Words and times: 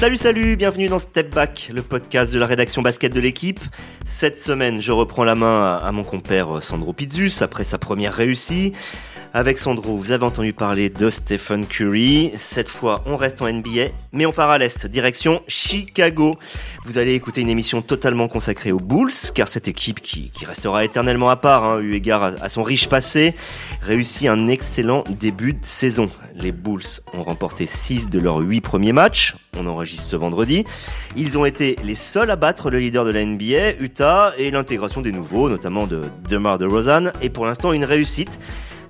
Salut, 0.00 0.16
salut, 0.16 0.56
bienvenue 0.56 0.88
dans 0.88 0.98
Step 0.98 1.28
Back, 1.28 1.70
le 1.74 1.82
podcast 1.82 2.32
de 2.32 2.38
la 2.38 2.46
rédaction 2.46 2.80
basket 2.80 3.12
de 3.12 3.20
l'équipe. 3.20 3.60
Cette 4.06 4.38
semaine, 4.40 4.80
je 4.80 4.92
reprends 4.92 5.24
la 5.24 5.34
main 5.34 5.76
à, 5.76 5.92
mon 5.92 6.04
compère 6.04 6.62
Sandro 6.62 6.94
Pizzus 6.94 7.42
après 7.42 7.64
sa 7.64 7.76
première 7.76 8.14
réussite. 8.14 8.74
Avec 9.32 9.58
Sandro, 9.58 9.96
vous 9.96 10.10
avez 10.10 10.24
entendu 10.24 10.52
parler 10.52 10.90
de 10.90 11.08
Stephen 11.08 11.64
Curry. 11.64 12.32
Cette 12.34 12.68
fois, 12.68 13.04
on 13.06 13.16
reste 13.16 13.40
en 13.40 13.48
NBA, 13.48 13.92
mais 14.12 14.26
on 14.26 14.32
part 14.32 14.50
à 14.50 14.58
l'Est, 14.58 14.88
direction 14.88 15.40
Chicago. 15.46 16.36
Vous 16.84 16.98
allez 16.98 17.14
écouter 17.14 17.40
une 17.40 17.48
émission 17.48 17.80
totalement 17.80 18.26
consacrée 18.26 18.72
aux 18.72 18.80
Bulls, 18.80 19.12
car 19.32 19.46
cette 19.46 19.68
équipe 19.68 20.00
qui, 20.00 20.32
restera 20.44 20.84
éternellement 20.84 21.30
à 21.30 21.36
part, 21.36 21.64
hein, 21.64 21.78
eu 21.78 21.94
égard 21.94 22.24
à, 22.24 22.48
son 22.48 22.64
riche 22.64 22.88
passé, 22.88 23.36
réussit 23.82 24.26
un 24.26 24.48
excellent 24.48 25.04
début 25.08 25.52
de 25.52 25.64
saison. 25.64 26.10
Les 26.34 26.50
Bulls 26.50 26.82
ont 27.14 27.22
remporté 27.22 27.68
6 27.68 28.08
de 28.08 28.18
leurs 28.18 28.38
8 28.38 28.60
premiers 28.62 28.92
matchs. 28.92 29.36
On 29.56 29.68
enregistre 29.68 30.08
ce 30.08 30.16
vendredi. 30.16 30.64
Ils 31.14 31.38
ont 31.38 31.44
été 31.44 31.76
les 31.84 31.94
seuls 31.94 32.30
à 32.32 32.36
battre 32.36 32.68
le 32.68 32.80
leader 32.80 33.04
de 33.04 33.10
la 33.10 33.24
NBA, 33.24 33.74
Utah, 33.78 34.32
et 34.38 34.50
l'intégration 34.50 35.02
des 35.02 35.12
nouveaux, 35.12 35.48
notamment 35.48 35.86
de 35.86 36.06
DeMar 36.28 36.58
DeRozan, 36.58 37.12
est 37.22 37.30
pour 37.30 37.46
l'instant 37.46 37.72
une 37.72 37.84
réussite. 37.84 38.40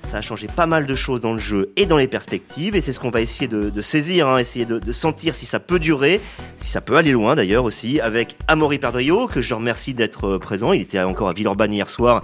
Ça 0.01 0.19
a 0.19 0.21
changé 0.23 0.49
pas 0.49 0.67
mal 0.67 0.87
de 0.87 0.95
choses 0.95 1.21
dans 1.21 1.33
le 1.33 1.39
jeu 1.39 1.73
et 1.77 1.87
dans 1.87 1.97
les 1.97 2.09
perspectives, 2.09 2.75
et 2.75 2.81
c'est 2.81 2.93
ce 2.93 2.99
qu'on 2.99 3.11
va 3.11 3.21
essayer 3.21 3.47
de, 3.47 3.83
saisir, 3.83 4.27
hein, 4.27 4.39
essayer 4.39 4.65
de, 4.65 4.93
sentir 4.93 5.35
si 5.35 5.47
ça 5.47 5.61
peut 5.61 5.79
durer, 5.79 6.21
si 6.57 6.69
ça 6.71 6.81
peut 6.81 6.97
aller 6.97 7.13
loin 7.13 7.37
d'ailleurs 7.37 7.65
aussi, 7.65 8.01
avec 8.01 8.37
Amaury 8.49 8.79
Perdrio, 8.79 9.29
que 9.29 9.41
je 9.41 9.55
remercie 9.55 9.95
d'être 9.95 10.27
euh, 10.27 10.39
présent. 10.39 10.73
Il 10.73 10.81
était 10.81 11.01
encore 11.01 11.29
à 11.29 11.33
Villeurbanne 11.33 11.73
hier 11.73 11.89
soir, 11.89 12.23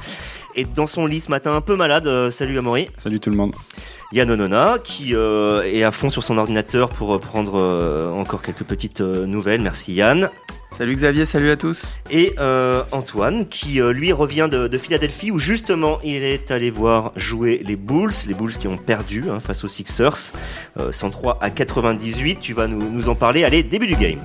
et 0.57 0.65
dans 0.65 0.87
son 0.87 1.07
lit 1.07 1.21
ce 1.21 1.31
matin 1.31 1.55
un 1.55 1.61
peu 1.61 1.77
malade. 1.77 2.07
Euh, 2.07 2.31
salut 2.31 2.59
Amaury. 2.59 2.89
Salut 2.97 3.21
tout 3.21 3.31
le 3.31 3.37
monde. 3.37 3.55
Yann 4.13 4.31
Onona, 4.31 4.79
qui 4.83 5.15
euh, 5.15 5.63
est 5.63 5.85
à 5.85 5.91
fond 5.91 6.11
sur 6.11 6.25
son 6.25 6.39
ordinateur 6.39 6.89
pour 6.89 7.19
prendre 7.21 8.11
encore 8.15 8.43
quelques 8.43 8.65
petites 8.65 9.01
nouvelles. 9.01 9.61
Merci 9.61 9.93
Yann. 9.93 10.31
Salut 10.79 10.95
Xavier, 10.95 11.25
salut 11.25 11.51
à 11.51 11.57
tous. 11.57 11.87
Et 12.11 12.35
euh, 12.39 12.83
Antoine, 12.93 13.49
qui 13.49 13.81
euh, 13.81 13.95
lui 13.95 14.13
revient 14.13 14.47
de, 14.51 14.77
Philadelphie, 14.77 15.31
où 15.31 15.39
justement 15.39 15.99
il 16.05 16.23
est 16.23 16.51
allé 16.51 16.71
voir 16.71 17.13
jouer 17.17 17.63
les 17.65 17.77
Bulls, 17.77 18.13
les 18.29 18.35
Bulls 18.35 18.53
qui 18.59 18.69
ont 18.69 18.77
perdu 18.77 19.25
hein, 19.31 19.41
face 19.41 19.65
aux 19.65 19.69
Sixers, 19.69 20.35
103 20.91 21.33
euh, 21.33 21.39
à 21.41 21.49
98. 21.49 22.41
Tu 22.41 22.53
vas 22.53 22.67
nous, 22.69 23.09
en 23.09 23.15
parler. 23.15 23.45
Allez, 23.45 23.63
début 23.63 23.87
du 23.87 23.97
game. 23.97 24.21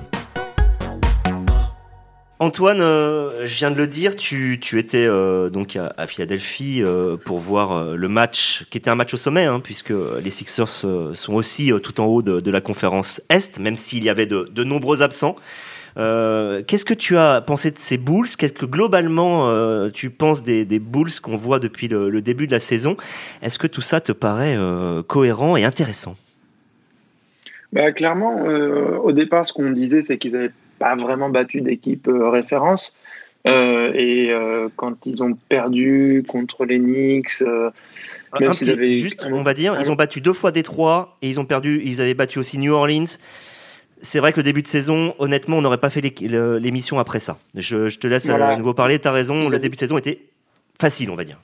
Antoine, 2.38 2.80
je 2.80 3.56
viens 3.56 3.70
de 3.70 3.76
le 3.76 3.86
dire, 3.86 4.14
tu, 4.14 4.58
étais 4.76 5.06
donc 5.50 5.76
à, 5.76 6.06
Philadelphie 6.08 6.82
pour 7.24 7.38
voir 7.38 7.94
le 7.94 8.08
match, 8.08 8.66
qui 8.68 8.78
était 8.78 8.90
un 8.90 8.96
match 8.96 9.14
au 9.14 9.16
sommet, 9.16 9.44
hein, 9.44 9.60
puisque 9.60 9.92
les 10.22 10.30
Sixers 10.30 10.68
sont 10.68 11.32
aussi 11.32 11.72
tout 11.84 12.00
en 12.00 12.06
haut 12.06 12.20
de, 12.20 12.50
la 12.50 12.60
conférence 12.60 13.22
Est, 13.30 13.60
même 13.60 13.78
s'il 13.78 14.02
y 14.02 14.10
avait 14.10 14.26
de 14.26 14.64
nombreux 14.64 15.02
absents. 15.02 15.36
Euh, 15.96 16.62
qu'est-ce 16.66 16.84
que 16.84 16.94
tu 16.94 17.16
as 17.16 17.40
pensé 17.40 17.70
de 17.70 17.78
ces 17.78 17.98
Bulls? 17.98 18.28
Qu'est-ce 18.38 18.52
que 18.52 18.66
globalement 18.66 19.48
euh, 19.48 19.90
tu 19.90 20.10
penses 20.10 20.42
des, 20.42 20.64
des 20.64 20.78
Bulls 20.78 21.10
qu'on 21.22 21.36
voit 21.36 21.58
depuis 21.58 21.88
le, 21.88 22.20
début 22.20 22.46
de 22.46 22.52
la 22.52 22.60
saison? 22.60 22.96
Est-ce 23.42 23.58
que 23.58 23.66
tout 23.66 23.82
ça 23.82 24.00
te 24.00 24.12
paraît 24.12 24.56
euh, 24.56 25.02
cohérent 25.02 25.56
et 25.56 25.64
intéressant? 25.64 26.16
Bah, 27.72 27.92
Clairement, 27.92 28.42
au 29.02 29.12
départ, 29.12 29.46
ce 29.46 29.52
qu'on 29.52 29.70
disait, 29.70 30.02
c'est 30.02 30.18
qu'ils 30.18 30.32
n'avaient 30.32 30.52
pas 30.78 30.96
vraiment 30.96 31.30
battu 31.30 31.60
d'équipe 31.60 32.08
référence. 32.10 32.94
et 33.46 34.30
quand 34.76 35.06
ils 35.06 35.22
ont 35.22 35.34
perdu 35.48 36.24
contre 36.26 36.64
les 36.64 36.78
Knicks, 36.78 37.42
même 38.40 38.50
avaient 38.50 38.94
juste, 38.94 39.26
on 39.30 39.42
va 39.42 39.54
dire, 39.54 39.76
ils 39.80 39.90
ont 39.90 39.94
battu 39.94 40.20
deux 40.20 40.32
fois 40.32 40.52
Détroit 40.52 41.16
et 41.22 41.28
ils 41.28 41.40
ont 41.40 41.44
perdu, 41.44 41.82
ils 41.84 42.00
avaient 42.00 42.14
battu 42.14 42.38
aussi 42.38 42.58
New 42.58 42.72
Orleans 42.72 43.04
c'est 44.02 44.18
vrai 44.18 44.32
que 44.32 44.38
le 44.38 44.42
début 44.42 44.62
de 44.62 44.68
saison, 44.68 45.14
honnêtement, 45.18 45.58
on 45.58 45.62
n'aurait 45.62 45.78
pas 45.78 45.88
fait 45.88 46.00
l'émission 46.00 46.98
après 46.98 47.20
ça. 47.20 47.38
Je, 47.54 47.96
te 47.96 48.06
laisse 48.08 48.28
à 48.28 48.52
euh, 48.52 48.56
nouveau 48.56 48.74
parler. 48.74 48.98
Tu 48.98 49.06
as 49.06 49.12
raison, 49.12 49.48
le 49.48 49.58
début 49.60 49.76
de 49.76 49.80
saison 49.80 49.96
était 49.96 50.18
facile, 50.78 51.08
on 51.10 51.16
va 51.16 51.24
dire. 51.24 51.40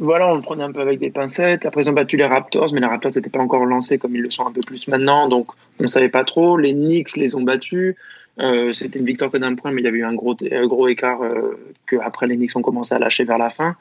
Voilà, 0.00 0.26
on 0.26 0.34
le 0.34 0.40
prenait 0.40 0.64
un 0.64 0.72
peu 0.72 0.80
avec 0.80 0.98
des 0.98 1.10
pincettes. 1.10 1.66
Après, 1.66 1.82
ils 1.82 1.90
ont 1.90 1.92
battu 1.92 2.16
les 2.16 2.24
Raptors, 2.24 2.72
mais 2.72 2.80
les 2.80 2.86
Raptors 2.86 3.12
n'étaient 3.14 3.30
pas 3.30 3.38
encore 3.38 3.64
lancés 3.66 3.98
comme 3.98 4.16
ils 4.16 4.22
le 4.22 4.30
sont 4.30 4.46
un 4.46 4.50
peu 4.50 4.62
plus 4.62 4.88
maintenant. 4.88 5.28
Donc, 5.28 5.52
on 5.78 5.84
ne 5.84 5.88
savait 5.88 6.08
pas 6.08 6.24
trop. 6.24 6.56
Les 6.56 6.72
Knicks 6.72 7.16
les 7.16 7.34
ont 7.34 7.42
battus. 7.42 7.94
Euh, 8.40 8.72
c'était 8.72 8.98
une 8.98 9.04
victoire 9.04 9.30
que 9.30 9.36
d'un 9.36 9.54
point, 9.54 9.70
mais 9.70 9.82
il 9.82 9.84
y 9.84 9.88
avait 9.88 9.98
eu 9.98 10.04
un 10.04 10.14
gros, 10.14 10.34
gros 10.34 10.88
écart 10.88 11.22
euh, 11.22 11.56
que 11.86 11.96
après 11.96 12.26
les 12.26 12.36
Knicks 12.36 12.56
ont 12.56 12.62
commencé 12.62 12.92
à 12.92 12.98
lâcher 12.98 13.24
vers 13.24 13.38
la 13.38 13.50
fin. 13.50 13.76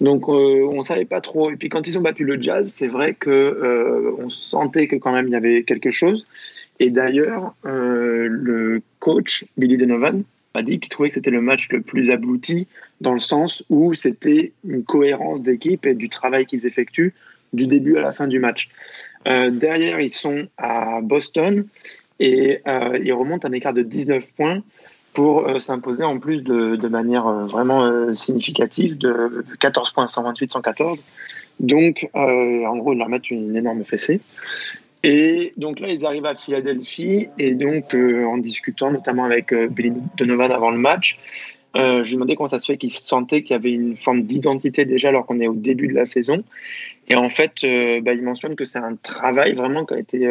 Donc 0.00 0.26
on 0.26 0.76
ne 0.76 0.82
savait 0.82 1.04
pas 1.04 1.20
trop. 1.20 1.52
Et 1.52 1.56
puis 1.56 1.68
quand 1.68 1.86
ils 1.86 1.96
ont 1.96 2.00
battu 2.00 2.24
le 2.24 2.42
Jazz, 2.42 2.72
c'est 2.74 2.88
vrai 2.88 3.14
que 3.14 4.12
on 4.18 4.28
sentait 4.28 4.88
que 4.88 4.96
quand 4.96 5.12
même 5.12 5.28
il 5.28 5.32
y 5.32 5.36
avait 5.36 5.62
quelque 5.62 5.92
chose. 5.92 6.26
Et 6.82 6.90
d'ailleurs, 6.90 7.54
euh, 7.64 8.26
le 8.28 8.82
coach 8.98 9.44
Billy 9.56 9.76
Donovan 9.76 10.24
a 10.54 10.62
dit 10.64 10.80
qu'il 10.80 10.88
trouvait 10.88 11.10
que 11.10 11.14
c'était 11.14 11.30
le 11.30 11.40
match 11.40 11.68
le 11.70 11.80
plus 11.80 12.10
abouti 12.10 12.66
dans 13.00 13.14
le 13.14 13.20
sens 13.20 13.62
où 13.70 13.94
c'était 13.94 14.50
une 14.64 14.82
cohérence 14.82 15.44
d'équipe 15.44 15.86
et 15.86 15.94
du 15.94 16.08
travail 16.08 16.44
qu'ils 16.44 16.66
effectuent 16.66 17.14
du 17.52 17.68
début 17.68 17.98
à 17.98 18.00
la 18.00 18.10
fin 18.10 18.26
du 18.26 18.40
match. 18.40 18.68
Euh, 19.28 19.50
derrière, 19.52 20.00
ils 20.00 20.10
sont 20.10 20.48
à 20.58 21.00
Boston 21.02 21.66
et 22.18 22.58
euh, 22.66 22.98
ils 23.00 23.12
remontent 23.12 23.46
un 23.46 23.52
écart 23.52 23.74
de 23.74 23.82
19 23.82 24.26
points 24.36 24.64
pour 25.14 25.46
s'imposer 25.60 26.02
en 26.02 26.18
plus 26.18 26.42
de, 26.42 26.88
manière 26.88 27.30
vraiment 27.46 28.14
significative 28.14 28.98
de 28.98 29.44
14 29.60 29.92
points, 29.92 30.06
128-114. 30.06 30.98
Donc, 31.60 32.08
en 32.14 32.76
gros, 32.78 32.94
ils 32.94 32.98
leur 32.98 33.10
mettent 33.10 33.30
une 33.30 33.54
énorme 33.54 33.84
fessée. 33.84 34.22
Et 35.02 35.52
donc 35.56 35.80
là, 35.80 35.88
ils 35.88 36.06
arrivent 36.06 36.26
à 36.26 36.34
Philadelphie 36.34 37.28
et 37.38 37.54
donc 37.54 37.94
euh, 37.94 38.24
en 38.24 38.38
discutant 38.38 38.92
notamment 38.92 39.24
avec 39.24 39.52
euh, 39.52 39.66
Billy 39.66 39.92
Donovan 40.16 40.52
avant 40.52 40.70
le 40.70 40.78
match, 40.78 41.18
euh, 41.74 42.04
je 42.04 42.10
lui 42.10 42.14
demandais 42.14 42.36
comment 42.36 42.48
ça 42.48 42.60
se 42.60 42.66
fait 42.66 42.76
qu'il 42.76 42.92
sentait 42.92 43.42
qu'il 43.42 43.52
y 43.52 43.54
avait 43.54 43.72
une 43.72 43.96
forme 43.96 44.22
d'identité 44.22 44.84
déjà 44.84 45.08
alors 45.08 45.26
qu'on 45.26 45.40
est 45.40 45.48
au 45.48 45.54
début 45.54 45.88
de 45.88 45.94
la 45.94 46.06
saison. 46.06 46.44
Et 47.08 47.16
en 47.16 47.28
fait, 47.28 47.64
euh, 47.64 48.00
bah, 48.00 48.12
il 48.14 48.22
mentionne 48.22 48.54
que 48.54 48.64
c'est 48.64 48.78
un 48.78 48.94
travail 48.94 49.54
vraiment 49.54 49.84
qui 49.84 49.94
a 49.94 49.98
été 49.98 50.28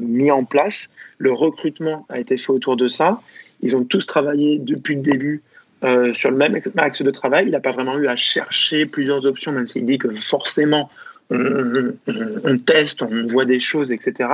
mis 0.00 0.30
en 0.30 0.44
place. 0.44 0.90
Le 1.18 1.32
recrutement 1.32 2.06
a 2.08 2.18
été 2.18 2.36
fait 2.36 2.50
autour 2.50 2.76
de 2.76 2.88
ça. 2.88 3.20
Ils 3.60 3.76
ont 3.76 3.84
tous 3.84 4.04
travaillé 4.06 4.58
depuis 4.58 4.96
le 4.96 5.02
début 5.02 5.42
sur 6.12 6.30
le 6.30 6.36
même 6.36 6.58
axe 6.76 7.02
de 7.02 7.10
travail. 7.10 7.46
Il 7.46 7.52
n'a 7.52 7.60
pas 7.60 7.72
vraiment 7.72 7.96
eu 7.98 8.08
à 8.08 8.16
chercher 8.16 8.84
plusieurs 8.86 9.24
options, 9.26 9.52
même 9.52 9.66
s'il 9.66 9.86
dit 9.86 9.98
que 9.98 10.10
forcément 10.10 10.90
on, 11.30 12.58
teste, 12.58 13.02
on 13.02 13.26
voit 13.26 13.44
des 13.44 13.60
choses, 13.60 13.92
etc. 13.92 14.30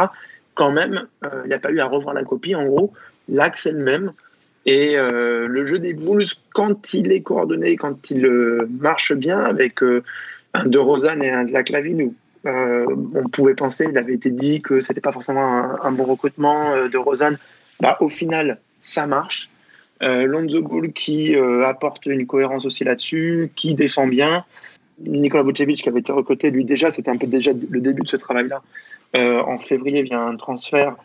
Quand 0.55 0.72
même, 0.72 1.06
euh, 1.25 1.43
il 1.44 1.49
n'y 1.49 1.55
a 1.55 1.59
pas 1.59 1.71
eu 1.71 1.81
à 1.81 1.87
revoir 1.87 2.15
la 2.15 2.22
copie. 2.22 2.55
En 2.55 2.65
gros, 2.65 2.93
l'axe 3.28 3.66
est 3.66 3.72
le 3.72 3.82
même. 3.82 4.12
Et 4.66 4.97
euh, 4.97 5.47
le 5.47 5.66
jeu 5.66 5.78
des 5.78 5.93
Bulls, 5.93 6.27
quand 6.53 6.94
il 6.94 7.12
est 7.12 7.21
coordonné, 7.21 7.77
quand 7.77 8.10
il 8.10 8.25
euh, 8.25 8.66
marche 8.81 9.12
bien 9.12 9.41
avec 9.41 9.81
un 10.55 10.66
De 10.66 10.78
Rosanne 10.78 11.22
et 11.22 11.31
un 11.31 11.47
Zach 11.47 11.69
Lavine, 11.71 12.12
on 12.47 13.28
pouvait 13.32 13.55
penser, 13.55 13.87
il 13.91 13.97
avait 13.97 14.12
été 14.12 14.31
dit 14.31 14.61
que 14.61 14.81
c'était 14.81 15.00
pas 15.00 15.12
forcément 15.12 15.82
un, 15.82 15.93
bon 15.93 16.05
recrutement 16.05 16.88
de 16.88 16.99
Rosanne. 16.99 17.38
Bah, 17.81 17.97
au 18.00 18.11
final, 18.11 18.59
ça 18.82 19.06
marche. 19.06 19.49
Lonzo 20.03 20.61
Bull 20.61 20.93
qui 20.93 21.34
apporte 21.65 22.05
une 22.05 22.26
cohérence 22.26 22.66
aussi 22.66 22.84
là-dessus, 22.84 23.50
qui 23.56 23.75
défend 23.75 24.06
bien. 24.06 24.44
Nicolas 24.99 25.43
Vucevic 25.43 25.82
qui 25.82 25.88
avait 25.88 26.00
été 26.00 26.12
recruté, 26.12 26.50
lui 26.50 26.65
déjà, 26.65 26.91
c'était 26.91 27.10
un 27.10 27.16
peu 27.16 27.27
déjà 27.27 27.53
le 27.53 27.81
début 27.81 28.03
de 28.03 28.09
ce 28.09 28.16
travail-là. 28.16 28.62
Euh, 29.16 29.41
en 29.41 29.59
février 29.59 30.03
vient 30.03 30.27
un 30.27 30.37
transfert, 30.37 30.97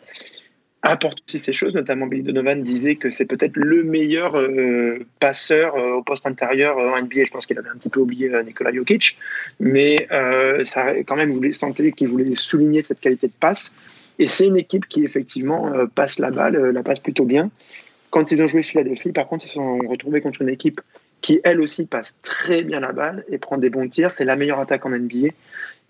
apporte 0.82 1.18
aussi 1.28 1.38
ces 1.38 1.52
choses, 1.52 1.74
notamment 1.74 2.06
Billy 2.06 2.22
Donovan 2.22 2.62
disait 2.62 2.96
que 2.96 3.10
c'est 3.10 3.26
peut-être 3.26 3.56
le 3.56 3.84
meilleur 3.84 4.36
euh, 4.36 5.06
passeur 5.20 5.76
euh, 5.76 5.94
au 5.94 6.02
poste 6.02 6.26
intérieur 6.26 6.76
en 6.76 7.00
NBA. 7.00 7.24
Je 7.26 7.30
pense 7.30 7.46
qu'il 7.46 7.58
avait 7.58 7.68
un 7.68 7.76
petit 7.76 7.88
peu 7.88 8.00
oublié 8.00 8.30
Nicolas 8.44 8.72
Jokic, 8.72 9.16
mais 9.60 10.08
ça 10.64 10.94
quand 11.06 11.16
même 11.16 11.32
voulait 11.32 11.52
sentir 11.52 11.92
qu'il 11.94 12.08
voulait 12.08 12.34
souligner 12.34 12.82
cette 12.82 13.00
qualité 13.00 13.28
de 13.28 13.32
passe. 13.38 13.74
Et 14.18 14.26
c'est 14.26 14.46
une 14.46 14.56
équipe 14.56 14.86
qui 14.86 15.04
effectivement 15.04 15.72
passe 15.94 16.18
la 16.18 16.30
balle, 16.30 16.56
la 16.56 16.82
passe 16.82 16.98
plutôt 16.98 17.24
bien. 17.24 17.50
Quand 18.10 18.32
ils 18.32 18.42
ont 18.42 18.48
joué 18.48 18.62
Philadelphie, 18.62 19.12
par 19.12 19.28
contre, 19.28 19.44
ils 19.44 19.48
se 19.48 19.54
sont 19.54 19.78
retrouvés 19.78 20.20
contre 20.20 20.42
une 20.42 20.48
équipe 20.48 20.80
qui 21.20 21.40
elle 21.44 21.60
aussi 21.60 21.86
passe 21.86 22.16
très 22.22 22.62
bien 22.62 22.80
la 22.80 22.92
balle 22.92 23.24
et 23.28 23.38
prend 23.38 23.58
des 23.58 23.70
bons 23.70 23.88
tirs. 23.88 24.10
C'est 24.10 24.24
la 24.24 24.36
meilleure 24.36 24.60
attaque 24.60 24.86
en 24.86 24.90
NBA. 24.90 25.28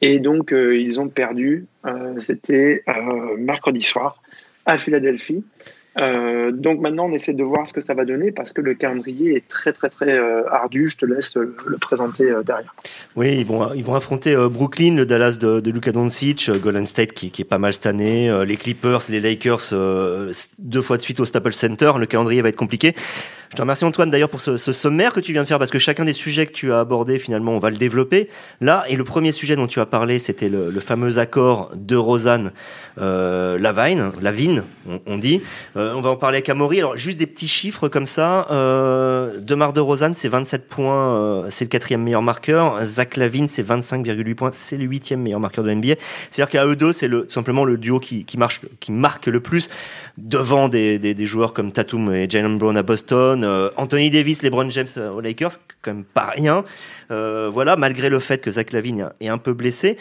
Et 0.03 0.19
donc, 0.19 0.53
euh, 0.53 0.77
ils 0.77 0.99
ont 0.99 1.09
perdu. 1.09 1.67
Euh, 1.87 2.21
c'était 2.21 2.82
euh, 2.88 3.37
mercredi 3.38 3.81
soir 3.81 4.23
à 4.67 4.79
Philadelphie. 4.79 5.44
donc 5.97 6.81
maintenant, 6.81 7.06
on 7.06 7.12
essaie 7.12 7.35
de 7.35 7.43
voir 7.43 7.67
ce 7.67 7.73
que 7.73 7.81
ça 7.81 7.94
va 7.94 8.05
donner 8.05 8.31
parce 8.31 8.53
que 8.53 8.61
le 8.61 8.75
calendrier 8.75 9.37
est 9.37 9.49
très 9.49 9.73
très 9.73 9.88
très 9.88 10.17
ardu. 10.49 10.88
Je 10.88 10.99
te 10.99 11.06
laisse 11.06 11.35
le, 11.35 11.79
présenter 11.79 12.32
derrière. 12.44 12.75
Oui, 13.17 13.38
ils 13.38 13.47
vont 13.47 13.73
ils 13.75 13.85
vont 13.85 13.94
affronter 13.94 14.35
Brooklyn, 14.50 14.94
le 14.97 15.06
Dallas 15.06 15.37
de, 15.38 15.61
de 15.61 15.71
Luka 15.71 15.93
Doncic, 15.93 16.50
Golden 16.62 16.87
State 16.87 17.12
qui, 17.12 17.31
qui, 17.31 17.43
est 17.43 17.44
pas 17.44 17.59
mal 17.59 17.73
cette 17.73 17.87
année, 17.87 18.31
les 18.47 18.56
Clippers, 18.56 19.03
les 19.09 19.21
Lakers 19.21 19.75
deux 20.59 20.82
fois 20.82 20.97
de 20.97 21.03
suite 21.03 21.21
au 21.21 21.25
Staples 21.25 21.55
Center. 21.55 21.93
Le 21.99 22.06
calendrier 22.06 22.41
va 22.41 22.50
être 22.50 22.56
compliqué. 22.56 22.94
Je 23.50 23.56
te 23.56 23.62
remercie 23.62 23.85
Antoine 23.85 24.12
d'ailleurs 24.12 24.29
pour 24.29 24.41
ce, 24.41 24.56
sommaire 24.58 25.12
que 25.12 25.19
tu 25.19 25.32
viens 25.32 25.43
de 25.43 25.49
faire 25.49 25.58
parce 25.58 25.73
que 25.73 25.81
chacun 25.81 26.05
des 26.05 26.12
sujets 26.12 26.47
que 26.47 26.52
tu 26.52 26.73
as 26.73 26.79
abordés 26.79 27.19
finalement 27.19 27.50
on 27.50 27.58
va 27.58 27.70
le 27.70 27.76
développer. 27.76 28.29
Là 28.61 28.85
et 28.88 28.94
le 28.94 29.02
premier 29.02 29.32
sujet 29.32 29.56
dont 29.56 29.67
tu 29.67 29.81
as 29.81 29.87
parlé 29.87 30.20
c'était 30.20 30.49
le, 30.49 30.70
fameux 30.79 31.19
accord 31.19 31.73
de 31.75 31.97
Rosanne 31.97 32.52
euh, 32.99 33.58
Lavine, 33.58 34.12
Lavine 34.23 34.62
on, 35.06 35.19
dit. 35.19 35.43
Euh, 35.76 35.94
on 35.97 36.00
va 36.00 36.11
en 36.11 36.17
parler 36.17 36.37
avec 36.37 36.49
Amaury. 36.49 36.79
Alors 36.79 36.97
juste 36.97 37.19
des 37.19 37.26
petits 37.26 37.49
chiffres 37.49 37.88
comme 37.88 38.06
ça. 38.06 38.47
Euh, 38.52 39.41
Demar 39.41 39.73
de 39.73 39.81
Rosanne 39.81 40.14
c'est 40.14 40.29
27 40.29 40.69
points, 40.69 41.17
euh, 41.17 41.46
c'est 41.49 41.64
le 41.64 41.70
quatrième 41.70 42.05
meilleur 42.05 42.23
marqueur. 42.23 42.81
Zach 42.85 43.17
Lavine 43.17 43.49
c'est 43.49 43.67
25,8 43.67 44.35
points, 44.37 44.50
c'est 44.53 44.76
le 44.76 44.85
huitième 44.85 45.23
meilleur 45.23 45.41
marqueur 45.41 45.64
de 45.64 45.75
NBA. 45.75 45.94
C'est-à-dire 46.31 46.50
qu'à 46.50 46.67
eux 46.67 46.76
deux 46.76 46.93
c'est 46.93 47.08
tout 47.08 47.29
simplement 47.29 47.64
le 47.64 47.79
duo 47.79 47.99
qui, 47.99 48.25
marche, 48.38 48.61
qui 48.79 48.93
marque 48.93 49.26
le 49.26 49.41
plus 49.41 49.70
devant 50.19 50.69
des, 50.69 51.00
des 51.00 51.26
joueurs 51.26 51.53
comme 51.53 51.73
Tatum 51.73 52.14
et 52.14 52.31
Jalen 52.31 52.58
Brown 52.58 52.76
à 52.76 52.85
Boston, 52.85 53.40
euh, 53.45 53.71
Anthony 53.77 54.11
Davis, 54.11 54.43
LeBron 54.43 54.71
James 54.71 54.89
euh, 54.97 55.11
aux 55.11 55.21
Lakers, 55.21 55.53
quand 55.83 55.93
même 55.93 56.05
pas 56.05 56.33
rien. 56.37 56.65
Euh, 57.11 57.51
voilà, 57.53 57.77
malgré 57.77 58.09
le 58.09 58.19
fait 58.19 58.43
que 58.43 58.51
Zach 58.51 58.73
Lavine 58.73 59.11
est 59.21 59.29
un 59.29 59.39
peu 59.39 59.53
blessé. 59.53 59.97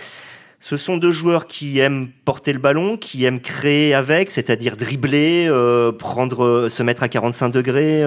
Ce 0.61 0.75
sont 0.75 0.97
deux 0.97 1.11
joueurs 1.11 1.47
qui 1.47 1.79
aiment 1.79 2.09
porter 2.25 2.51
le 2.51 2.59
ballon, 2.59 2.97
qui 2.97 3.23
aiment 3.23 3.39
créer 3.39 3.93
avec, 3.93 4.29
c'est-à-dire 4.29 4.75
dribbler, 4.75 5.49
prendre, 5.97 6.67
se 6.67 6.83
mettre 6.83 7.01
à 7.01 7.07
45 7.07 7.47
degrés, 7.47 8.03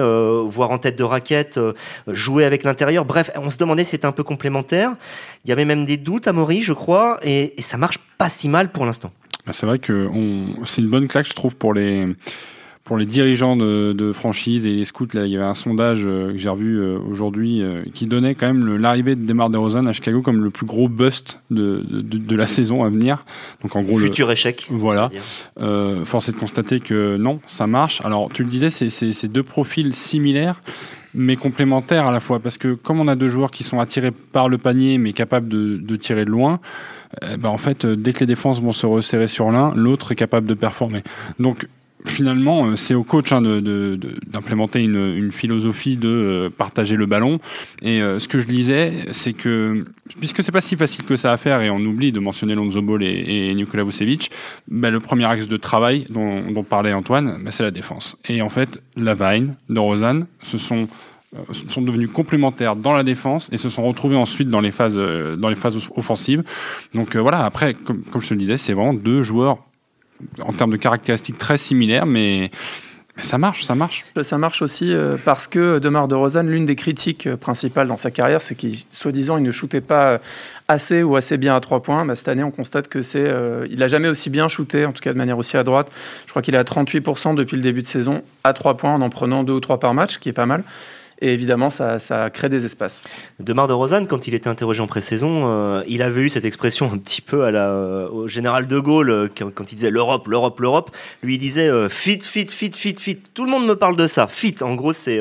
voir 0.51 0.69
en 0.69 0.77
tête 0.77 0.95
de 0.95 1.03
raquette, 1.03 1.59
jouer 2.05 2.45
avec 2.45 2.63
l'intérieur. 2.63 3.05
Bref, 3.05 3.31
on 3.37 3.49
se 3.49 3.57
demandait 3.57 3.83
si 3.83 3.91
c'était 3.91 4.05
un 4.05 4.11
peu 4.11 4.21
complémentaire. 4.21 4.91
Il 5.45 5.49
y 5.49 5.51
avait 5.51 5.65
même 5.65 5.87
des 5.87 5.97
doutes 5.97 6.27
à 6.27 6.31
Maury, 6.31 6.61
je 6.61 6.73
crois, 6.73 7.17
et, 7.23 7.59
et 7.59 7.63
ça 7.63 7.77
marche 7.77 7.97
pas 8.19 8.29
si 8.29 8.49
mal 8.49 8.71
pour 8.71 8.85
l'instant. 8.85 9.11
Bah, 9.47 9.53
c'est 9.53 9.65
vrai 9.65 9.79
que 9.79 10.07
c'est 10.65 10.83
une 10.83 10.89
bonne 10.89 11.07
claque, 11.07 11.27
je 11.27 11.33
trouve, 11.33 11.55
pour 11.55 11.73
les 11.73 12.13
pour 12.83 12.97
les 12.97 13.05
dirigeants 13.05 13.55
de, 13.55 13.93
de 13.93 14.11
franchise 14.11 14.65
et 14.65 14.73
les 14.73 14.85
scouts. 14.85 15.07
Là, 15.13 15.25
il 15.25 15.31
y 15.31 15.35
avait 15.35 15.45
un 15.45 15.53
sondage 15.53 16.03
euh, 16.05 16.33
que 16.33 16.37
j'ai 16.37 16.49
revu 16.49 16.79
euh, 16.79 16.97
aujourd'hui 17.09 17.61
euh, 17.61 17.83
qui 17.93 18.07
donnait 18.07 18.35
quand 18.35 18.47
même 18.47 18.75
l'arrivée 18.75 19.15
de 19.15 19.25
Demar 19.25 19.49
Derozan 19.49 19.85
à 19.85 19.93
Chicago 19.93 20.21
comme 20.21 20.43
le 20.43 20.49
plus 20.49 20.65
gros 20.65 20.89
bust 20.89 21.41
de, 21.49 21.85
de, 21.89 22.17
de 22.17 22.35
la 22.35 22.45
saison 22.45 22.83
à 22.83 22.89
venir. 22.89 23.25
Donc 23.61 23.75
en 23.77 23.81
gros, 23.83 23.97
futur 23.97 24.29
échec. 24.31 24.67
Voilà. 24.69 25.09
force 26.05 26.29
est 26.29 26.33
de 26.33 26.37
constater 26.37 26.79
que 26.81 27.15
non, 27.17 27.39
ça 27.47 27.67
marche. 27.67 28.01
Alors 28.03 28.29
tu 28.31 28.43
le 28.43 28.49
disais, 28.49 28.69
c'est 28.69 29.27
deux 29.27 29.43
profils 29.43 29.93
similaires 29.93 30.61
mais 31.15 31.35
complémentaires 31.35 32.07
à 32.07 32.11
la 32.11 32.19
fois 32.19 32.39
parce 32.39 32.57
que 32.57 32.73
comme 32.73 32.99
on 32.99 33.07
a 33.07 33.15
deux 33.15 33.27
joueurs 33.27 33.51
qui 33.51 33.63
sont 33.63 33.79
attirés 33.79 34.09
par 34.09 34.49
le 34.49 34.57
panier 34.57 34.97
mais 34.97 35.13
capables 35.13 35.47
de, 35.47 35.77
de 35.77 35.95
tirer 35.95 36.25
de 36.25 36.31
loin, 36.31 36.59
eh 37.21 37.37
ben 37.37 37.49
en 37.49 37.59
fait 37.59 37.85
dès 37.85 38.13
que 38.13 38.21
les 38.21 38.25
défenses 38.25 38.61
vont 38.61 38.71
se 38.71 38.87
resserrer 38.87 39.27
sur 39.27 39.51
l'un, 39.51 39.75
l'autre 39.75 40.11
est 40.11 40.15
capable 40.15 40.47
de 40.47 40.55
performer. 40.55 41.03
Donc 41.39 41.67
finalement, 42.05 42.67
euh, 42.67 42.75
c'est 42.75 42.93
au 42.93 43.03
coach 43.03 43.31
hein, 43.31 43.41
d'implémenter 43.41 44.79
de, 44.79 44.85
une, 44.85 45.23
une, 45.25 45.31
philosophie 45.31 45.97
de 45.97 46.09
euh, 46.09 46.49
partager 46.49 46.95
le 46.95 47.05
ballon. 47.05 47.39
Et 47.81 48.01
euh, 48.01 48.19
ce 48.19 48.27
que 48.27 48.39
je 48.39 48.47
disais, 48.47 49.05
c'est 49.11 49.33
que 49.33 49.85
puisque 50.19 50.43
c'est 50.43 50.51
pas 50.51 50.61
si 50.61 50.75
facile 50.75 51.05
que 51.05 51.15
ça 51.15 51.31
à 51.31 51.37
faire, 51.37 51.61
et 51.61 51.69
on 51.69 51.79
oublie 51.79 52.11
de 52.11 52.19
mentionner 52.19 52.55
Lonzo 52.55 52.81
Ball 52.81 53.03
et, 53.03 53.49
et 53.49 53.55
Nikola 53.55 53.83
Vucevic, 53.83 54.31
bah, 54.67 54.89
le 54.89 54.99
premier 54.99 55.25
axe 55.25 55.47
de 55.47 55.57
travail 55.57 56.05
dont, 56.09 56.51
dont 56.51 56.63
parlait 56.63 56.93
Antoine, 56.93 57.39
bah, 57.43 57.51
c'est 57.51 57.63
la 57.63 57.71
défense. 57.71 58.17
Et 58.27 58.41
en 58.41 58.49
fait, 58.49 58.81
Lavine, 58.97 59.55
de 59.69 59.79
Rosanne, 59.79 60.27
ce 60.41 60.57
sont 60.57 60.87
sont 61.67 61.81
devenus 61.81 62.11
complémentaires 62.11 62.75
dans 62.75 62.93
la 62.93 63.01
défense 63.01 63.49
et 63.51 63.57
se 63.57 63.67
sont 63.67 63.81
retrouvés 63.81 64.15
ensuite 64.15 64.49
dans 64.49 64.61
les 64.61 64.69
phases 64.69 64.99
dans 64.99 65.49
les 65.49 65.55
phases 65.55 65.75
offensives. 65.95 66.43
Donc 66.93 67.15
voilà, 67.15 67.43
après 67.43 67.73
comme, 67.73 68.03
comme 68.03 68.21
je 68.21 68.27
te 68.27 68.35
le 68.35 68.39
disais, 68.39 68.59
c'est 68.59 68.73
vraiment 68.73 68.93
deux 68.93 69.23
joueurs 69.23 69.57
en 70.41 70.53
termes 70.53 70.71
de 70.71 70.77
caractéristiques 70.77 71.37
très 71.37 71.57
similaires, 71.57 72.05
mais 72.05 72.51
ça 73.17 73.37
marche, 73.37 73.63
ça 73.63 73.75
marche. 73.75 74.05
Ça 74.23 74.37
marche 74.39 74.63
aussi 74.63 74.91
euh, 74.91 75.17
parce 75.23 75.45
que 75.45 75.77
Demar 75.77 76.07
de 76.07 76.15
Rosanne, 76.15 76.49
l'une 76.49 76.65
des 76.65 76.75
critiques 76.75 77.27
euh, 77.27 77.37
principales 77.37 77.87
dans 77.87 77.97
sa 77.97 78.09
carrière, 78.09 78.41
c'est 78.41 78.55
qu'il, 78.55 78.79
soi-disant, 78.89 79.37
il 79.37 79.43
ne 79.43 79.51
shootait 79.51 79.81
pas 79.81 80.19
assez 80.67 81.03
ou 81.03 81.15
assez 81.15 81.37
bien 81.37 81.55
à 81.55 81.59
trois 81.59 81.83
points. 81.83 82.05
Bah, 82.05 82.15
cette 82.15 82.27
année, 82.27 82.43
on 82.43 82.49
constate 82.49 82.87
que 82.87 83.03
c'est, 83.03 83.19
euh, 83.19 83.67
il 83.69 83.79
n'a 83.79 83.87
jamais 83.87 84.07
aussi 84.07 84.31
bien 84.31 84.47
shooté, 84.47 84.85
en 84.85 84.93
tout 84.93 85.01
cas 85.01 85.13
de 85.13 85.17
manière 85.17 85.37
aussi 85.37 85.57
à 85.57 85.63
droite. 85.63 85.91
Je 86.25 86.31
crois 86.31 86.41
qu'il 86.41 86.55
est 86.55 86.57
à 86.57 86.63
38% 86.63 87.35
depuis 87.35 87.55
le 87.55 87.61
début 87.61 87.83
de 87.83 87.87
saison 87.87 88.23
à 88.43 88.53
trois 88.53 88.77
points 88.77 88.95
en 88.95 89.01
en 89.01 89.09
prenant 89.09 89.43
deux 89.43 89.53
ou 89.53 89.59
trois 89.59 89.79
par 89.79 89.93
match, 89.93 90.15
ce 90.15 90.19
qui 90.19 90.29
est 90.29 90.33
pas 90.33 90.47
mal. 90.47 90.63
Et 91.21 91.31
évidemment, 91.33 91.69
ça, 91.69 91.99
ça 91.99 92.29
crée 92.29 92.49
des 92.49 92.65
espaces. 92.65 93.01
Demar 93.39 93.67
de 93.67 93.73
Rosanne, 93.73 94.07
quand 94.07 94.27
il 94.27 94.33
était 94.33 94.49
interrogé 94.49 94.81
en 94.81 94.87
pré-saison, 94.87 95.43
euh, 95.47 95.83
il 95.87 96.01
avait 96.01 96.21
eu 96.21 96.29
cette 96.29 96.45
expression 96.45 96.91
un 96.91 96.97
petit 96.97 97.21
peu 97.21 97.45
à 97.45 97.51
la, 97.51 97.69
euh, 97.69 98.09
au 98.09 98.27
général 98.27 98.67
de 98.67 98.79
Gaulle, 98.79 99.09
euh, 99.09 99.27
quand, 99.33 99.71
il 99.71 99.75
disait 99.75 99.89
l'Europe, 99.89 100.27
l'Europe, 100.27 100.59
l'Europe. 100.59 100.91
Lui, 101.21 101.35
il 101.35 101.37
disait 101.37 101.69
fit, 101.89 102.19
fit, 102.19 102.47
fit, 102.49 102.71
fit, 102.73 102.95
fit. 102.99 103.19
Tout 103.33 103.45
le 103.45 103.51
monde 103.51 103.65
me 103.65 103.75
parle 103.75 103.95
de 103.95 104.07
ça. 104.07 104.27
Fit, 104.27 104.55
en 104.61 104.75
gros, 104.75 104.93
c'est 104.93 105.19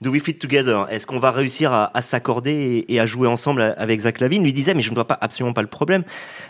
do 0.00 0.10
we 0.10 0.22
fit 0.22 0.34
together? 0.34 0.86
Est-ce 0.90 1.06
qu'on 1.06 1.18
va 1.18 1.30
réussir 1.30 1.72
à, 1.72 1.96
à 1.96 2.02
s'accorder 2.02 2.84
et, 2.88 3.00
à 3.00 3.06
jouer 3.06 3.28
ensemble 3.28 3.74
avec 3.76 4.00
Zach 4.00 4.20
Lavine? 4.20 4.42
Lui 4.42 4.52
disait, 4.52 4.74
mais 4.74 4.82
je 4.82 4.90
ne 4.90 4.94
vois 4.94 5.06
pas 5.06 5.18
absolument 5.20 5.52
pas 5.52 5.62
le 5.62 5.68
problème. 5.68 6.02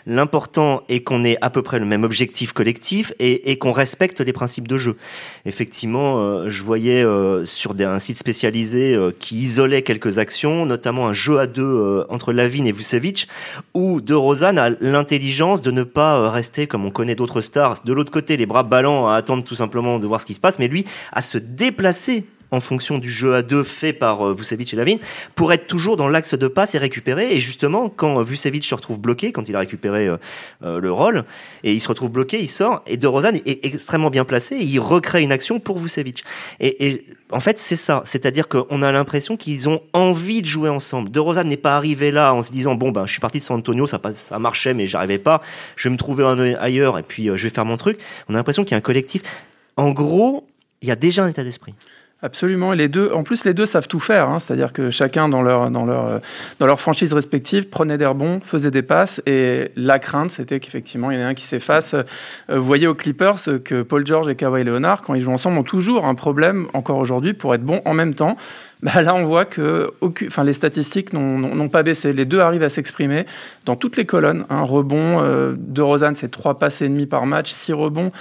L'important 0.05 0.83
est 0.89 1.01
qu'on 1.01 1.23
ait 1.23 1.37
à 1.41 1.49
peu 1.49 1.61
près 1.61 1.79
le 1.79 1.85
même 1.85 2.03
objectif 2.03 2.53
collectif 2.53 3.13
et, 3.19 3.51
et 3.51 3.57
qu'on 3.57 3.71
respecte 3.71 4.19
les 4.21 4.33
principes 4.33 4.67
de 4.67 4.77
jeu. 4.77 4.97
Effectivement, 5.45 6.49
je 6.49 6.63
voyais 6.63 7.05
sur 7.45 7.73
des, 7.73 7.83
un 7.83 7.99
site 7.99 8.17
spécialisé 8.17 8.70
euh, 8.75 9.11
qui 9.17 9.37
isolait 9.37 9.81
quelques 9.81 10.17
actions, 10.17 10.65
notamment 10.65 11.07
un 11.07 11.13
jeu 11.13 11.39
à 11.39 11.47
deux 11.47 11.63
euh, 11.63 12.05
entre 12.09 12.33
Lavine 12.33 12.67
et 12.67 12.71
Vucevic, 12.71 13.27
où 13.73 14.01
De 14.01 14.13
Rozan 14.13 14.57
a 14.57 14.69
l'intelligence 14.79 15.61
de 15.61 15.71
ne 15.71 15.83
pas 15.83 16.17
euh, 16.17 16.29
rester 16.29 16.67
comme 16.67 16.85
on 16.85 16.91
connaît 16.91 17.15
d'autres 17.15 17.41
stars, 17.41 17.83
de 17.83 17.93
l'autre 17.93 18.11
côté 18.11 18.37
les 18.37 18.45
bras 18.45 18.63
ballants 18.63 19.07
à 19.07 19.15
attendre 19.15 19.43
tout 19.43 19.55
simplement 19.55 19.99
de 19.99 20.07
voir 20.07 20.21
ce 20.21 20.25
qui 20.25 20.33
se 20.33 20.39
passe, 20.39 20.59
mais 20.59 20.67
lui 20.67 20.85
à 21.11 21.21
se 21.21 21.37
déplacer 21.37 22.25
en 22.51 22.59
fonction 22.59 22.97
du 22.97 23.09
jeu 23.09 23.33
à 23.33 23.41
deux 23.41 23.63
fait 23.63 23.93
par 23.93 24.27
euh, 24.27 24.33
Vucevic 24.33 24.73
et 24.73 24.75
Lavine, 24.75 24.99
pour 25.35 25.53
être 25.53 25.67
toujours 25.67 25.95
dans 25.95 26.09
l'axe 26.09 26.33
de 26.33 26.47
passe 26.47 26.75
et 26.75 26.77
récupérer. 26.77 27.33
Et 27.33 27.39
justement, 27.39 27.89
quand 27.89 28.21
Vucevic 28.23 28.65
se 28.65 28.75
retrouve 28.75 28.99
bloqué, 28.99 29.31
quand 29.31 29.47
il 29.47 29.55
a 29.55 29.59
récupéré 29.59 30.07
euh, 30.07 30.17
euh, 30.63 30.79
le 30.79 30.91
rôle, 30.91 31.23
et 31.63 31.71
il 31.73 31.79
se 31.79 31.87
retrouve 31.87 32.11
bloqué, 32.11 32.41
il 32.41 32.49
sort, 32.49 32.81
et 32.85 32.97
De 32.97 33.07
Rozan 33.07 33.35
est 33.45 33.65
extrêmement 33.65 34.09
bien 34.09 34.25
placé, 34.25 34.55
et 34.55 34.63
il 34.63 34.79
recrée 34.79 35.23
une 35.23 35.31
action 35.31 35.59
pour 35.59 35.79
Vucevic. 35.79 36.25
Et, 36.59 37.05
en 37.31 37.39
fait, 37.39 37.57
c'est 37.57 37.77
ça. 37.77 38.01
C'est-à-dire 38.03 38.49
qu'on 38.49 38.81
a 38.81 38.91
l'impression 38.91 39.37
qu'ils 39.37 39.69
ont 39.69 39.81
envie 39.93 40.41
de 40.41 40.47
jouer 40.47 40.69
ensemble. 40.69 41.09
De 41.09 41.19
Rozan 41.21 41.45
n'est 41.45 41.55
pas 41.55 41.77
arrivé 41.77 42.11
là 42.11 42.33
en 42.33 42.41
se 42.41 42.51
disant, 42.51 42.75
bon, 42.75 42.91
ben, 42.91 43.05
je 43.05 43.13
suis 43.13 43.21
parti 43.21 43.39
de 43.39 43.43
San 43.45 43.57
Antonio, 43.57 43.87
ça, 43.87 44.01
ça 44.13 44.37
marchait, 44.39 44.73
mais 44.73 44.85
j'arrivais 44.87 45.19
pas, 45.19 45.41
je 45.77 45.87
vais 45.87 45.93
me 45.93 45.97
trouver 45.97 46.25
ailleurs, 46.59 46.99
et 46.99 47.03
puis 47.03 47.27
je 47.27 47.43
vais 47.43 47.49
faire 47.49 47.63
mon 47.63 47.77
truc. 47.77 47.99
On 48.27 48.33
a 48.33 48.37
l'impression 48.37 48.65
qu'il 48.65 48.71
y 48.71 48.75
a 48.75 48.79
un 48.79 48.81
collectif. 48.81 49.21
En 49.77 49.91
gros, 49.91 50.45
il 50.81 50.89
y 50.89 50.91
a 50.91 50.97
déjà 50.97 51.23
un 51.23 51.27
état 51.29 51.43
d'esprit. 51.43 51.73
Absolument. 52.23 52.73
Les 52.73 52.87
deux, 52.87 53.11
en 53.11 53.23
plus, 53.23 53.45
les 53.45 53.55
deux 53.55 53.65
savent 53.65 53.87
tout 53.87 53.99
faire. 53.99 54.29
Hein. 54.29 54.39
C'est-à-dire 54.39 54.73
que 54.73 54.91
chacun, 54.91 55.27
dans 55.27 55.41
leur, 55.41 55.71
dans, 55.71 55.85
leur, 55.85 56.19
dans 56.59 56.67
leur 56.67 56.79
franchise 56.79 57.13
respective, 57.13 57.69
prenait 57.69 57.97
des 57.97 58.05
rebonds, 58.05 58.39
faisait 58.41 58.69
des 58.69 58.83
passes. 58.83 59.23
Et 59.25 59.71
la 59.75 59.97
crainte, 59.97 60.29
c'était 60.29 60.59
qu'effectivement, 60.59 61.09
il 61.09 61.17
y 61.19 61.21
en 61.21 61.25
a 61.25 61.29
un 61.29 61.33
qui 61.33 61.45
s'efface. 61.45 61.95
Euh, 61.95 62.03
vous 62.49 62.63
voyez 62.63 62.85
aux 62.85 62.93
Clippers 62.93 63.39
que 63.65 63.81
Paul 63.81 64.05
George 64.05 64.29
et 64.29 64.35
Kawhi 64.35 64.63
Leonard, 64.63 65.01
quand 65.01 65.15
ils 65.15 65.21
jouent 65.21 65.31
ensemble, 65.31 65.57
ont 65.57 65.63
toujours 65.63 66.05
un 66.05 66.13
problème, 66.13 66.67
encore 66.73 66.97
aujourd'hui, 66.97 67.33
pour 67.33 67.55
être 67.55 67.63
bons 67.63 67.81
en 67.85 67.95
même 67.95 68.13
temps. 68.13 68.37
Bah 68.83 69.01
là, 69.01 69.15
on 69.15 69.25
voit 69.25 69.45
que 69.45 69.91
enfin, 70.01 70.43
les 70.43 70.53
statistiques 70.53 71.13
n'ont 71.13 71.69
pas 71.69 71.81
baissé. 71.81 72.13
Les 72.13 72.25
deux 72.25 72.39
arrivent 72.39 72.63
à 72.63 72.69
s'exprimer 72.69 73.25
dans 73.65 73.75
toutes 73.75 73.97
les 73.97 74.05
colonnes. 74.05 74.45
Un 74.49 74.61
rebond 74.61 75.21
euh, 75.21 75.55
de 75.57 75.81
Rosanne, 75.81 76.15
c'est 76.15 76.29
trois 76.29 76.59
passes 76.59 76.81
et 76.81 76.89
demi 76.89 77.07
par 77.07 77.25
match, 77.25 77.51
six 77.51 77.73
rebonds. 77.73 78.11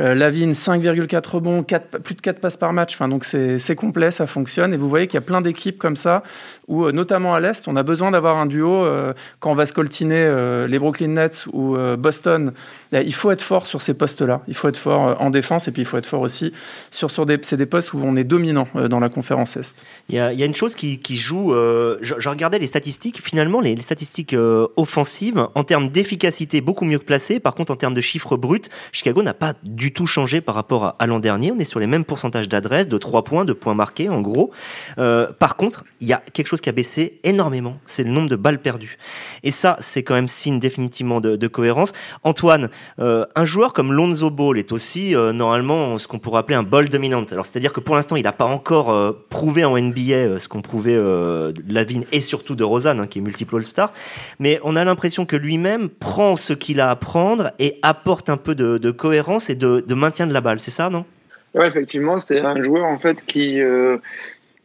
Euh, 0.00 0.14
Lavine, 0.14 0.52
5,4 0.52 1.30
rebonds, 1.30 1.62
4, 1.62 1.98
plus 1.98 2.14
de 2.14 2.20
4 2.20 2.40
passes 2.40 2.56
par 2.56 2.72
match. 2.72 2.94
Enfin, 2.94 3.08
donc 3.08 3.24
c'est 3.24 3.74
complet, 3.76 4.10
ça 4.10 4.26
fonctionne. 4.26 4.72
Et 4.72 4.76
vous 4.76 4.88
voyez 4.88 5.06
qu'il 5.06 5.14
y 5.14 5.22
a 5.22 5.26
plein 5.26 5.40
d'équipes 5.40 5.78
comme 5.78 5.96
ça, 5.96 6.22
où 6.68 6.84
euh, 6.84 6.92
notamment 6.92 7.34
à 7.34 7.40
l'Est, 7.40 7.68
on 7.68 7.76
a 7.76 7.82
besoin 7.82 8.10
d'avoir 8.10 8.38
un 8.38 8.46
duo. 8.46 8.84
Euh, 8.84 9.12
quand 9.40 9.50
on 9.50 9.54
va 9.54 9.66
scoltiner 9.66 10.10
les 10.68 10.78
Brooklyn 10.78 11.08
Nets 11.08 11.46
ou 11.52 11.76
Boston, 11.98 12.52
il 12.92 13.14
faut 13.14 13.30
être 13.30 13.42
fort 13.42 13.66
sur 13.66 13.82
ces 13.82 13.94
postes-là. 13.94 14.42
Il 14.48 14.54
faut 14.54 14.68
être 14.68 14.76
fort 14.76 15.20
en 15.20 15.30
défense 15.30 15.68
et 15.68 15.72
puis 15.72 15.82
il 15.82 15.84
faut 15.84 15.96
être 15.96 16.06
fort 16.06 16.20
aussi 16.22 16.52
sur, 16.90 17.10
sur 17.10 17.26
des, 17.26 17.38
des 17.38 17.66
postes 17.66 17.92
où 17.92 18.00
on 18.02 18.16
est 18.16 18.24
dominant 18.24 18.68
dans 18.74 19.00
la 19.00 19.08
conférence 19.08 19.56
Est. 19.56 19.82
Il 20.08 20.16
y 20.16 20.18
a, 20.18 20.44
une 20.44 20.54
chose 20.54 20.74
qui, 20.74 21.16
joue. 21.16 21.52
Je, 21.52 22.28
regardais 22.28 22.58
les 22.58 22.66
statistiques. 22.66 23.20
Finalement, 23.22 23.60
les, 23.60 23.80
statistiques 23.80 24.34
offensives, 24.76 25.48
en 25.54 25.64
termes 25.64 25.88
d'efficacité, 25.88 26.60
beaucoup 26.60 26.84
mieux 26.84 26.98
placées. 26.98 27.40
Par 27.40 27.54
contre, 27.54 27.72
en 27.72 27.76
termes 27.76 27.94
de 27.94 28.00
chiffres 28.00 28.36
bruts, 28.36 28.60
Chicago 28.92 29.22
n'a 29.22 29.34
pas 29.34 29.54
du 29.62 29.92
tout 29.92 30.06
changé 30.06 30.40
par 30.40 30.54
rapport 30.54 30.96
à, 30.98 31.06
l'an 31.06 31.18
dernier. 31.18 31.52
On 31.52 31.58
est 31.58 31.64
sur 31.64 31.80
les 31.80 31.86
mêmes 31.86 32.04
pourcentages 32.04 32.48
d'adresses, 32.48 32.88
de 32.88 32.98
3 32.98 33.24
points, 33.24 33.44
de 33.44 33.52
points 33.52 33.74
marqués 33.74 34.08
en 34.08 34.20
gros. 34.20 34.50
Euh, 34.98 35.32
par 35.38 35.56
contre, 35.56 35.84
il 36.00 36.08
y 36.08 36.12
a 36.12 36.22
quelque 36.32 36.46
chose 36.46 36.60
qui 36.60 36.68
a 36.68 36.72
baissé 36.72 37.20
énormément, 37.24 37.78
c'est 37.86 38.02
le 38.02 38.10
nombre 38.10 38.28
de 38.28 38.36
balles 38.36 38.60
perdues. 38.60 38.98
Et 39.42 39.50
ça, 39.50 39.76
c'est 39.80 40.02
quand 40.02 40.14
même 40.14 40.28
signe 40.28 40.58
définitivement 40.58 41.20
de, 41.20 41.46
cohérence. 41.46 41.92
Antoine, 42.22 42.68
euh, 42.98 43.24
un 43.34 43.44
joueur 43.44 43.72
comme 43.72 43.92
Lonzo 43.92 44.30
Ball 44.30 44.58
est 44.58 44.72
aussi 44.72 45.14
euh, 45.14 45.32
normalement 45.32 45.98
ce 45.98 46.06
qu'on 46.08 46.18
pourrait 46.18 46.40
appeler 46.40 46.56
un 46.56 46.62
ball 46.62 46.88
dominant. 46.88 47.24
Alors 47.30 47.46
c'est-à-dire 47.46 47.72
que 47.72 47.80
pour 47.80 47.94
l'instant, 47.94 48.16
il 48.16 48.24
n'a 48.24 48.32
pas 48.32 48.44
encore 48.44 49.14
prouvé 49.28 49.64
en 49.64 49.78
NBA 49.78 50.38
ce 50.38 50.48
qu'on 50.48 50.62
prouvait 50.62 50.94
de 50.94 51.54
Lavine 51.68 52.04
et 52.12 52.20
surtout 52.20 52.54
de 52.54 52.64
Rosanne, 52.64 53.00
hein, 53.00 53.06
qui 53.06 53.18
est 53.18 53.22
multiple 53.22 53.56
All-Star. 53.56 53.92
Mais 54.38 54.60
on 54.64 54.76
a 54.76 54.84
l'impression 54.84 55.26
que 55.26 55.36
lui-même 55.36 55.88
prend 55.88 56.36
ce 56.36 56.52
qu'il 56.52 56.80
a 56.80 56.90
à 56.90 56.96
prendre 56.96 57.52
et 57.58 57.78
apporte 57.82 58.30
un 58.30 58.36
peu 58.36 58.54
de, 58.54 58.90
cohérence 58.90 59.50
et 59.50 59.54
de, 59.54 59.94
maintien 59.94 60.26
de 60.26 60.32
la 60.32 60.40
balle, 60.40 60.60
c'est 60.60 60.70
ça, 60.70 60.90
non? 60.90 61.04
Ouais, 61.54 61.66
effectivement, 61.66 62.20
c'est 62.20 62.40
un 62.40 62.60
joueur 62.62 62.84
en 62.84 62.96
fait 62.96 63.24
qui 63.26 63.60
euh, 63.60 63.98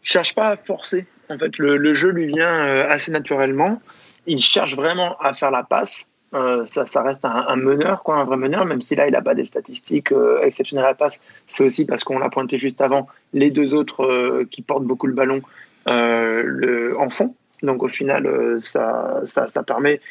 cherche 0.04 0.36
pas 0.36 0.50
à 0.50 0.58
forcer. 0.58 1.08
En 1.30 1.38
fait, 1.38 1.58
le, 1.58 1.94
jeu 1.94 2.10
lui 2.10 2.28
vient 2.28 2.48
euh, 2.48 2.86
assez 2.88 3.12
naturellement. 3.12 3.82
Il 4.28 4.42
cherche 4.42 4.76
vraiment 4.76 5.18
à 5.20 5.34
faire 5.34 5.52
la 5.52 5.64
passe. 5.64 6.08
Euh, 6.36 6.65
ça, 6.65 6.86
ça 6.86 7.01
reste 7.01 7.24
un, 7.24 7.56
meneur, 7.56 8.04
quoi, 8.04 8.18
un 8.18 8.24
vrai 8.25 8.38
meneur, 8.38 8.65
même 8.65 8.82
si 8.82 8.96
là, 8.96 9.08
il 9.08 9.12
n'a 9.12 9.22
pas 9.22 9.36
des 9.36 9.46
statistiques 9.46 10.12
euh, 10.12 10.44
exceptionnelles 10.44 10.86
à 10.86 10.89
la 10.89 10.94
passe. 10.94 11.22
C'est 11.48 11.63
aussi 11.63 11.86
parce 11.86 12.04
qu'on 12.04 12.20
l'a 12.20 12.30
pointé 12.30 12.58
juste 12.58 12.82
avant, 12.82 13.08
les 13.34 13.51
deux 13.51 13.74
autres 13.74 14.44
qui 14.51 14.62
portent 14.62 14.84
beaucoup 14.84 15.08
le 15.08 15.13
ballon 15.13 15.42
le, 15.88 16.94
en 17.00 17.10
fond. 17.10 17.36
Donc 17.63 17.84
au 17.84 17.88
final, 17.88 18.58
ça, 18.60 19.22
ça, 19.25 19.48
ça 19.48 19.63
permet 19.63 20.01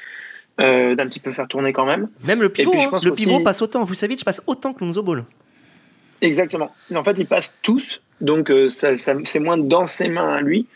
d'un 0.59 0.97
petit 0.97 1.21
peu 1.21 1.31
faire 1.31 1.49
tourner 1.49 1.73
quand 1.73 1.85
même. 1.85 2.09
Même 2.23 2.41
le 2.41 2.49
pivot, 2.49 2.73
hein. 2.75 2.99
le 3.03 3.13
pivot 3.13 3.41
passe 3.41 3.61
autant. 3.61 3.85
Vous 3.85 3.95
savez, 3.95 4.17
je 4.17 4.25
passe 4.25 4.43
autant 4.47 4.73
que 4.73 4.85
Lonzo 4.85 5.03
Ball. 5.03 5.25
Exactement. 6.25 6.73
En 6.95 7.05
fait, 7.05 7.17
ils 7.19 7.27
passent 7.27 7.55
tous, 7.63 8.01
donc 8.21 8.51
euh, 8.51 8.69
c'est 8.69 9.41
moins 9.41 9.59
dans 9.59 9.85
ses 9.85 10.09
mains 10.09 10.35
à 10.35 10.41
lui. 10.41 10.67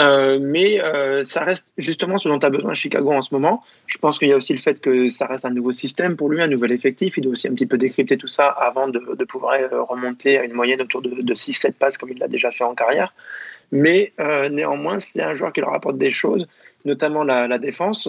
Euh, 0.00 0.38
mais 0.40 0.80
euh, 0.80 1.24
ça 1.24 1.44
reste 1.44 1.72
justement 1.78 2.18
ce 2.18 2.28
dont 2.28 2.38
as 2.38 2.50
besoin 2.50 2.74
Chicago 2.74 3.12
en 3.12 3.22
ce 3.22 3.32
moment. 3.32 3.62
Je 3.86 3.98
pense 3.98 4.18
qu'il 4.18 4.28
y 4.28 4.32
a 4.32 4.36
aussi 4.36 4.52
le 4.52 4.58
fait 4.58 4.80
que 4.80 5.08
ça 5.08 5.26
reste 5.26 5.44
un 5.44 5.50
nouveau 5.50 5.72
système 5.72 6.16
pour 6.16 6.28
lui, 6.28 6.42
un 6.42 6.48
nouvel 6.48 6.72
effectif. 6.72 7.16
Il 7.16 7.22
doit 7.22 7.32
aussi 7.32 7.46
un 7.46 7.54
petit 7.54 7.66
peu 7.66 7.78
décrypter 7.78 8.16
tout 8.16 8.26
ça 8.26 8.48
avant 8.48 8.88
de, 8.88 9.24
pouvoir 9.24 9.56
remonter 9.88 10.38
à 10.38 10.44
une 10.44 10.52
moyenne 10.52 10.82
autour 10.82 11.02
de, 11.02 11.34
6-7 11.34 11.74
passes 11.74 11.98
comme 11.98 12.10
il 12.10 12.18
l'a 12.18 12.28
déjà 12.28 12.50
fait 12.50 12.64
en 12.64 12.74
carrière. 12.74 13.14
Mais 13.70 14.12
néanmoins, 14.50 14.98
c'est 14.98 15.22
un 15.22 15.34
joueur 15.34 15.52
qui 15.52 15.60
leur 15.60 15.72
apporte 15.72 15.96
des 15.96 16.10
choses, 16.10 16.46
notamment 16.84 17.24
la, 17.24 17.58
défense. 17.58 18.08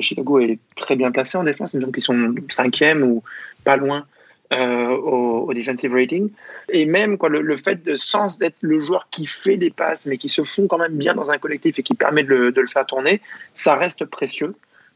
Chicago 0.00 0.38
est 0.38 0.58
très 0.76 0.96
bien 0.96 1.10
placé 1.10 1.38
en 1.38 1.44
défense, 1.44 1.74
donc 1.74 1.94
ils 1.96 2.02
sont 2.02 2.34
cinquième 2.50 3.02
ou 3.02 3.22
pas 3.64 3.76
loin 3.76 4.06
euh, 4.52 4.88
au, 4.88 5.52
defensive 5.54 5.92
rating. 5.92 6.30
Et 6.70 6.86
même 6.86 7.18
quoi, 7.18 7.28
le, 7.28 7.56
fait 7.56 7.82
de 7.82 7.94
sens 7.94 8.38
d'être 8.38 8.56
le 8.60 8.80
joueur 8.80 9.08
qui 9.10 9.26
fait 9.26 9.56
des 9.56 9.70
passes, 9.70 10.06
mais 10.06 10.18
qui 10.18 10.28
se 10.28 10.42
font 10.42 10.66
quand 10.66 10.78
même 10.78 10.96
bien 10.96 11.14
dans 11.14 11.30
un 11.30 11.38
collectif 11.38 11.78
et 11.78 11.82
qui 11.82 11.94
permet 11.94 12.22
de 12.22 12.52
le, 12.54 12.66
faire 12.66 12.86
tourner, 12.86 13.20
ça 13.54 13.76
reste 13.76 14.04
précieux. 14.04 14.54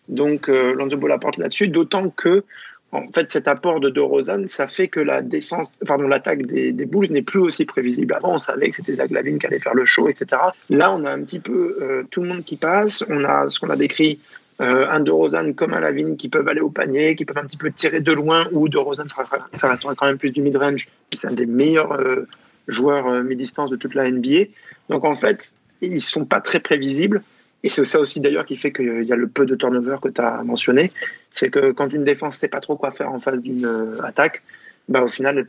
Donc 0.08 0.48
euh, 0.48 0.72
Lonzo 0.72 0.96
Ball 0.96 1.12
apporte 1.12 1.38
là-dessus, 1.38 1.68
d'autant 1.68 2.10
que 2.10 2.44
en 2.92 3.08
fait, 3.08 3.32
cet 3.32 3.48
apport 3.48 3.80
de 3.80 3.90
DeRozan, 3.90 4.46
ça 4.46 4.68
fait 4.68 4.88
que 4.88 5.00
la 5.00 5.20
défense, 5.20 5.72
pardon, 5.86 6.06
l'attaque 6.06 6.42
des, 6.42 6.72
des 6.72 6.86
Bulls 6.86 7.10
n'est 7.10 7.22
plus 7.22 7.40
aussi 7.40 7.64
prévisible. 7.64 8.14
Avant, 8.14 8.34
on 8.34 8.38
savait 8.38 8.70
que 8.70 8.76
c'était 8.76 8.94
Zach 8.94 9.08
qui 9.08 9.16
allait 9.46 9.58
faire 9.58 9.74
le 9.74 9.84
show, 9.84 10.08
etc. 10.08 10.40
Là, 10.70 10.92
on 10.92 11.04
a 11.04 11.10
un 11.10 11.20
petit 11.22 11.40
peu 11.40 11.76
euh, 11.80 12.04
tout 12.10 12.22
le 12.22 12.28
monde 12.28 12.44
qui 12.44 12.56
passe. 12.56 13.04
On 13.08 13.24
a 13.24 13.50
ce 13.50 13.58
qu'on 13.58 13.70
a 13.70 13.76
décrit 13.76 14.20
euh, 14.60 14.86
un 14.90 15.00
de 15.00 15.10
Rosanne 15.10 15.54
comme 15.54 15.74
un 15.74 15.80
Lavigne 15.80 16.16
qui 16.16 16.28
peuvent 16.30 16.48
aller 16.48 16.60
au 16.60 16.70
panier, 16.70 17.14
qui 17.14 17.26
peuvent 17.26 17.36
un 17.36 17.46
petit 17.46 17.58
peu 17.58 17.70
tirer 17.70 18.00
de 18.00 18.12
loin, 18.12 18.48
ou 18.52 18.68
de 18.68 18.78
Rosanne, 18.78 19.08
ça, 19.08 19.24
ça 19.52 19.68
restera 19.68 19.94
quand 19.94 20.06
même 20.06 20.16
plus 20.16 20.30
du 20.30 20.40
mid-range. 20.40 20.88
C'est 21.12 21.28
un 21.28 21.32
des 21.32 21.46
meilleurs 21.46 21.92
euh, 21.92 22.26
joueurs 22.66 23.06
euh, 23.06 23.22
mi-distance 23.22 23.70
de 23.70 23.76
toute 23.76 23.94
la 23.94 24.10
NBA. 24.10 24.44
Donc 24.88 25.04
en 25.04 25.14
fait, 25.14 25.54
ils 25.82 26.00
sont 26.00 26.24
pas 26.24 26.40
très 26.40 26.60
prévisibles. 26.60 27.22
Et 27.64 27.68
c'est 27.68 27.84
ça 27.84 28.00
aussi 28.00 28.20
d'ailleurs 28.20 28.46
qui 28.46 28.56
fait 28.56 28.72
qu'il 28.72 29.02
y 29.02 29.12
a 29.12 29.16
le 29.16 29.28
peu 29.28 29.44
de 29.44 29.56
turnover 29.56 29.96
que 30.00 30.08
tu 30.08 30.20
as 30.20 30.42
mentionné. 30.42 30.90
C'est 31.32 31.50
que 31.50 31.72
quand 31.72 31.92
une 31.92 32.04
défense 32.04 32.36
sait 32.36 32.48
pas 32.48 32.60
trop 32.60 32.76
quoi 32.76 32.92
faire 32.92 33.10
en 33.10 33.20
face 33.20 33.42
d'une 33.42 33.68
attaque, 34.04 34.42
bah, 34.88 35.02
au 35.02 35.08
final, 35.08 35.46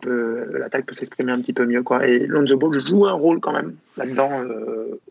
l'attaque 0.54 0.86
peut 0.86 0.96
s'exprimer 0.96 1.32
un 1.32 1.40
petit 1.40 1.54
peu 1.54 1.66
mieux. 1.66 1.84
Quoi. 1.84 2.08
Et 2.08 2.26
Lonzo 2.26 2.58
Ball 2.58 2.74
joue 2.88 3.06
un 3.06 3.14
rôle 3.14 3.40
quand 3.40 3.54
même 3.54 3.76
là-dedans 3.98 4.32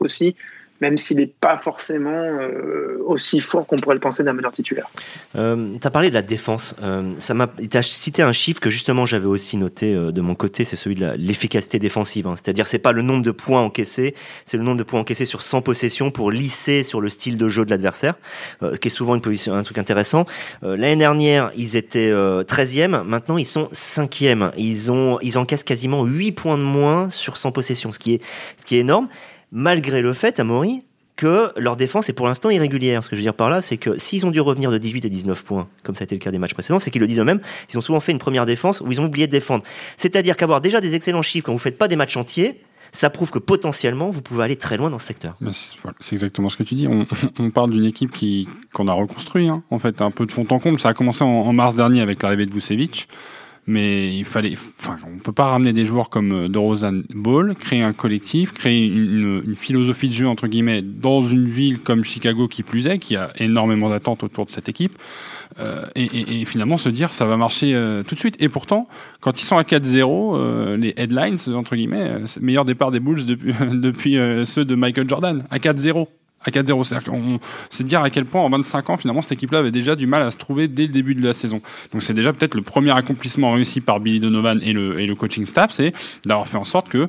aussi 0.01 0.35
même 0.81 0.99
s'il 0.99 1.19
n'est 1.19 1.27
pas 1.27 1.59
forcément 1.59 2.11
euh, 2.11 2.99
aussi 3.05 3.41
fort 3.41 3.67
qu'on 3.67 3.79
pourrait 3.79 3.95
le 3.95 4.01
penser 4.01 4.23
d'un 4.25 4.33
meneur 4.33 4.53
titulaire. 4.53 4.89
Euh, 5.37 5.75
tu 5.81 5.87
as 5.87 5.91
parlé 5.91 6.09
de 6.09 6.15
la 6.15 6.23
défense. 6.23 6.77
Euh, 6.83 7.13
ça 7.19 7.35
m'a, 7.35 7.49
tu 7.49 7.77
as 7.77 7.83
cité 7.83 8.23
un 8.23 8.33
chiffre 8.33 8.61
que 8.61 8.71
justement 8.71 9.07
j'avais 9.07 9.27
aussi 9.27 9.57
noté 9.57 9.95
euh, 9.95 10.13
de 10.13 10.21
mon 10.21 10.35
côté, 10.35 10.65
c'est 10.65 10.77
celui 10.77 10.97
de 10.97 11.15
l'efficacité 11.17 11.79
défensive. 11.79 12.27
Hein. 12.27 12.35
C'est-à-dire 12.37 12.67
c'est 12.67 12.79
pas 12.79 12.93
le 12.93 13.03
nombre 13.03 13.25
de 13.25 13.31
points 13.31 13.63
encaissés, 13.63 14.15
c'est 14.45 14.57
le 14.57 14.65
nombre 14.65 14.79
de 14.79 14.83
points 14.83 15.01
encaissés 15.01 15.27
sur 15.27 15.43
100 15.43 15.63
possessions 15.63 16.11
pour 16.11 16.31
lisser 16.31 16.85
sur 16.85 17.01
le 17.01 17.09
style 17.09 17.39
de 17.39 17.49
jeu 17.49 17.65
de 17.65 17.71
l'adversaire, 17.71 18.15
qui 18.81 18.89
est 18.89 18.91
souvent 18.91 19.15
une 19.15 19.21
position, 19.21 19.55
un 19.55 19.63
truc 19.63 19.79
intéressant. 19.79 20.27
L'année 20.63 20.97
dernière, 20.97 21.51
ils 21.57 21.77
étaient 21.77 22.13
13e, 22.13 23.03
maintenant 23.03 23.39
ils 23.39 23.47
sont 23.47 23.69
5e. 23.73 24.53
Ils, 24.57 24.91
ont, 24.91 25.19
ils 25.23 25.39
encaissent 25.39 25.65
quasiment 25.65 26.05
8 26.05 26.33
points 26.33 26.59
de 26.59 26.63
moins 26.63 27.11
sur 27.11 27.37
100 27.37 27.53
possessions, 27.53 27.93
ce 27.93 27.99
qui 27.99 28.15
est, 28.15 28.23
ce 28.59 28.65
qui 28.65 28.77
est 28.77 28.81
énorme 28.81 29.09
malgré 29.53 30.03
le 30.03 30.13
fait, 30.13 30.41
Amaury, 30.41 30.83
que 31.17 31.51
leur 31.57 31.77
défense 31.77 32.09
est 32.09 32.13
pour 32.13 32.27
l'instant 32.27 32.51
irrégulière. 32.51 33.03
Ce 33.03 33.09
que 33.09 33.17
je 33.17 33.21
veux 33.21 33.25
dire 33.25 33.35
par 33.35 33.51
là, 33.51 33.63
c'est 33.63 33.79
que 33.79 33.99
s'ils 33.99 34.27
ont 34.27 34.31
dû 34.31 34.41
revenir 34.41 34.71
de 34.71 34.79
18 34.79 35.07
à 35.07 35.09
19 35.09 35.45
points, 35.45 35.69
comme 35.83 35.95
ça 35.95 36.03
a 36.03 36.05
été 36.05 36.15
le 36.15 36.21
cas 36.21 36.31
des 36.31 36.39
matchs 36.39 36.55
précédents, 36.55 36.79
c'est 36.79 36.91
qu'ils 36.91 37.01
le 37.01 37.07
disent 37.07 37.19
eux-mêmes, 37.19 37.41
ils 37.71 37.79
ont 37.79 37.81
souvent 37.81 38.01
fait 38.01 38.13
une 38.13 38.19
première 38.19 38.47
défense 38.47 38.83
où 38.83 38.93
ils 38.93 39.01
ont 39.01 39.07
oublié 39.07 39.27
de 39.27 39.33
défendre. 39.33 39.65
C'est-à-dire 39.97 40.37
qu'avoir 40.37 40.61
déjà 40.61 40.81
des 40.81 40.95
excellents 40.95 41.23
chiffres 41.23 41.47
quand 41.47 41.53
vous 41.53 41.59
ne 41.59 41.63
faites 41.63 41.79
pas 41.79 41.89
des 41.89 41.97
matchs 41.97 42.17
entiers, 42.17 42.61
ça 42.93 43.11
prouve 43.11 43.31
que 43.31 43.39
potentiellement 43.39 44.11
vous 44.11 44.23
pouvez 44.23 44.45
aller 44.45 44.57
très 44.57 44.77
loin 44.77 44.91
dans 44.91 44.99
ce 44.99 45.07
secteur. 45.07 45.35
C'est 46.01 46.13
exactement 46.13 46.49
ce 46.49 46.57
que 46.57 46.63
tu 46.63 46.75
dis. 46.75 46.87
On, 47.39 47.51
parle 47.51 47.71
d'une 47.71 47.85
équipe 47.85 48.13
qui 48.13 48.49
qu'on 48.73 48.89
a 48.89 48.93
reconstruit, 48.93 49.49
hein. 49.49 49.63
en 49.71 49.79
fait, 49.79 50.03
un 50.03 50.11
peu 50.11 50.27
de 50.27 50.33
fond 50.33 50.47
en 50.51 50.59
comble. 50.59 50.79
Ça 50.79 50.91
a 50.91 50.95
commencé 50.95 51.25
en, 51.25 51.29
en 51.29 51.53
mars 51.53 51.75
dernier 51.75 52.01
avec 52.01 52.23
l'arrivée 52.23 52.47
de 52.47 52.53
Vucevic 52.53 53.09
mais 53.67 54.17
il 54.17 54.25
fallait, 54.25 54.57
enfin, 54.81 54.99
on 55.05 55.19
peut 55.19 55.33
pas 55.33 55.47
ramener 55.47 55.73
des 55.73 55.85
joueurs 55.85 56.09
comme 56.09 56.33
euh, 56.33 56.49
DeRozan 56.49 57.03
Ball, 57.15 57.55
créer 57.57 57.83
un 57.83 57.93
collectif, 57.93 58.53
créer 58.53 58.87
une, 58.87 59.43
une, 59.45 59.57
philosophie 59.57 60.09
de 60.09 60.15
jeu 60.15 60.29
entre 60.29 60.47
guillemets 60.47 60.83
dans 60.83 61.21
une 61.21 61.47
ville 61.47 61.81
comme 61.81 62.05
Chicago 62.05 62.47
qui 62.47 62.63
plus 62.63 62.87
est, 62.87 62.99
qui 62.99 63.17
a 63.17 63.33
énormément 63.39 63.89
d'attentes 63.89 64.23
autour 64.23 64.47
de 64.47 64.53
cette 64.53 64.69
équipe, 64.69 64.97
euh, 65.59 65.85
et, 65.95 66.05
et, 66.05 66.41
et, 66.43 66.45
finalement 66.45 66.77
se 66.77 66.89
dire 66.89 67.13
ça 67.13 67.25
va 67.25 67.37
marcher 67.37 67.75
euh, 67.75 68.03
tout 68.03 68.15
de 68.15 68.21
suite. 68.21 68.37
Et 68.41 68.49
pourtant, 68.49 68.87
quand 69.21 69.41
ils 69.41 69.45
sont 69.45 69.57
à 69.57 69.63
4-0, 69.63 70.37
euh, 70.37 70.77
les 70.77 70.95
headlines 70.97 71.39
entre 71.55 71.75
guillemets, 71.75 72.21
meilleur 72.41 72.65
départ 72.65 72.91
des 72.91 73.01
Bulls 73.01 73.25
depuis, 73.25 73.53
depuis 73.73 74.17
ceux 74.45 74.65
de 74.65 74.75
Michael 74.75 75.09
Jordan 75.09 75.45
à 75.51 75.59
4-0 75.59 76.07
à 76.45 76.51
4-0. 76.51 77.41
C'est 77.71 77.85
dire 77.85 78.03
à 78.03 78.11
quel 78.11 78.25
point 78.25 78.43
en 78.43 78.51
25 78.51 78.91
ans, 78.91 78.97
finalement, 78.97 79.23
cette 79.23 79.33
équipe-là 79.33 79.59
avait 79.59 79.71
déjà 79.71 79.97
du 79.97 80.07
mal 80.07 80.23
à 80.23 80.31
se 80.31 80.37
trouver 80.37 80.69
dès 80.69 80.87
le 80.87 80.93
début 80.93 81.15
de 81.15 81.27
la 81.27 81.33
saison. 81.33 81.61
Donc 81.93 82.03
c'est 82.03 82.15
déjà 82.15 82.33
peut-être 82.33 82.55
le 82.55 82.63
premier 82.63 82.93
accomplissement 82.93 83.53
réussi 83.53 83.81
par 83.81 84.01
Billy 84.01 84.21
Donovan 84.21 84.61
et 84.63 84.73
le, 84.73 85.01
et 85.01 85.07
le 85.07 85.15
coaching 85.15 85.47
staff, 85.47 85.73
c'est 85.73 85.93
d'avoir 86.25 86.47
fait 86.49 86.59
en 86.59 86.65
sorte 86.65 86.89
que 86.89 87.09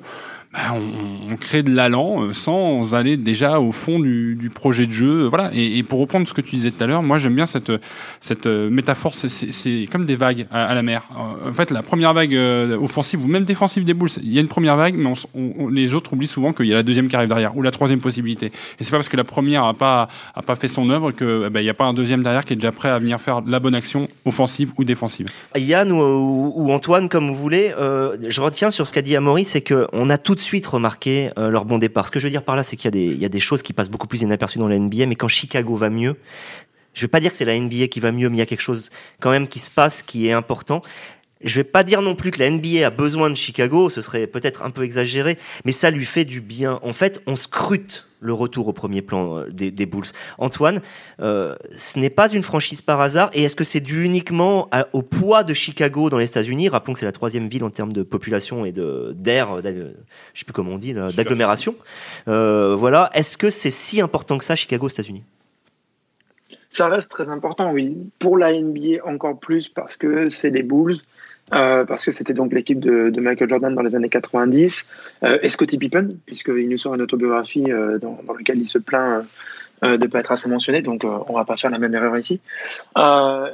bah, 0.53 0.59
on, 0.73 1.35
crée 1.35 1.61
de 1.61 1.73
l'allant 1.73 2.23
euh, 2.23 2.33
sans 2.33 2.95
aller 2.95 3.17
déjà 3.17 3.59
au 3.59 3.73
fond 3.73 3.99
du, 3.99 4.49
projet 4.53 4.85
de 4.85 4.91
jeu. 4.91 5.27
Voilà. 5.27 5.51
Et, 5.53 5.83
pour 5.83 5.99
reprendre 5.99 6.27
ce 6.27 6.33
que 6.33 6.41
tu 6.41 6.55
disais 6.55 6.71
tout 6.71 6.83
à 6.83 6.87
l'heure, 6.87 7.03
moi 7.03 7.17
j'aime 7.17 7.35
bien 7.35 7.45
cette, 7.45 7.69
euh, 7.69 8.69
métaphore. 8.69 9.13
C'est 9.13 9.87
comme 9.91 10.05
des 10.05 10.15
vagues 10.15 10.47
à, 10.51 10.73
la 10.73 10.81
mer. 10.83 11.09
En 11.15 11.53
fait, 11.53 11.69
la 11.71 11.83
première 11.83 12.13
vague 12.13 12.33
euh, 12.33 12.77
offensive 12.77 13.23
ou 13.23 13.27
même 13.27 13.43
défensive 13.43 13.83
des 13.83 13.93
boules, 13.93 14.09
il 14.21 14.31
y 14.31 14.37
a 14.37 14.41
une 14.41 14.47
première 14.47 14.77
vague, 14.77 14.95
mais 14.95 15.11
les 15.71 15.93
autres 15.93 16.13
oublient 16.13 16.27
souvent 16.27 16.53
qu'il 16.53 16.67
y 16.67 16.73
a 16.73 16.75
la 16.75 16.83
deuxième 16.83 17.09
qui 17.09 17.15
arrive 17.15 17.27
derrière 17.27 17.55
ou 17.57 17.61
la 17.61 17.71
troisième 17.71 17.99
possibilité. 17.99 18.47
Et 18.79 18.83
c'est 18.83 18.91
pas 18.91 18.97
parce 18.97 19.09
que 19.09 19.17
la 19.17 19.25
première 19.25 19.65
a 19.65 19.73
pas 19.73 20.07
a 20.33 20.41
pas 20.41 20.55
fait 20.55 20.69
son 20.69 20.89
œuvre 20.89 21.11
que 21.11 21.43
eh 21.47 21.49
ben, 21.49 21.59
il 21.59 21.63
n'y 21.63 21.69
a 21.69 21.73
pas 21.73 21.85
un 21.85 21.93
deuxième 21.93 22.23
derrière 22.23 22.45
qui 22.45 22.53
est 22.53 22.57
déjà 22.57 22.71
prêt 22.71 22.89
à 22.89 22.99
venir 22.99 23.19
faire 23.19 23.41
la 23.45 23.59
bonne 23.59 23.75
action 23.75 24.07
offensive 24.25 24.71
ou 24.77 24.85
défensive. 24.85 25.27
Yann 25.55 25.91
ou, 25.91 26.71
Antoine, 26.71 27.09
comme 27.09 27.27
vous 27.27 27.35
voulez, 27.35 27.73
je 27.77 28.41
retiens 28.41 28.69
sur 28.69 28.87
ce 28.87 28.93
qu'a 28.93 29.01
dit 29.01 29.15
Amaury, 29.15 29.43
c'est 29.43 29.61
qu'on 29.61 30.09
a 30.09 30.17
tout 30.17 30.36
de 30.37 30.41
suite 30.41 30.65
remarqué 30.65 31.31
euh, 31.37 31.49
leur 31.49 31.65
bon 31.65 31.77
départ. 31.77 32.07
Ce 32.07 32.11
que 32.11 32.19
je 32.19 32.25
veux 32.25 32.31
dire 32.31 32.43
par 32.43 32.55
là, 32.55 32.63
c'est 32.63 32.77
qu'il 32.77 32.95
y, 32.95 33.25
a 33.25 33.29
des 33.29 33.39
choses 33.39 33.61
qui 33.61 33.73
passent 33.73 33.89
beaucoup 33.89 34.07
plus 34.07 34.21
inaperçues 34.21 34.59
dans 34.59 34.69
la 34.69 34.79
NBA, 34.79 35.05
mais 35.07 35.15
quand 35.15 35.27
Chicago 35.27 35.75
va 35.75 35.89
mieux, 35.89 36.15
je 36.93 37.01
vais 37.01 37.07
pas 37.09 37.19
dire 37.19 37.31
que 37.31 37.37
c'est 37.37 37.45
la 37.45 37.59
NBA 37.59 37.87
qui 37.87 37.99
va 37.99 38.11
mieux, 38.11 38.29
mais 38.29 38.37
il 38.37 38.39
y 38.39 38.43
a 38.43 38.45
quelque 38.45 38.61
chose 38.61 38.89
quand 39.19 39.29
même 39.29 39.47
qui 39.47 39.59
se 39.59 39.69
passe 39.69 40.01
qui 40.01 40.27
est 40.27 40.31
important. 40.31 40.81
Je 41.43 41.55
vais 41.55 41.63
pas 41.63 41.83
dire 41.83 42.01
non 42.01 42.15
plus 42.15 42.31
que 42.31 42.39
la 42.39 42.49
NBA 42.49 42.85
a 42.85 42.89
besoin 42.89 43.29
de 43.29 43.35
Chicago, 43.35 43.89
ce 43.89 44.01
serait 44.01 44.27
peut-être 44.27 44.63
un 44.63 44.69
peu 44.69 44.83
exagéré, 44.83 45.37
mais 45.65 45.71
ça 45.71 45.91
lui 45.91 46.05
fait 46.05 46.25
du 46.25 46.41
bien. 46.41 46.79
En 46.83 46.93
fait, 46.93 47.21
on 47.27 47.35
scrute 47.35 48.07
le 48.19 48.33
retour 48.33 48.67
au 48.67 48.73
premier 48.73 49.01
plan 49.01 49.37
euh, 49.37 49.49
des, 49.51 49.85
Bulls. 49.85 50.07
Antoine, 50.37 50.81
euh, 51.21 51.55
ce 51.77 51.99
n'est 51.99 52.09
pas 52.09 52.31
une 52.31 52.43
franchise 52.43 52.81
par 52.81 52.99
hasard, 52.99 53.29
et 53.33 53.43
est-ce 53.43 53.55
que 53.55 53.63
c'est 53.63 53.79
dû 53.79 54.03
uniquement 54.03 54.69
au 54.93 55.01
poids 55.01 55.43
de 55.43 55.53
Chicago 55.53 56.09
dans 56.09 56.17
les 56.17 56.25
États-Unis? 56.25 56.69
Rappelons 56.69 56.93
que 56.93 56.99
c'est 56.99 57.05
la 57.05 57.11
troisième 57.11 57.47
ville 57.47 57.63
en 57.63 57.69
termes 57.69 57.93
de 57.93 58.03
population 58.03 58.65
et 58.65 58.71
de 58.71 59.13
d'air, 59.15 59.61
je 59.63 60.39
sais 60.39 60.45
plus 60.45 60.53
comment 60.53 60.71
on 60.73 60.77
dit, 60.77 60.93
d'agglomération. 60.93 61.75
Euh, 62.27 62.75
voilà, 62.75 63.09
est-ce 63.13 63.37
que 63.37 63.49
c'est 63.49 63.71
si 63.71 64.01
important 64.01 64.37
que 64.37 64.43
ça, 64.43 64.55
Chicago 64.55 64.87
aux 64.87 64.89
États-Unis? 64.89 65.23
Ça 66.77 66.89
reste 66.89 67.09
très 67.09 67.27
important, 67.29 67.71
oui. 67.71 67.97
Pour 68.19 68.37
la 68.37 68.53
NBA 68.53 69.03
encore 69.03 69.39
plus 69.39 69.67
parce 69.67 69.97
que 69.97 70.29
c'est 70.29 70.51
les 70.51 70.61
Bulls. 70.61 70.97
Euh, 71.51 71.85
parce 71.85 72.05
que 72.05 72.11
c'était 72.11 72.35
donc 72.35 72.53
l'équipe 72.53 72.79
de, 72.79 73.19
Michael 73.19 73.49
Jordan 73.49 73.73
dans 73.73 73.81
les 73.81 73.95
années 73.95 74.09
90, 74.09 74.87
euh, 75.23 75.39
et 75.41 75.49
Scottie 75.49 75.79
Pippen, 75.79 76.09
puisqu'il 76.27 76.69
nous 76.69 76.77
sort 76.77 76.93
une 76.93 77.01
autobiographie 77.01 77.71
euh, 77.71 77.97
dans, 77.97 78.19
dans, 78.27 78.33
laquelle 78.33 78.59
il 78.59 78.67
se 78.67 78.77
plaint 78.77 79.25
de 79.81 79.97
ne 79.97 80.05
pas 80.05 80.19
être 80.19 80.31
assez 80.31 80.49
mentionné, 80.49 80.83
donc 80.83 81.03
on 81.03 81.33
va 81.33 81.45
pas 81.45 81.57
faire 81.57 81.71
la 81.71 81.79
même 81.79 81.95
erreur 81.95 82.17
ici. 82.17 82.41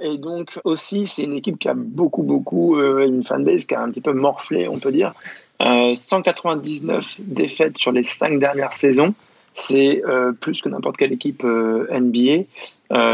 et 0.01 0.17
donc 0.17 0.59
aussi, 0.63 1.05
c'est 1.05 1.23
une 1.23 1.35
équipe 1.35 1.59
qui 1.59 1.69
a 1.69 1.73
beaucoup, 1.75 2.23
beaucoup, 2.23 2.77
une 2.79 3.23
fanbase 3.23 3.65
qui 3.65 3.75
a 3.75 3.81
un 3.81 3.89
petit 3.89 4.01
peu 4.01 4.13
morflé, 4.13 4.67
on 4.67 4.79
peut 4.79 4.91
dire. 4.91 5.13
199 5.59 7.17
défaites 7.19 7.77
sur 7.77 7.91
les 7.91 8.03
cinq 8.03 8.39
dernières 8.39 8.73
saisons, 8.73 9.13
c'est 9.53 10.01
plus 10.39 10.61
que 10.61 10.69
n'importe 10.69 10.97
quelle 10.97 11.13
équipe 11.13 11.43
NBA. 11.43 12.43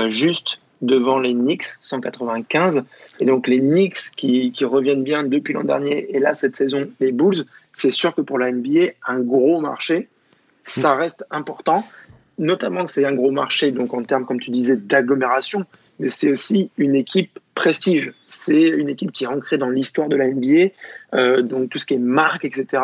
juste 0.08 0.60
devant 0.81 1.19
les 1.19 1.34
Knicks, 1.34 1.65
195. 1.81 2.84
Et 3.19 3.25
donc 3.25 3.48
les 3.48 3.60
Knicks 3.60 4.12
qui, 4.15 4.53
reviennent 4.63 5.03
bien 5.03 5.24
depuis 5.24 5.53
l'an 5.53 5.63
dernier 5.63 6.15
et 6.15 6.19
là 6.19 6.34
cette 6.34 6.55
saison 6.55 6.89
les 7.00 7.12
Bulls, 7.12 7.46
c'est 7.74 7.91
sûr 7.91 8.15
que 8.15 8.22
pour 8.22 8.39
la 8.39 8.51
NBA, 8.51 8.91
un 9.08 9.19
gros 9.19 9.60
marché, 9.60 10.10
ça 10.63 10.96
reste 10.96 11.25
important, 11.31 11.86
notamment 12.38 12.86
que 12.86 12.91
c'est 12.91 13.05
un 13.05 13.13
gros 13.13 13.31
marché, 13.31 13.72
donc 13.72 13.93
en 13.93 14.03
termes, 14.03 14.25
comme 14.25 14.39
tu 14.39 14.51
disais, 14.51 14.75
d'agglomération, 14.75 15.65
mais 16.00 16.10
c'est 16.10 16.31
aussi 16.31 16.72
une 16.77 16.96
équipe 16.96 17.39
prestige. 17.55 18.13
C'est 18.27 18.63
une 18.63 18.89
équipe 18.89 19.12
qui 19.12 19.25
est 19.25 19.27
ancrée 19.27 19.58
dans 19.58 19.69
l'histoire 19.69 20.08
de 20.08 20.15
la 20.15 20.27
NBA, 20.27 20.72
euh, 21.13 21.41
donc 21.41 21.69
tout 21.69 21.77
ce 21.77 21.86
qui 21.86 21.96
est 21.96 22.00
marque, 22.00 22.46
etc., 22.46 22.84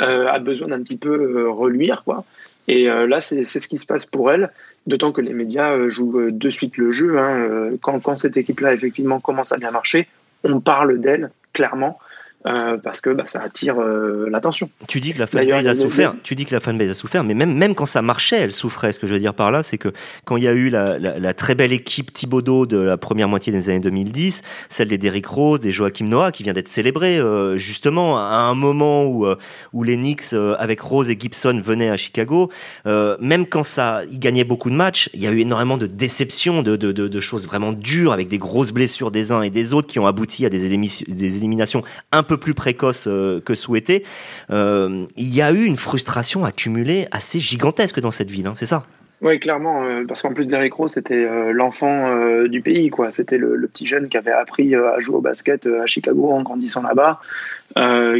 euh, 0.00 0.26
a 0.26 0.38
besoin 0.38 0.68
d'un 0.68 0.82
petit 0.82 0.96
peu 0.96 1.38
euh, 1.38 1.50
reluire, 1.50 2.04
quoi. 2.04 2.24
Et 2.68 2.90
euh, 2.90 3.06
là, 3.06 3.20
c'est 3.20 3.44
ce 3.44 3.68
qui 3.68 3.78
se 3.78 3.86
passe 3.86 4.06
pour 4.06 4.30
elle, 4.30 4.50
d'autant 4.86 5.12
que 5.12 5.20
les 5.20 5.32
médias 5.32 5.72
euh, 5.72 5.88
jouent 5.90 6.30
de 6.30 6.50
suite 6.50 6.76
le 6.76 6.92
jeu. 6.92 7.18
Hein. 7.18 7.70
Quand, 7.80 8.00
quand 8.00 8.16
cette 8.16 8.36
équipe-là, 8.36 8.74
effectivement, 8.74 9.20
commence 9.20 9.52
à 9.52 9.56
bien 9.56 9.70
marcher, 9.70 10.08
on 10.44 10.60
parle 10.60 11.00
d'elle, 11.00 11.30
clairement. 11.52 11.98
Euh, 12.46 12.76
parce 12.76 13.00
que 13.00 13.10
bah, 13.10 13.24
ça 13.26 13.42
attire 13.42 13.80
euh, 13.80 14.28
l'attention. 14.30 14.70
Tu 14.86 15.00
dis 15.00 15.12
que 15.12 15.18
la 15.18 15.26
fanbase 15.26 15.66
a 15.66 15.74
souffert. 15.74 16.14
Tu 16.22 16.36
dis 16.36 16.44
que 16.44 16.54
la 16.54 16.60
fanbase 16.60 16.90
a 16.90 16.94
souffert, 16.94 17.24
mais 17.24 17.34
même 17.34 17.52
même 17.52 17.74
quand 17.74 17.86
ça 17.86 18.02
marchait, 18.02 18.36
elle 18.36 18.52
souffrait. 18.52 18.92
Ce 18.92 19.00
que 19.00 19.08
je 19.08 19.14
veux 19.14 19.18
dire 19.18 19.34
par 19.34 19.50
là, 19.50 19.64
c'est 19.64 19.78
que 19.78 19.88
quand 20.24 20.36
il 20.36 20.44
y 20.44 20.48
a 20.48 20.52
eu 20.52 20.70
la, 20.70 20.96
la, 20.98 21.18
la, 21.18 21.34
très 21.34 21.56
belle 21.56 21.72
équipe 21.72 22.12
Thibodeau 22.12 22.66
de 22.66 22.76
la 22.76 22.96
première 22.98 23.28
moitié 23.28 23.52
des 23.52 23.68
années 23.68 23.80
2010, 23.80 24.42
celle 24.68 24.88
des 24.88 24.98
Derrick 24.98 25.26
Rose, 25.26 25.58
des 25.60 25.72
Joachim 25.72 26.04
Noah, 26.04 26.30
qui 26.30 26.44
vient 26.44 26.52
d'être 26.52 26.68
célébrée 26.68 27.18
euh, 27.18 27.56
justement 27.56 28.18
à 28.18 28.48
un 28.48 28.54
moment 28.54 29.06
où 29.06 29.26
où 29.72 29.82
les 29.82 29.96
Knicks 29.96 30.32
avec 30.58 30.80
Rose 30.80 31.08
et 31.08 31.18
Gibson 31.18 31.60
venaient 31.64 31.90
à 31.90 31.96
Chicago, 31.96 32.50
même 32.84 33.46
quand 33.46 33.64
ça, 33.64 34.02
ils 34.10 34.20
gagnaient 34.20 34.44
beaucoup 34.44 34.70
de 34.70 34.76
matchs, 34.76 35.10
il 35.14 35.20
y 35.20 35.26
a 35.26 35.32
eu 35.32 35.40
énormément 35.40 35.78
de 35.78 35.86
déceptions, 35.86 36.62
de, 36.62 36.76
de, 36.76 36.92
de, 36.92 37.08
de 37.08 37.20
choses 37.20 37.46
vraiment 37.46 37.72
dures 37.72 38.12
avec 38.12 38.28
des 38.28 38.38
grosses 38.38 38.72
blessures 38.72 39.10
des 39.10 39.32
uns 39.32 39.42
et 39.42 39.50
des 39.50 39.72
autres 39.72 39.88
qui 39.88 39.98
ont 39.98 40.06
abouti 40.06 40.46
à 40.46 40.48
des, 40.48 40.68
des 40.68 41.36
éliminations 41.36 41.82
un 42.12 42.22
peu 42.26 42.36
plus 42.36 42.54
précoce 42.54 43.06
euh, 43.06 43.40
que 43.40 43.54
souhaité, 43.54 44.04
euh, 44.50 45.06
il 45.16 45.34
y 45.34 45.42
a 45.42 45.52
eu 45.52 45.64
une 45.64 45.76
frustration 45.76 46.44
accumulée 46.44 47.06
assez 47.10 47.38
gigantesque 47.38 48.00
dans 48.00 48.10
cette 48.10 48.30
ville, 48.30 48.46
hein, 48.46 48.54
c'est 48.56 48.66
ça? 48.66 48.84
Oui, 49.22 49.40
clairement, 49.40 49.84
euh, 49.84 50.04
parce 50.06 50.20
qu'en 50.20 50.34
plus 50.34 50.44
Derrick 50.44 50.74
Rose, 50.74 50.92
c'était 50.92 51.26
l'enfant 51.52 52.46
du 52.46 52.60
pays, 52.60 52.90
quoi. 52.90 53.10
C'était 53.10 53.38
le, 53.38 53.56
le, 53.56 53.66
petit 53.66 53.86
jeune 53.86 54.08
qui 54.10 54.18
avait 54.18 54.30
appris 54.30 54.74
à 54.74 55.00
jouer 55.00 55.16
au 55.16 55.20
basket 55.22 55.66
à 55.66 55.86
Chicago 55.86 56.30
en 56.30 56.42
grandissant 56.42 56.82
là-bas, 56.82 57.20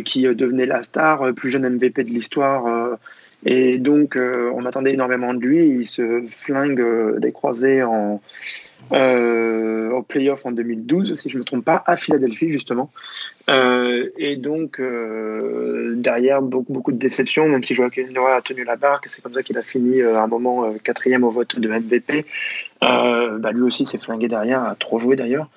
qui 0.05 0.23
devenait 0.23 0.65
la 0.65 0.83
star, 0.83 1.35
plus 1.35 1.51
jeune 1.51 1.69
MVP 1.69 2.03
de 2.05 2.09
l'histoire. 2.09 2.97
et 3.45 3.77
donc, 3.77 4.17
on 4.17 4.65
attendait 4.65 4.95
énormément 4.95 5.35
de 5.35 5.41
lui. 5.41 5.67
Il 5.67 5.87
se 5.87 6.25
flingue 6.31 7.19
des 7.19 7.33
croisés 7.33 7.83
en, 7.83 8.23
euh, 8.93 9.91
au 9.91 10.03
playoff 10.03 10.47
en 10.47 10.53
2012, 10.53 11.15
si 11.19 11.29
je 11.29 11.35
ne 11.35 11.41
me 11.41 11.45
trompe 11.45 11.65
pas, 11.65 11.83
à 11.87 11.97
Philadelphie 11.97 12.53
justement. 12.53 12.91
Euh, 13.49 14.11
et 14.17 14.37
donc 14.37 14.81
euh, 14.81 15.95
derrière 15.97 16.43
beaucoup, 16.43 16.93
de 16.93 16.99
déceptions, 16.99 17.49
même 17.49 17.65
si 17.65 17.75
Joaquin 17.75 18.07
Noah 18.13 18.37
a 18.37 18.41
tenu 18.43 18.65
la 18.65 18.77
barque, 18.77 19.07
c'est 19.09 19.23
comme 19.23 19.35
ça 19.35 19.43
qu'il 19.43 19.59
a 19.59 19.63
fini 19.63 20.03
à 20.03 20.23
un 20.23 20.27
moment 20.27 20.73
quatrième 20.85 21.25
au 21.25 21.31
vote 21.31 21.59
de 21.59 21.69
MVP. 21.69 22.27
bah, 22.81 23.53
lui 23.53 23.63
aussi 23.63 23.87
s'est 23.87 23.99
flingué 23.99 24.29
derrière, 24.29 24.63
a 24.63 24.75
trop 24.75 25.01
joué 25.01 25.17
d'ailleurs. 25.17 25.49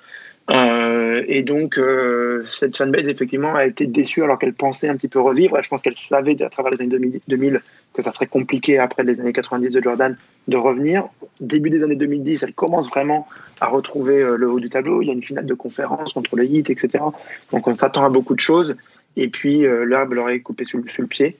Euh, 0.50 1.22
et 1.28 1.42
donc, 1.42 1.78
euh, 1.78 2.44
cette 2.48 2.76
fanbase, 2.76 3.06
effectivement, 3.08 3.54
a 3.54 3.66
été 3.66 3.86
déçue 3.86 4.22
alors 4.22 4.38
qu'elle 4.38 4.52
pensait 4.52 4.88
un 4.88 4.96
petit 4.96 5.08
peu 5.08 5.20
revivre. 5.20 5.60
je 5.62 5.68
pense 5.68 5.82
qu'elle 5.82 5.96
savait 5.96 6.40
à 6.42 6.48
travers 6.48 6.72
les 6.72 6.82
années 6.82 7.20
2000 7.28 7.60
que 7.94 8.02
ça 8.02 8.10
serait 8.10 8.26
compliqué 8.26 8.78
après 8.78 9.04
les 9.04 9.20
années 9.20 9.32
90 9.32 9.72
de 9.72 9.82
Jordan 9.82 10.16
de 10.48 10.56
revenir. 10.56 11.08
Début 11.40 11.70
des 11.70 11.82
années 11.82 11.96
2010, 11.96 12.42
elle 12.42 12.54
commence 12.54 12.88
vraiment 12.88 13.28
à 13.60 13.68
retrouver 13.68 14.22
euh, 14.22 14.36
le 14.36 14.50
haut 14.50 14.60
du 14.60 14.70
tableau. 14.70 15.02
Il 15.02 15.06
y 15.06 15.10
a 15.10 15.14
une 15.14 15.22
finale 15.22 15.46
de 15.46 15.54
conférence 15.54 16.12
contre 16.12 16.36
le 16.36 16.44
Heat, 16.44 16.70
etc. 16.70 17.04
Donc, 17.52 17.68
on 17.68 17.76
s'attend 17.76 18.04
à 18.04 18.08
beaucoup 18.08 18.34
de 18.34 18.40
choses. 18.40 18.76
Et 19.16 19.28
puis, 19.28 19.66
euh, 19.66 19.84
l'herbe 19.84 20.14
leur 20.14 20.28
est 20.28 20.40
coupée 20.40 20.64
sous, 20.64 20.78
le 20.78 21.06
pied. 21.06 21.36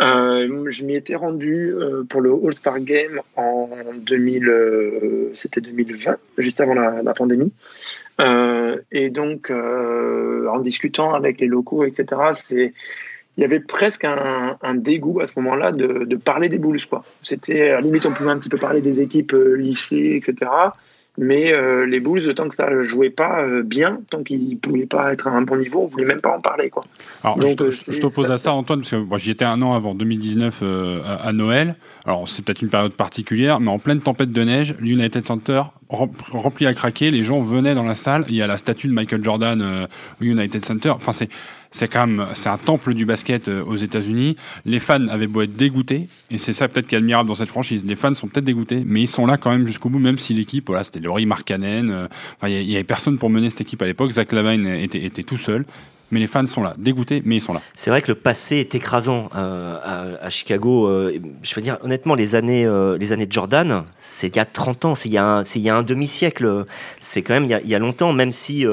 Euh, 0.00 0.66
je 0.70 0.84
m'y 0.84 0.96
étais 0.96 1.14
rendu 1.14 1.72
euh, 1.74 2.04
pour 2.04 2.20
le 2.20 2.32
All-Star 2.32 2.80
Game 2.80 3.20
en 3.36 3.68
2000, 3.96 5.32
c'était 5.34 5.60
2020, 5.60 6.16
juste 6.38 6.60
avant 6.60 6.74
la, 6.74 7.14
pandémie. 7.14 7.52
et 8.18 9.10
donc, 9.10 9.50
en 9.50 10.58
discutant 10.60 11.14
avec 11.14 11.40
les 11.40 11.46
locaux, 11.46 11.84
etc., 11.84 12.20
c'est 12.34 12.72
il 13.38 13.40
y 13.40 13.44
avait 13.44 13.60
presque 13.60 14.04
un, 14.04 14.74
dégoût 14.74 15.20
à 15.20 15.26
ce 15.26 15.38
moment-là 15.40 15.72
de, 15.72 16.16
parler 16.16 16.48
des 16.48 16.58
Bulls. 16.58 16.80
À 16.92 17.02
la 17.52 17.80
limite, 17.80 18.04
on 18.04 18.12
pouvait 18.12 18.30
un 18.30 18.38
petit 18.38 18.50
peu 18.50 18.58
parler 18.58 18.80
des 18.80 19.00
équipes 19.00 19.32
lycées, 19.32 20.20
etc. 20.22 20.50
Mais 21.18 21.52
euh, 21.52 21.84
les 21.84 22.00
Bulls, 22.00 22.34
tant 22.34 22.48
que 22.48 22.54
ça 22.54 22.70
ne 22.70 22.82
jouait 22.82 23.10
pas 23.10 23.42
euh, 23.42 23.62
bien, 23.62 24.00
tant 24.10 24.22
qu'ils 24.22 24.48
ne 24.48 24.56
pouvaient 24.56 24.86
pas 24.86 25.12
être 25.12 25.28
à 25.28 25.30
un 25.32 25.42
bon 25.42 25.58
niveau, 25.58 25.82
on 25.82 25.86
ne 25.86 25.90
voulait 25.90 26.06
même 26.06 26.22
pas 26.22 26.34
en 26.34 26.40
parler. 26.40 26.70
Quoi. 26.70 26.84
Alors, 27.22 27.36
Donc, 27.36 27.62
je, 27.70 27.92
je 27.92 28.00
t'oppose 28.00 28.30
à 28.30 28.38
ça, 28.38 28.54
Antoine, 28.54 28.80
parce 28.80 28.92
que 28.92 28.96
moi, 28.96 29.18
j'y 29.18 29.30
étais 29.30 29.44
un 29.44 29.60
an 29.60 29.74
avant 29.74 29.94
2019 29.94 30.60
euh, 30.62 31.02
à, 31.04 31.28
à, 31.28 31.32
Noël. 31.32 31.76
Alors, 32.06 32.28
c'est 32.28 32.42
peut-être 32.42 32.62
une 32.62 32.70
période 32.70 32.94
particulière, 32.94 33.60
mais 33.60 33.70
en 33.70 33.78
pleine 33.78 34.00
tempête 34.00 34.32
de 34.32 34.42
neige, 34.42 34.74
l'United 34.80 35.26
Center 35.26 35.62
rempli 35.92 36.66
à 36.66 36.74
craquer, 36.74 37.10
les 37.10 37.22
gens 37.22 37.40
venaient 37.42 37.74
dans 37.74 37.84
la 37.84 37.94
salle, 37.94 38.24
il 38.28 38.34
y 38.34 38.42
a 38.42 38.46
la 38.46 38.56
statue 38.56 38.88
de 38.88 38.92
Michael 38.92 39.22
Jordan 39.22 39.60
euh, 39.60 39.86
au 40.20 40.24
United 40.24 40.64
Center. 40.64 40.90
Enfin, 40.90 41.12
c'est 41.12 41.28
c'est 41.72 41.88
quand 41.88 42.06
même 42.06 42.26
c'est 42.34 42.48
un 42.48 42.58
temple 42.58 42.94
du 42.94 43.04
basket 43.04 43.48
euh, 43.48 43.64
aux 43.64 43.76
États-Unis. 43.76 44.36
Les 44.64 44.78
fans 44.78 45.08
avaient 45.08 45.26
beau 45.26 45.42
être 45.42 45.56
dégoûtés, 45.56 46.08
et 46.30 46.38
c'est 46.38 46.52
ça 46.52 46.68
peut-être 46.68 46.86
qui 46.86 46.94
est 46.94 46.98
admirable 46.98 47.28
dans 47.28 47.34
cette 47.34 47.48
franchise. 47.48 47.84
Les 47.84 47.96
fans 47.96 48.14
sont 48.14 48.28
peut-être 48.28 48.44
dégoûtés, 48.44 48.82
mais 48.86 49.00
ils 49.00 49.08
sont 49.08 49.26
là 49.26 49.36
quand 49.36 49.50
même 49.50 49.66
jusqu'au 49.66 49.88
bout, 49.88 49.98
même 49.98 50.18
si 50.18 50.34
l'équipe, 50.34 50.70
c'était 50.82 51.00
Laurie 51.00 51.26
Markkanen. 51.26 51.90
Euh, 51.90 52.06
il 52.44 52.70
y, 52.70 52.74
avait 52.74 52.84
personne 52.84 53.18
pour 53.18 53.30
mener 53.30 53.50
cette 53.50 53.62
équipe 53.62 53.82
à 53.82 53.86
l'époque. 53.86 54.12
Zach 54.12 54.32
Lavine 54.32 54.66
était 54.66 55.22
tout 55.22 55.38
seul 55.38 55.64
mais 56.12 56.20
les 56.20 56.26
fans 56.26 56.46
sont 56.46 56.62
là, 56.62 56.74
dégoûtés, 56.76 57.22
mais 57.24 57.36
ils 57.36 57.40
sont 57.40 57.54
là. 57.54 57.62
C'est 57.74 57.88
vrai 57.90 58.02
que 58.02 58.08
le 58.08 58.14
passé 58.14 58.56
est 58.56 58.74
écrasant 58.74 59.30
euh, 59.34 60.16
à, 60.20 60.28
Chicago. 60.28 60.86
Euh, 60.86 61.18
je 61.42 61.54
veux 61.54 61.62
dire, 61.62 61.78
honnêtement, 61.82 62.14
les 62.14 62.34
années, 62.34 62.66
euh, 62.66 62.98
les 62.98 63.12
années 63.14 63.24
de 63.24 63.32
Jordan, 63.32 63.84
c'est 63.96 64.28
il 64.28 64.36
y 64.36 64.38
a 64.38 64.44
30 64.44 64.84
ans, 64.84 64.94
c'est 64.94 65.08
il 65.08 65.12
y 65.12 65.18
a 65.18 65.74
un, 65.74 65.82
demi-siècle. 65.82 66.66
C'est 67.00 67.22
quand 67.22 67.32
même 67.32 67.44
il 67.44 67.68
y, 67.68 67.74
a, 67.74 67.78
longtemps, 67.78 68.12
même 68.12 68.30
si 68.30 68.66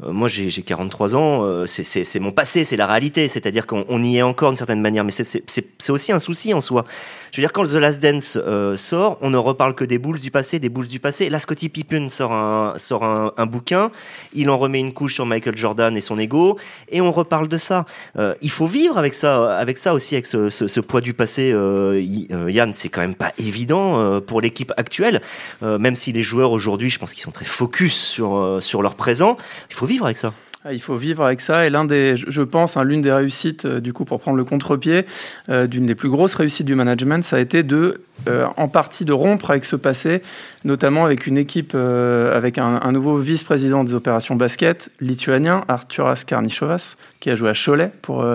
moi 0.00 0.26
j'ai 0.28 0.50
43 0.50 1.16
ans, 1.16 1.66
c'est 1.66 2.18
mon 2.18 2.30
passé, 2.30 2.64
c'est 2.64 2.78
la 2.78 2.86
réalité. 2.86 3.28
C'est-à-dire 3.28 3.66
qu'on 3.66 4.02
y 4.02 4.16
est 4.16 4.22
encore 4.22 4.50
d'une 4.50 4.56
certaine 4.56 4.80
manière, 4.80 5.04
mais 5.04 5.12
c'est 5.12 5.90
aussi 5.90 6.12
un 6.12 6.18
souci 6.18 6.54
en 6.54 6.62
soi. 6.62 6.86
Je 7.30 7.40
veux 7.40 7.42
dire, 7.42 7.52
quand 7.52 7.64
The 7.64 7.74
Last 7.74 8.00
Dance 8.02 8.38
sort, 8.76 9.18
on 9.20 9.28
ne 9.28 9.36
reparle 9.36 9.74
que 9.74 9.84
des 9.84 9.98
boules 9.98 10.18
du 10.18 10.30
passé, 10.30 10.58
des 10.58 10.70
boules 10.70 10.86
du 10.86 10.98
passé. 10.98 11.28
Là, 11.28 11.40
Scottie 11.40 11.68
Pippen 11.68 12.08
sort 12.08 12.32
un, 12.32 12.74
sort 12.78 13.04
un, 13.04 13.46
bouquin, 13.46 13.90
il 14.32 14.48
en 14.48 14.56
remet 14.56 14.80
une 14.80 14.94
couche 14.94 15.14
sur 15.14 15.26
Michael 15.26 15.56
Jordan 15.56 15.94
et 15.96 16.00
son 16.00 16.18
ego, 16.18 16.58
et 16.88 17.00
on 17.00 17.12
reparle 17.12 17.48
de 17.48 17.58
ça. 17.58 17.84
Euh, 18.18 18.34
il 18.40 18.50
faut 18.50 18.66
vivre 18.66 18.98
avec 18.98 19.14
ça, 19.14 19.58
avec 19.58 19.78
ça 19.78 19.94
aussi, 19.94 20.14
avec 20.14 20.26
ce, 20.26 20.48
ce, 20.48 20.68
ce 20.68 20.80
poids 20.80 21.00
du 21.00 21.14
passé. 21.14 21.50
Euh, 21.52 22.02
euh 22.32 22.50
Yann, 22.50 22.72
c'est 22.74 22.88
quand 22.88 23.00
même 23.00 23.14
pas 23.14 23.32
évident 23.38 24.00
euh, 24.00 24.20
pour 24.20 24.40
l'équipe 24.40 24.72
actuelle, 24.76 25.20
même 25.62 25.96
si 25.96 26.12
les 26.12 26.22
joueurs 26.22 26.50
aujourd'hui, 26.50 26.90
je 26.90 26.98
pense 26.98 27.12
qu'ils 27.12 27.22
sont 27.22 27.30
très 27.30 27.44
focus 27.44 27.94
sur 27.94 28.58
sur 28.60 28.82
leur 28.82 28.94
présent. 28.94 29.36
Il 29.70 29.74
faut 29.74 29.86
vivre 29.86 30.04
avec 30.04 30.16
ça. 30.16 30.32
Ah, 30.68 30.72
il 30.72 30.82
faut 30.82 30.96
vivre 30.96 31.22
avec 31.24 31.40
ça. 31.42 31.64
Et 31.64 31.70
je 32.16 32.42
pense, 32.42 32.76
hein, 32.76 32.82
l'une 32.82 33.00
des 33.00 33.12
réussites, 33.12 33.66
euh, 33.66 33.80
du 33.80 33.92
coup, 33.92 34.04
pour 34.04 34.18
prendre 34.18 34.36
le 34.36 34.44
contre-pied, 34.44 35.06
euh, 35.48 35.68
d'une 35.68 35.86
des 35.86 35.94
plus 35.94 36.08
grosses 36.08 36.34
réussites 36.34 36.66
du 36.66 36.74
management, 36.74 37.22
ça 37.22 37.36
a 37.36 37.38
été 37.38 37.62
de, 37.62 38.00
euh, 38.26 38.48
en 38.56 38.66
partie, 38.66 39.04
de 39.04 39.12
rompre 39.12 39.52
avec 39.52 39.64
ce 39.64 39.76
passé, 39.76 40.22
notamment 40.64 41.04
avec 41.04 41.28
une 41.28 41.38
équipe, 41.38 41.76
avec 41.76 42.58
un, 42.58 42.80
un 42.82 42.90
nouveau 42.90 43.16
vice-président 43.16 43.84
des 43.84 43.94
opérations 43.94 44.34
basket 44.34 44.90
lituanien, 45.00 45.64
Arturas 45.68 46.24
Karnichovas, 46.26 46.96
qui 47.20 47.30
a 47.30 47.36
joué 47.36 47.50
à 47.50 47.52
Cholet, 47.52 47.92
pour 48.02 48.26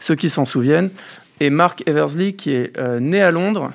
ceux 0.00 0.14
qui 0.14 0.30
s'en 0.30 0.46
souviennent, 0.46 0.88
et 1.40 1.50
Mark 1.50 1.82
Eversley, 1.86 2.32
qui 2.32 2.52
est 2.52 2.72
né 3.00 3.20
à 3.20 3.30
Londres 3.30 3.70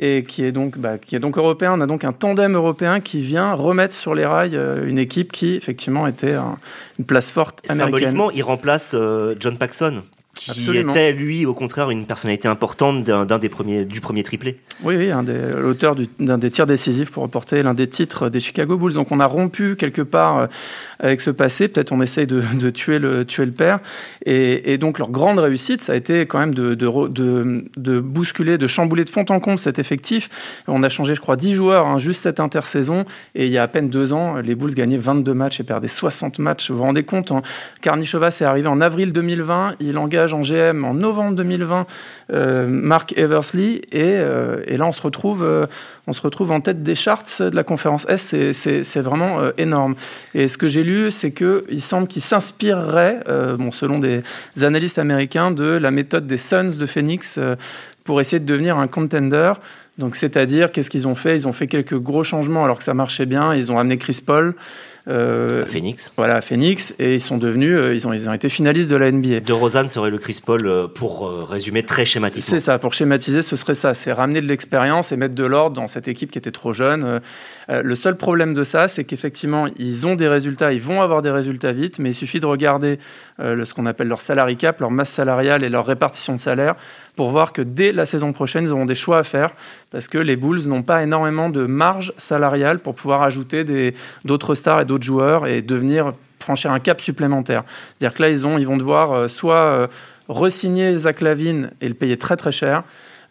et 0.00 0.24
qui 0.24 0.44
est 0.44 0.50
donc, 0.50 0.78
bah, 0.78 0.98
qui 0.98 1.14
est 1.14 1.20
donc 1.20 1.36
européen. 1.36 1.74
On 1.76 1.80
a 1.80 1.86
donc 1.86 2.04
un 2.04 2.12
tandem 2.12 2.54
européen 2.54 3.00
qui 3.00 3.20
vient 3.20 3.52
remettre 3.52 3.94
sur 3.94 4.14
les 4.14 4.24
rails 4.24 4.56
euh, 4.56 4.88
une 4.88 4.98
équipe 4.98 5.30
qui, 5.30 5.54
effectivement, 5.54 6.06
était 6.06 6.32
un, 6.32 6.58
une 6.98 7.04
place 7.04 7.30
forte 7.30 7.60
américaine. 7.68 8.00
Symboliquement, 8.00 8.30
il 8.30 8.42
remplace 8.42 8.94
euh, 8.98 9.34
John 9.38 9.58
Paxson 9.58 10.02
qui 10.40 10.50
Absolument. 10.52 10.92
était 10.92 11.12
lui 11.12 11.44
au 11.44 11.52
contraire 11.52 11.90
une 11.90 12.06
personnalité 12.06 12.48
importante 12.48 13.04
d'un 13.04 13.38
des 13.38 13.50
premiers 13.50 13.84
du 13.84 14.00
premier 14.00 14.22
triplé. 14.22 14.56
Oui, 14.82 14.96
oui, 14.96 15.10
l'auteur 15.54 15.94
d'un 16.18 16.38
des 16.38 16.50
tirs 16.50 16.66
décisifs 16.66 17.10
pour 17.10 17.22
reporter 17.22 17.62
l'un 17.62 17.74
des 17.74 17.88
titres 17.88 18.30
des 18.30 18.40
Chicago 18.40 18.78
Bulls. 18.78 18.94
Donc 18.94 19.12
on 19.12 19.20
a 19.20 19.26
rompu 19.26 19.76
quelque 19.76 20.00
part 20.00 20.38
euh, 20.38 20.46
avec 20.98 21.20
ce 21.20 21.30
passé. 21.30 21.68
Peut-être 21.68 21.92
on 21.92 22.00
essaye 22.00 22.26
de, 22.26 22.42
de, 22.58 22.70
tuer 22.70 22.98
le 22.98 23.26
tuer 23.26 23.44
le 23.44 23.52
père. 23.52 23.80
Et, 24.24 24.72
et, 24.72 24.78
donc 24.78 24.98
leur 24.98 25.10
grande 25.10 25.38
réussite, 25.38 25.82
ça 25.82 25.92
a 25.92 25.96
été 25.96 26.24
quand 26.24 26.38
même 26.38 26.54
de, 26.54 26.74
de, 26.74 28.00
bousculer, 28.00 28.56
de 28.56 28.66
chambouler 28.66 29.04
de 29.04 29.10
fond 29.10 29.26
en 29.28 29.40
comble 29.40 29.58
cet 29.58 29.78
effectif. 29.78 30.62
On 30.68 30.82
a 30.82 30.88
changé, 30.88 31.14
je 31.14 31.20
crois, 31.20 31.36
10 31.36 31.54
joueurs 31.54 31.86
hein, 31.86 31.98
juste 31.98 32.22
cette 32.22 32.40
intersaison. 32.40 33.04
Et 33.34 33.44
il 33.44 33.52
y 33.52 33.58
a 33.58 33.62
à 33.62 33.68
peine 33.68 33.90
deux 33.90 34.14
ans, 34.14 34.36
les 34.36 34.54
Bulls 34.54 34.74
gagnaient 34.74 34.96
22 34.96 35.34
matchs 35.34 35.60
et 35.60 35.64
perdaient 35.64 35.88
60 35.88 36.38
matchs. 36.38 36.70
Vous 36.70 36.78
vous 36.78 36.84
rendez 36.84 37.02
compte 37.02 37.30
hein 37.30 37.42
Karnichova 37.82 38.28
est 38.28 38.42
arrivé 38.42 38.68
en 38.68 38.80
avril 38.80 39.12
2020. 39.12 39.74
Il 39.80 39.98
engage 39.98 40.29
en 40.34 40.40
GM 40.40 40.84
en 40.84 40.94
novembre 40.94 41.36
2020, 41.36 41.86
Mark 42.68 43.14
Eversley, 43.16 43.82
et, 43.92 44.16
et, 44.66 44.76
là 44.76 44.86
on 44.86 44.92
se 44.92 45.02
retrouve 45.02 45.68
on 46.06 46.12
se 46.12 46.22
retrouve 46.22 46.50
en 46.50 46.60
tête 46.60 46.82
des 46.82 46.94
charts 46.94 47.24
de 47.40 47.54
la 47.54 47.64
conférence 47.64 48.06
S. 48.08 48.34
C'est 48.52 49.00
vraiment 49.00 49.38
énorme. 49.58 49.94
Et 50.34 50.48
ce 50.48 50.58
que 50.58 50.68
j'ai 50.68 50.82
lu, 50.82 51.10
c'est 51.10 51.30
qu'il 51.32 51.82
semble 51.82 52.08
qu'il 52.08 52.22
s'inspirerait, 52.22 53.20
bon, 53.58 53.70
selon 53.70 53.98
des 53.98 54.22
analystes 54.60 54.98
américains, 54.98 55.50
de 55.50 55.64
la 55.64 55.90
méthode 55.90 56.26
des 56.26 56.38
Suns 56.38 56.76
de 56.78 56.86
Phoenix 56.86 57.38
pour 58.04 58.20
essayer 58.20 58.40
de 58.40 58.46
devenir 58.46 58.78
un 58.78 58.88
contender. 58.88 59.52
Donc, 59.98 60.16
c'est-à-dire, 60.16 60.72
qu'est-ce 60.72 60.90
qu'ils 60.90 61.06
ont 61.06 61.14
fait? 61.14 61.36
Ils 61.36 61.46
ont 61.46 61.52
fait 61.52 61.66
quelques 61.66 61.98
gros 61.98 62.24
changements 62.24 62.64
alors 62.64 62.78
que 62.78 62.84
ça 62.84 62.94
marchait 62.94 63.26
bien. 63.26 63.54
Ils 63.54 63.70
ont 63.70 63.78
amené 63.78 63.98
Chris 63.98 64.20
Paul. 64.24 64.54
Euh, 65.08 65.64
Phoenix. 65.66 66.12
Voilà, 66.16 66.36
à 66.36 66.40
Phoenix. 66.40 66.94
Et 66.98 67.14
ils 67.14 67.20
sont 67.20 67.38
devenus, 67.38 67.74
euh, 67.74 67.94
ils, 67.94 68.06
ont, 68.06 68.12
ils 68.12 68.28
ont 68.28 68.32
été 68.32 68.48
finalistes 68.48 68.90
de 68.90 68.96
la 68.96 69.10
NBA. 69.10 69.40
De 69.40 69.52
Rosanne 69.52 69.88
serait 69.88 70.10
le 70.10 70.18
Chris 70.18 70.40
Paul, 70.44 70.66
euh, 70.66 70.86
pour 70.86 71.48
résumer 71.48 71.82
très 71.82 72.04
schématiquement. 72.04 72.48
C'est 72.48 72.60
ça, 72.60 72.78
pour 72.78 72.94
schématiser, 72.94 73.42
ce 73.42 73.56
serait 73.56 73.74
ça. 73.74 73.94
C'est 73.94 74.12
ramener 74.12 74.40
de 74.40 74.46
l'expérience 74.46 75.12
et 75.12 75.16
mettre 75.16 75.34
de 75.34 75.44
l'ordre 75.44 75.76
dans 75.76 75.86
cette 75.86 76.08
équipe 76.08 76.30
qui 76.30 76.38
était 76.38 76.50
trop 76.50 76.72
jeune. 76.72 77.20
le 77.68 77.94
seul 77.94 78.16
problème 78.16 78.54
de 78.54 78.64
ça, 78.64 78.88
c'est 78.88 79.04
qu'effectivement, 79.04 79.66
ils 79.78 80.06
ont 80.06 80.16
des 80.16 80.28
résultats, 80.28 80.72
ils 80.72 80.82
vont 80.82 81.02
avoir 81.02 81.22
des 81.22 81.30
résultats 81.30 81.72
vite, 81.72 81.98
mais 81.98 82.10
il 82.10 82.14
suffit 82.14 82.40
de 82.40 82.46
regarder 82.46 82.98
le, 83.40 83.64
ce 83.64 83.74
qu'on 83.74 83.86
appelle 83.86 84.08
leur 84.08 84.20
salary 84.20 84.56
cap, 84.56 84.80
leur 84.80 84.90
masse 84.90 85.10
salariale 85.10 85.64
et 85.64 85.68
leur 85.68 85.86
répartition 85.86 86.34
de 86.34 86.40
salaire 86.40 86.74
pour 87.16 87.30
voir 87.30 87.52
que 87.52 87.62
dès 87.62 87.92
la 87.92 88.06
saison 88.06 88.32
prochaine, 88.32 88.64
ils 88.64 88.72
auront 88.72 88.86
des 88.86 88.94
choix 88.94 89.18
à 89.18 89.22
faire 89.22 89.50
parce 89.90 90.08
que 90.08 90.18
les 90.18 90.36
Bulls 90.36 90.66
n'ont 90.66 90.82
pas 90.82 91.02
énormément 91.02 91.48
de 91.48 91.66
marge 91.66 92.12
salariale 92.18 92.78
pour 92.78 92.94
pouvoir 92.94 93.22
ajouter 93.22 93.94
d'autres 94.24 94.54
stars 94.54 94.82
et 94.82 94.84
d'autres 94.84 95.04
joueurs 95.04 95.46
et 95.46 95.62
devenir 95.62 96.12
franchir 96.42 96.72
un 96.72 96.80
cap 96.80 97.00
supplémentaire. 97.00 97.64
C'est-à-dire 97.98 98.16
que 98.16 98.22
là, 98.22 98.28
ils, 98.30 98.46
ont, 98.46 98.58
ils 98.58 98.66
vont 98.66 98.76
devoir 98.76 99.12
euh, 99.12 99.28
soit 99.28 99.54
euh, 99.54 99.86
resigner 100.28 100.96
Zach 100.96 101.20
Lavine 101.20 101.70
et 101.80 101.88
le 101.88 101.94
payer 101.94 102.16
très 102.16 102.36
très 102.36 102.52
cher, 102.52 102.82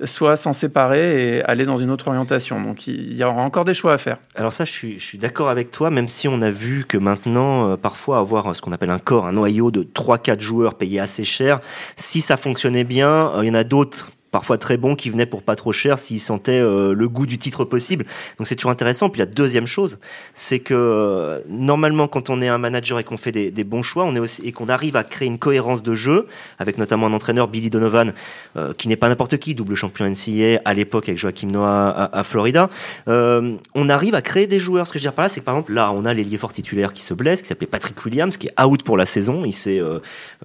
soit 0.05 0.35
s'en 0.35 0.53
séparer 0.53 1.37
et 1.37 1.43
aller 1.43 1.65
dans 1.65 1.77
une 1.77 1.91
autre 1.91 2.07
orientation. 2.07 2.61
Donc 2.61 2.87
il 2.87 3.15
y 3.15 3.23
aura 3.23 3.41
encore 3.41 3.65
des 3.65 3.73
choix 3.73 3.93
à 3.93 3.97
faire. 3.97 4.17
Alors 4.35 4.53
ça, 4.53 4.65
je 4.65 4.71
suis, 4.71 5.17
d'accord 5.17 5.49
avec 5.49 5.71
toi, 5.71 5.89
même 5.89 6.07
si 6.07 6.27
on 6.27 6.41
a 6.41 6.51
vu 6.51 6.85
que 6.85 6.97
maintenant, 6.97 7.69
euh, 7.69 7.77
parfois, 7.77 8.19
avoir 8.19 8.55
ce 8.55 8.61
qu'on 8.61 8.71
appelle 8.71 8.89
un 8.89 8.99
corps, 8.99 9.25
un 9.25 9.33
noyau 9.33 9.71
de 9.71 9.83
3-4 9.83 10.39
joueurs 10.39 10.75
payés 10.75 10.99
assez 10.99 11.23
cher, 11.23 11.59
si 11.95 12.21
ça 12.21 12.37
fonctionnait 12.37 12.83
bien, 12.83 13.31
il 13.41 13.47
y 13.47 13.51
en 13.51 13.55
a 13.55 13.63
d'autres 13.63 14.09
parfois 14.31 14.57
très 14.57 14.77
bons 14.77 14.95
qui 14.95 15.09
venaient 15.09 15.25
pour 15.25 15.43
pas 15.43 15.55
trop 15.55 15.71
cher 15.71 15.99
s'ils 15.99 16.19
sentaient 16.19 16.59
euh, 16.59 16.93
le 16.93 17.09
goût 17.09 17.25
du 17.25 17.37
titre 17.37 17.65
possible. 17.65 18.05
Donc 18.37 18.47
c'est 18.47 18.55
toujours 18.55 18.71
intéressant. 18.71 19.09
Puis 19.09 19.19
la 19.19 19.25
deuxième 19.25 19.65
chose, 19.65 19.97
c'est 20.33 20.59
que 20.59 20.73
euh, 20.73 21.39
normalement 21.47 22.07
quand 22.07 22.29
on 22.29 22.41
est 22.41 22.47
un 22.47 22.57
manager 22.57 22.99
et 22.99 23.03
qu'on 23.03 23.17
fait 23.17 23.31
des, 23.31 23.63
bons 23.63 23.83
choix, 23.83 24.05
on 24.05 24.15
est 24.15 24.19
aussi, 24.19 24.41
et 24.45 24.51
qu'on 24.51 24.69
arrive 24.69 24.95
à 24.95 25.03
créer 25.03 25.27
une 25.27 25.39
cohérence 25.39 25.83
de 25.83 25.93
jeu 25.93 26.27
avec 26.59 26.77
notamment 26.77 27.07
un 27.07 27.13
entraîneur 27.13 27.47
Billy 27.47 27.69
Donovan 27.69 28.13
euh, 28.57 28.73
qui 28.73 28.87
n'est 28.87 28.95
pas 28.95 29.09
n'importe 29.09 29.37
qui, 29.37 29.55
double 29.55 29.75
champion 29.75 30.05
NCAA 30.05 30.61
à 30.65 30.73
l'époque 30.73 31.09
avec 31.09 31.17
Joachim 31.17 31.47
Noah 31.47 32.09
à, 32.11 32.23
Florida. 32.23 32.69
on 33.07 33.89
arrive 33.89 34.15
à 34.15 34.21
créer 34.21 34.47
des 34.47 34.59
joueurs. 34.59 34.87
Ce 34.87 34.93
que 34.93 34.99
je 34.99 35.03
veux 35.03 35.09
dire 35.09 35.13
par 35.13 35.23
là, 35.23 35.29
c'est 35.29 35.39
que 35.39 35.45
par 35.45 35.55
exemple 35.55 35.73
là, 35.73 35.91
on 35.91 36.05
a 36.05 36.13
l'ailier 36.13 36.37
fort 36.37 36.53
titulaire 36.53 36.93
qui 36.93 37.01
se 37.01 37.13
blesse, 37.13 37.41
qui 37.41 37.47
s'appelait 37.47 37.67
Patrick 37.67 38.03
Williams, 38.05 38.37
qui 38.37 38.47
est 38.47 38.61
out 38.61 38.83
pour 38.83 38.97
la 38.97 39.05
saison. 39.05 39.43
Il 39.45 39.53
s'est 39.53 39.81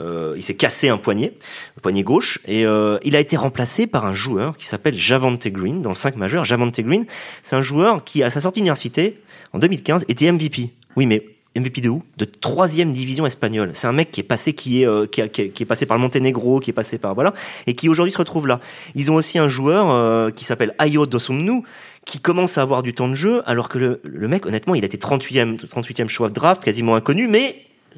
il 0.00 0.42
s'est 0.42 0.56
cassé 0.56 0.88
un 0.88 0.96
poignet, 0.96 1.34
un 1.78 1.80
poignet 1.80 2.02
gauche, 2.02 2.40
et 2.46 2.62
il 2.62 3.16
a 3.16 3.20
été 3.20 3.36
remplacé 3.36 3.73
par 3.86 4.04
un 4.06 4.14
joueur 4.14 4.56
qui 4.56 4.66
s'appelle 4.66 4.94
Javante 4.94 5.48
Green 5.48 5.82
dans 5.82 5.90
le 5.90 5.94
5 5.94 6.16
majeur. 6.16 6.44
Javante 6.44 6.80
Green, 6.80 7.04
c'est 7.42 7.56
un 7.56 7.62
joueur 7.62 8.04
qui, 8.04 8.22
à 8.22 8.30
sa 8.30 8.40
sortie 8.40 8.60
d'université, 8.60 9.20
en 9.52 9.58
2015, 9.58 10.04
était 10.08 10.30
MVP. 10.30 10.70
Oui, 10.96 11.06
mais 11.06 11.24
MVP 11.56 11.80
de 11.80 11.88
où? 11.88 12.02
De 12.16 12.24
troisième 12.24 12.92
division 12.92 13.26
espagnole. 13.26 13.70
C'est 13.74 13.86
un 13.86 13.92
mec 13.92 14.10
qui 14.10 14.20
est 14.20 14.24
passé, 14.24 14.54
qui 14.54 14.82
est, 14.82 14.86
euh, 14.86 15.06
qui, 15.06 15.22
est 15.22 15.64
passé 15.66 15.86
par 15.86 15.96
le 15.96 16.02
Monténégro, 16.02 16.58
qui 16.58 16.70
est 16.70 16.74
passé 16.74 16.98
par 16.98 17.14
voilà, 17.14 17.32
et 17.66 17.74
qui 17.74 17.88
aujourd'hui 17.88 18.12
se 18.12 18.18
retrouve 18.18 18.46
là. 18.46 18.60
Ils 18.94 19.10
ont 19.10 19.14
aussi 19.14 19.38
un 19.38 19.48
joueur 19.48 19.90
euh, 19.90 20.30
qui 20.30 20.44
s'appelle 20.44 20.74
Ayo 20.78 21.06
Dosumnu, 21.06 21.62
qui 22.04 22.18
commence 22.18 22.58
à 22.58 22.62
avoir 22.62 22.82
du 22.82 22.92
temps 22.92 23.08
de 23.08 23.14
jeu, 23.14 23.42
alors 23.46 23.68
que 23.68 23.78
le, 23.78 24.00
le 24.02 24.28
mec, 24.28 24.46
honnêtement, 24.46 24.74
il 24.74 24.82
a 24.82 24.86
été 24.86 24.96
38e, 24.96 25.56
38e 25.58 26.08
choix 26.08 26.28
de 26.28 26.34
draft, 26.34 26.62
quasiment 26.62 26.96
inconnu, 26.96 27.28
mais 27.28 27.56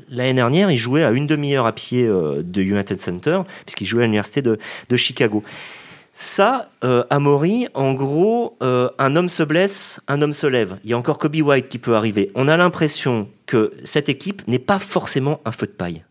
L'année 0.08 0.34
dernière, 0.34 0.70
il 0.70 0.76
jouait 0.76 1.04
à 1.04 1.10
une 1.10 1.26
demi-heure 1.26 1.66
à 1.66 1.72
pied 1.72 2.06
euh, 2.06 2.42
de 2.42 2.62
United 2.62 3.00
Center, 3.00 3.40
puisqu'il 3.64 3.86
jouait 3.86 4.02
à 4.02 4.06
l'université 4.06 4.42
de, 4.42 4.58
Chicago. 4.96 5.42
Ça, 6.12 6.70
euh, 6.82 7.04
Amaury, 7.10 7.66
en 7.74 7.92
gros, 7.92 8.56
euh, 8.62 8.88
un 8.98 9.16
homme 9.16 9.28
se 9.28 9.42
blesse, 9.42 10.00
un 10.08 10.22
homme 10.22 10.32
se 10.32 10.46
lève. 10.46 10.78
Il 10.84 10.90
y 10.90 10.92
a 10.94 10.98
encore 10.98 11.18
Kobe 11.18 11.36
White 11.36 11.68
qui 11.68 11.78
peut 11.78 11.94
arriver. 11.94 12.30
On 12.34 12.48
a 12.48 12.56
l'impression 12.56 13.28
que 13.44 13.74
cette 13.84 14.08
équipe 14.08 14.46
n'est 14.48 14.58
pas 14.58 14.78
forcément 14.78 15.40
un 15.44 15.52
feu 15.52 15.66
de 15.66 15.72
paille. 15.72 16.04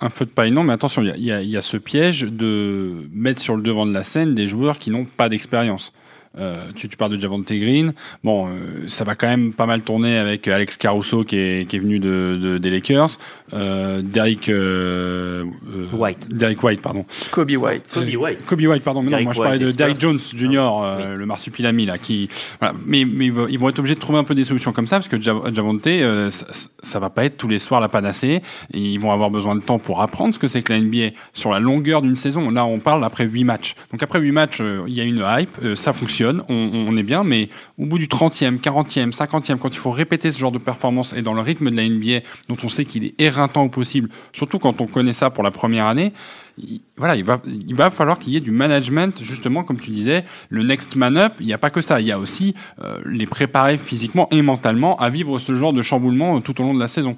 Un 0.00 0.10
feu 0.10 0.24
de 0.24 0.30
paille, 0.30 0.50
non, 0.50 0.64
mais 0.64 0.72
attention, 0.72 1.02
il 1.02 1.24
y, 1.24 1.56
a 1.56 1.62
ce 1.62 1.76
piège 1.76 2.22
de 2.22 3.08
mettre 3.12 3.40
sur 3.40 3.54
le 3.54 3.62
devant 3.62 3.86
de 3.86 3.92
la 3.92 4.02
scène 4.02 4.34
des 4.34 4.48
joueurs 4.48 4.80
qui 4.80 4.90
n'ont 4.90 5.04
pas 5.04 5.28
d'expérience. 5.28 5.92
Euh, 6.38 6.64
tu, 6.74 6.88
tu, 6.88 6.96
parles 6.96 7.12
de 7.12 7.20
Javante 7.20 7.52
Green. 7.52 7.92
Bon, 8.24 8.48
euh, 8.48 8.88
ça 8.88 9.04
va 9.04 9.14
quand 9.14 9.26
même 9.26 9.52
pas 9.52 9.66
mal 9.66 9.82
tourner 9.82 10.16
avec 10.16 10.48
Alex 10.48 10.78
Caruso 10.78 11.24
qui 11.24 11.36
est, 11.36 11.68
qui 11.68 11.76
est 11.76 11.78
venu 11.78 11.98
de, 11.98 12.38
de 12.40 12.58
des 12.58 12.70
Lakers. 12.70 13.18
Euh, 13.52 14.00
Derek 14.02 14.48
euh, 14.48 15.44
euh, 15.68 15.86
White. 15.92 16.34
Derek 16.34 16.62
White, 16.62 16.80
pardon. 16.80 17.04
Kobe 17.30 17.50
White. 17.50 17.92
Kobe 17.92 18.14
White. 18.16 18.46
Kobe 18.46 18.60
White, 18.62 18.82
pardon. 18.82 19.02
Mais 19.02 19.10
non, 19.10 19.22
moi 19.24 19.32
je 19.34 19.40
parlais 19.40 19.58
de 19.58 19.70
Derek 19.72 20.00
Jones 20.00 20.18
Jr., 20.18 21.14
le 21.16 21.26
marsupilami 21.26 21.84
là, 21.84 21.98
qui. 21.98 22.28
Voilà. 22.60 22.74
Mais, 22.86 23.04
mais 23.04 23.26
ils 23.26 23.58
vont 23.58 23.68
être 23.68 23.78
obligés 23.78 23.94
de 23.94 24.00
trouver 24.00 24.18
un 24.18 24.24
peu 24.24 24.34
des 24.34 24.44
solutions 24.44 24.72
comme 24.72 24.86
ça 24.86 24.96
parce 24.96 25.08
que 25.08 25.20
Javante, 25.20 25.88
ça, 26.30 26.46
ça, 26.82 26.98
va 26.98 27.10
pas 27.10 27.24
être 27.24 27.36
tous 27.36 27.48
les 27.48 27.58
soirs 27.58 27.80
la 27.80 27.88
panacée. 27.88 28.40
Et 28.72 28.78
ils 28.78 28.98
vont 28.98 29.12
avoir 29.12 29.30
besoin 29.30 29.54
de 29.54 29.60
temps 29.60 29.78
pour 29.78 30.00
apprendre 30.00 30.32
ce 30.32 30.38
que 30.38 30.48
c'est 30.48 30.62
que 30.62 30.72
la 30.72 30.80
NBA 30.80 31.14
sur 31.34 31.50
la 31.50 31.60
longueur 31.60 32.00
d'une 32.00 32.16
saison. 32.16 32.50
Là, 32.50 32.64
on 32.64 32.78
parle 32.78 33.04
après 33.04 33.24
8 33.26 33.44
matchs. 33.44 33.74
Donc 33.90 34.02
après 34.02 34.18
8 34.18 34.32
matchs, 34.32 34.62
il 34.88 34.94
y 34.94 35.00
a 35.00 35.04
une 35.04 35.24
hype, 35.26 35.76
ça 35.76 35.92
fonctionne 35.92 36.21
on, 36.24 36.96
est 36.96 37.02
bien, 37.02 37.24
mais 37.24 37.48
au 37.78 37.86
bout 37.86 37.98
du 37.98 38.06
30e, 38.06 38.58
40e, 38.58 39.12
50e, 39.12 39.58
quand 39.58 39.74
il 39.74 39.78
faut 39.78 39.90
répéter 39.90 40.30
ce 40.30 40.38
genre 40.38 40.52
de 40.52 40.58
performance 40.58 41.12
et 41.12 41.22
dans 41.22 41.34
le 41.34 41.40
rythme 41.40 41.70
de 41.70 41.76
la 41.76 41.88
NBA, 41.88 42.26
dont 42.48 42.56
on 42.62 42.68
sait 42.68 42.84
qu'il 42.84 43.04
est 43.04 43.14
éreintant 43.18 43.64
au 43.64 43.68
possible, 43.68 44.08
surtout 44.32 44.58
quand 44.58 44.80
on 44.80 44.86
connaît 44.86 45.12
ça 45.12 45.30
pour 45.30 45.42
la 45.42 45.50
première 45.50 45.86
année, 45.86 46.12
il, 46.58 46.80
voilà, 46.96 47.16
il 47.16 47.24
va, 47.24 47.40
il 47.46 47.74
va 47.74 47.90
falloir 47.90 48.18
qu'il 48.18 48.32
y 48.32 48.36
ait 48.36 48.40
du 48.40 48.50
management, 48.50 49.22
justement, 49.22 49.64
comme 49.64 49.80
tu 49.80 49.90
disais, 49.90 50.24
le 50.50 50.62
next 50.62 50.96
man 50.96 51.16
up. 51.16 51.34
Il 51.40 51.46
n'y 51.46 51.52
a 51.52 51.58
pas 51.58 51.70
que 51.70 51.80
ça. 51.80 52.00
Il 52.00 52.06
y 52.06 52.12
a 52.12 52.18
aussi 52.18 52.54
euh, 52.82 52.98
les 53.06 53.26
préparer 53.26 53.78
physiquement 53.78 54.28
et 54.30 54.42
mentalement 54.42 54.96
à 54.96 55.10
vivre 55.10 55.38
ce 55.38 55.54
genre 55.54 55.72
de 55.72 55.82
chamboulement 55.82 56.40
tout 56.40 56.60
au 56.60 56.64
long 56.64 56.74
de 56.74 56.80
la 56.80 56.88
saison. 56.88 57.16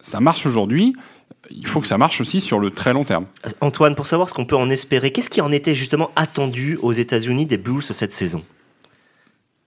Ça 0.00 0.20
marche 0.20 0.46
aujourd'hui 0.46 0.94
il 1.50 1.66
faut 1.66 1.80
que 1.80 1.86
ça 1.86 1.98
marche 1.98 2.20
aussi 2.20 2.40
sur 2.40 2.58
le 2.58 2.70
très 2.70 2.92
long 2.92 3.04
terme. 3.04 3.26
Antoine, 3.60 3.94
pour 3.94 4.06
savoir 4.06 4.28
ce 4.28 4.34
qu'on 4.34 4.44
peut 4.44 4.56
en 4.56 4.70
espérer, 4.70 5.10
qu'est-ce 5.10 5.30
qui 5.30 5.40
en 5.40 5.52
était 5.52 5.74
justement 5.74 6.10
attendu 6.16 6.78
aux 6.82 6.92
États-Unis 6.92 7.46
des 7.46 7.58
Bulls 7.58 7.82
cette 7.82 8.12
saison? 8.12 8.42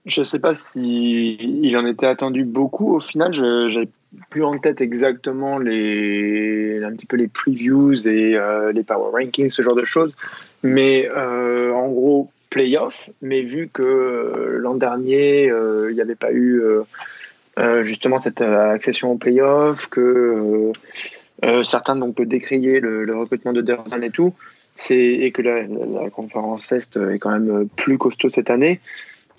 Je 0.06 0.20
ne 0.20 0.26
sais 0.26 0.38
pas 0.38 0.52
s'il 0.52 1.76
en 1.76 1.86
était 1.86 2.06
attendu 2.06 2.44
beaucoup. 2.44 2.94
Au 2.94 3.00
final, 3.00 3.32
je 3.32 3.72
n'avais 3.72 3.88
plus 4.28 4.44
en 4.44 4.58
tête 4.58 4.80
exactement 4.80 5.58
les, 5.58 6.82
un 6.84 6.92
petit 6.92 7.06
peu 7.06 7.16
les 7.16 7.28
previews 7.28 8.06
et 8.06 8.36
euh, 8.36 8.72
les 8.72 8.82
power 8.82 9.10
rankings, 9.12 9.50
ce 9.50 9.62
genre 9.62 9.74
de 9.74 9.84
choses. 9.84 10.14
Mais 10.62 11.08
euh, 11.16 11.72
en 11.72 11.88
gros, 11.88 12.30
playoff. 12.50 13.08
Mais 13.22 13.40
vu 13.40 13.70
que 13.72 13.82
euh, 13.82 14.58
l'an 14.58 14.74
dernier, 14.74 15.44
il 15.46 15.94
n'y 15.94 16.00
avait 16.00 16.14
pas 16.14 16.32
eu 16.32 16.62
justement 17.82 18.18
cette 18.18 18.42
accession 18.42 19.12
au 19.12 19.16
playoff, 19.16 19.88
que 19.88 20.00
euh, 20.00 20.72
certains 21.62 21.96
donc 21.96 22.20
décrier 22.22 22.80
le, 22.80 23.04
le 23.04 23.16
recrutement 23.16 23.52
de 23.52 23.60
Derzan 23.60 24.02
et 24.02 24.10
tout, 24.10 24.34
c'est 24.76 24.96
et 24.96 25.30
que 25.32 25.42
la, 25.42 26.10
conférence 26.10 26.72
Est 26.72 26.96
est 26.96 27.18
quand 27.18 27.30
même 27.30 27.68
plus 27.76 27.98
costaud 27.98 28.28
cette 28.28 28.50
année. 28.50 28.80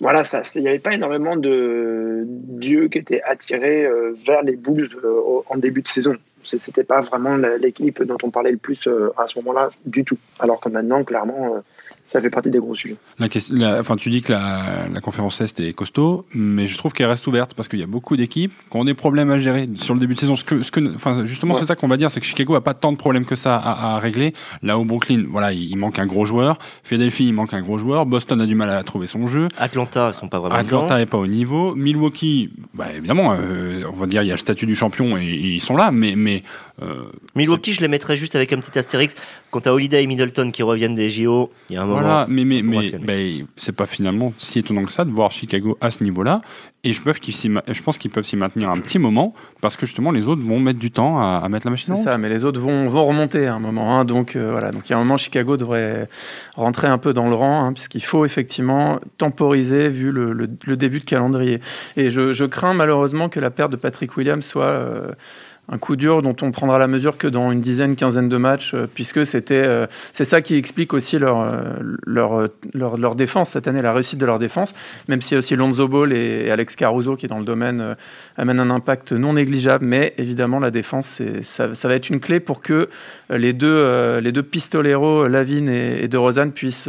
Voilà, 0.00 0.24
ça, 0.24 0.42
il 0.54 0.62
n'y 0.62 0.68
avait 0.68 0.78
pas 0.78 0.92
énormément 0.92 1.36
de 1.36 2.24
dieux 2.26 2.88
qui 2.88 2.98
étaient 2.98 3.22
attirés 3.22 3.86
euh, 3.86 4.14
vers 4.26 4.42
les 4.42 4.56
Bulls 4.56 4.90
euh, 5.02 5.40
en 5.48 5.56
début 5.56 5.80
de 5.80 5.88
saison. 5.88 6.16
C'était 6.44 6.84
pas 6.84 7.00
vraiment 7.00 7.36
l'équipe 7.36 8.02
dont 8.04 8.18
on 8.22 8.30
parlait 8.30 8.52
le 8.52 8.56
plus 8.56 8.88
à 9.16 9.26
ce 9.26 9.36
moment-là 9.40 9.70
du 9.84 10.04
tout. 10.04 10.18
Alors 10.38 10.60
que 10.60 10.68
maintenant, 10.68 11.02
clairement, 11.02 11.60
ça 12.06 12.20
fait 12.20 12.30
partie 12.30 12.50
des 12.50 12.58
gros 12.58 12.74
sujets. 12.74 12.96
La 13.18 13.28
question, 13.28 13.56
enfin, 13.78 13.96
tu 13.96 14.10
dis 14.10 14.22
que 14.22 14.32
la, 14.32 14.88
la, 14.92 15.00
conférence 15.00 15.40
Est 15.40 15.60
est 15.60 15.72
costaud, 15.72 16.26
mais 16.34 16.66
je 16.66 16.78
trouve 16.78 16.92
qu'elle 16.92 17.08
reste 17.08 17.26
ouverte 17.26 17.54
parce 17.54 17.68
qu'il 17.68 17.80
y 17.80 17.82
a 17.82 17.86
beaucoup 17.88 18.16
d'équipes 18.16 18.52
qui 18.70 18.76
ont 18.76 18.84
des 18.84 18.94
problèmes 18.94 19.30
à 19.30 19.38
gérer 19.38 19.66
sur 19.74 19.94
le 19.94 20.00
début 20.00 20.14
de 20.14 20.20
saison. 20.20 20.36
Ce 20.36 20.44
que, 20.44 20.62
ce 20.62 20.70
que, 20.70 20.94
enfin, 20.94 21.24
justement, 21.24 21.54
c'est 21.54 21.66
ça 21.66 21.74
qu'on 21.74 21.88
va 21.88 21.96
dire, 21.96 22.10
c'est 22.10 22.20
que 22.20 22.26
Chicago 22.26 22.54
a 22.54 22.60
pas 22.60 22.74
tant 22.74 22.92
de 22.92 22.96
problèmes 22.96 23.24
que 23.24 23.34
ça 23.34 23.56
à, 23.56 23.96
à 23.96 23.98
régler. 23.98 24.32
Là 24.62 24.78
où 24.78 24.84
Brooklyn, 24.84 25.24
voilà, 25.28 25.52
il, 25.52 25.76
manque 25.76 25.98
un 25.98 26.06
gros 26.06 26.26
joueur. 26.26 26.58
Philadelphie, 26.84 27.26
il 27.26 27.32
manque 27.32 27.54
un 27.54 27.60
gros 27.60 27.78
joueur. 27.78 28.06
Boston 28.06 28.40
a 28.40 28.46
du 28.46 28.54
mal 28.54 28.70
à 28.70 28.82
trouver 28.82 29.06
son 29.06 29.26
jeu. 29.26 29.48
Atlanta, 29.58 30.12
ils 30.14 30.18
sont 30.18 30.28
pas 30.28 30.38
vraiment. 30.38 30.54
Atlanta 30.54 31.00
est 31.00 31.06
pas 31.06 31.18
au 31.18 31.26
niveau. 31.26 31.74
Milwaukee, 31.74 32.50
bah, 32.74 32.86
évidemment, 32.96 33.36
euh, 33.38 33.82
on 33.92 33.96
va 33.96 34.06
dire 34.06 34.22
il 34.22 34.28
y 34.28 34.30
a 34.30 34.34
le 34.34 34.38
statut 34.38 34.66
du 34.66 34.76
champion 34.76 35.16
et, 35.16 35.24
ils 35.24 35.60
sont 35.60 35.76
là, 35.76 35.90
mais 35.90 36.14
mais 36.16 36.42
euh, 36.82 37.04
Milwaukee, 37.34 37.72
je 37.72 37.80
les 37.80 37.88
mettrais 37.88 38.16
juste 38.16 38.36
avec 38.36 38.52
un 38.52 38.58
petit 38.58 38.78
astérix. 38.78 39.14
Quant 39.50 39.60
à 39.60 39.70
Holiday 39.70 40.02
et 40.02 40.06
Middleton 40.06 40.50
qui 40.50 40.62
reviennent 40.62 40.94
des 40.94 41.10
JO, 41.10 41.50
il 41.70 41.74
y 41.74 41.76
a 41.76 41.82
un 41.82 41.86
moment. 41.86 41.95
Voilà, 42.00 42.26
mais 42.28 42.44
mais 42.44 42.62
mais, 42.62 42.90
ben, 42.90 43.46
c'est 43.56 43.74
pas 43.74 43.86
finalement 43.86 44.32
si 44.38 44.58
étonnant 44.58 44.84
que 44.84 44.92
ça 44.92 45.04
de 45.04 45.10
voir 45.10 45.30
Chicago 45.30 45.76
à 45.80 45.90
ce 45.90 46.02
niveau-là. 46.04 46.42
Et 46.84 46.92
je, 46.92 47.00
je 47.02 47.82
pense 47.82 47.98
qu'ils 47.98 48.12
peuvent 48.12 48.24
s'y 48.24 48.36
maintenir 48.36 48.70
un 48.70 48.78
petit 48.78 49.00
moment 49.00 49.34
parce 49.60 49.76
que 49.76 49.86
justement 49.86 50.12
les 50.12 50.28
autres 50.28 50.42
vont 50.42 50.60
mettre 50.60 50.78
du 50.78 50.92
temps 50.92 51.18
à, 51.18 51.48
mettre 51.48 51.66
la 51.66 51.72
machine 51.72 51.92
en 51.92 51.96
C'est 51.96 52.04
ça, 52.04 52.16
mais 52.16 52.28
les 52.28 52.44
autres 52.44 52.60
vont, 52.60 52.86
vont 52.86 53.04
remonter 53.04 53.46
à 53.46 53.54
un 53.54 53.58
moment. 53.58 53.98
Hein, 53.98 54.04
donc 54.04 54.36
euh, 54.36 54.52
voilà, 54.52 54.70
donc 54.70 54.88
il 54.88 54.90
y 54.90 54.94
a 54.94 54.96
un 54.96 55.00
moment 55.00 55.16
Chicago 55.16 55.56
devrait 55.56 56.08
rentrer 56.54 56.86
un 56.86 56.98
peu 56.98 57.12
dans 57.12 57.28
le 57.28 57.34
rang 57.34 57.64
hein, 57.64 57.72
puisqu'il 57.72 58.04
faut 58.04 58.24
effectivement 58.24 59.00
temporiser 59.18 59.88
vu 59.88 60.12
le, 60.12 60.32
le, 60.32 60.76
début 60.76 61.00
de 61.00 61.04
calendrier. 61.04 61.60
Et 61.96 62.10
je, 62.10 62.32
je, 62.32 62.44
crains 62.44 62.74
malheureusement 62.74 63.28
que 63.28 63.40
la 63.40 63.50
perte 63.50 63.72
de 63.72 63.76
Patrick 63.76 64.16
Williams 64.16 64.44
soit 64.44 64.64
euh, 64.64 65.10
un 65.68 65.78
coup 65.78 65.96
dur 65.96 66.22
dont 66.22 66.36
on 66.42 66.52
prendra 66.52 66.78
la 66.78 66.86
mesure 66.86 67.18
que 67.18 67.26
dans 67.26 67.50
une 67.50 67.60
dizaine, 67.60 67.96
quinzaine 67.96 68.28
de 68.28 68.36
matchs, 68.36 68.74
euh, 68.74 68.86
puisque 68.92 69.26
c'était, 69.26 69.54
euh, 69.54 69.86
c'est 70.12 70.24
ça 70.24 70.40
qui 70.40 70.54
explique 70.54 70.94
aussi 70.94 71.18
leur, 71.18 71.40
euh, 71.40 71.50
leur, 72.06 72.96
leur, 72.96 73.14
défense 73.16 73.50
cette 73.50 73.66
année, 73.66 73.82
la 73.82 73.92
réussite 73.92 74.18
de 74.18 74.26
leur 74.26 74.38
défense, 74.38 74.74
même 75.08 75.22
si 75.22 75.34
aussi 75.34 75.56
Lonzo 75.56 75.88
Ball 75.88 76.12
et 76.12 76.50
Alex 76.50 76.76
Caruso, 76.76 77.16
qui 77.16 77.26
est 77.26 77.28
dans 77.28 77.38
le 77.38 77.44
domaine, 77.44 77.96
amènent 78.36 78.60
un 78.60 78.70
impact 78.70 79.12
non 79.12 79.32
négligeable, 79.32 79.84
mais 79.84 80.14
évidemment 80.18 80.58
la 80.58 80.70
défense, 80.70 81.20
ça, 81.42 81.66
va 81.66 81.94
être 81.94 82.10
une 82.10 82.20
clé 82.20 82.40
pour 82.40 82.60
que 82.60 82.88
les 83.30 83.52
deux, 83.52 84.18
les 84.18 84.32
deux 84.32 84.42
pistoleros, 84.42 85.28
Lavine 85.28 85.68
et, 85.68 86.08
De 86.08 86.18
Rosanne, 86.18 86.52
puissent 86.52 86.88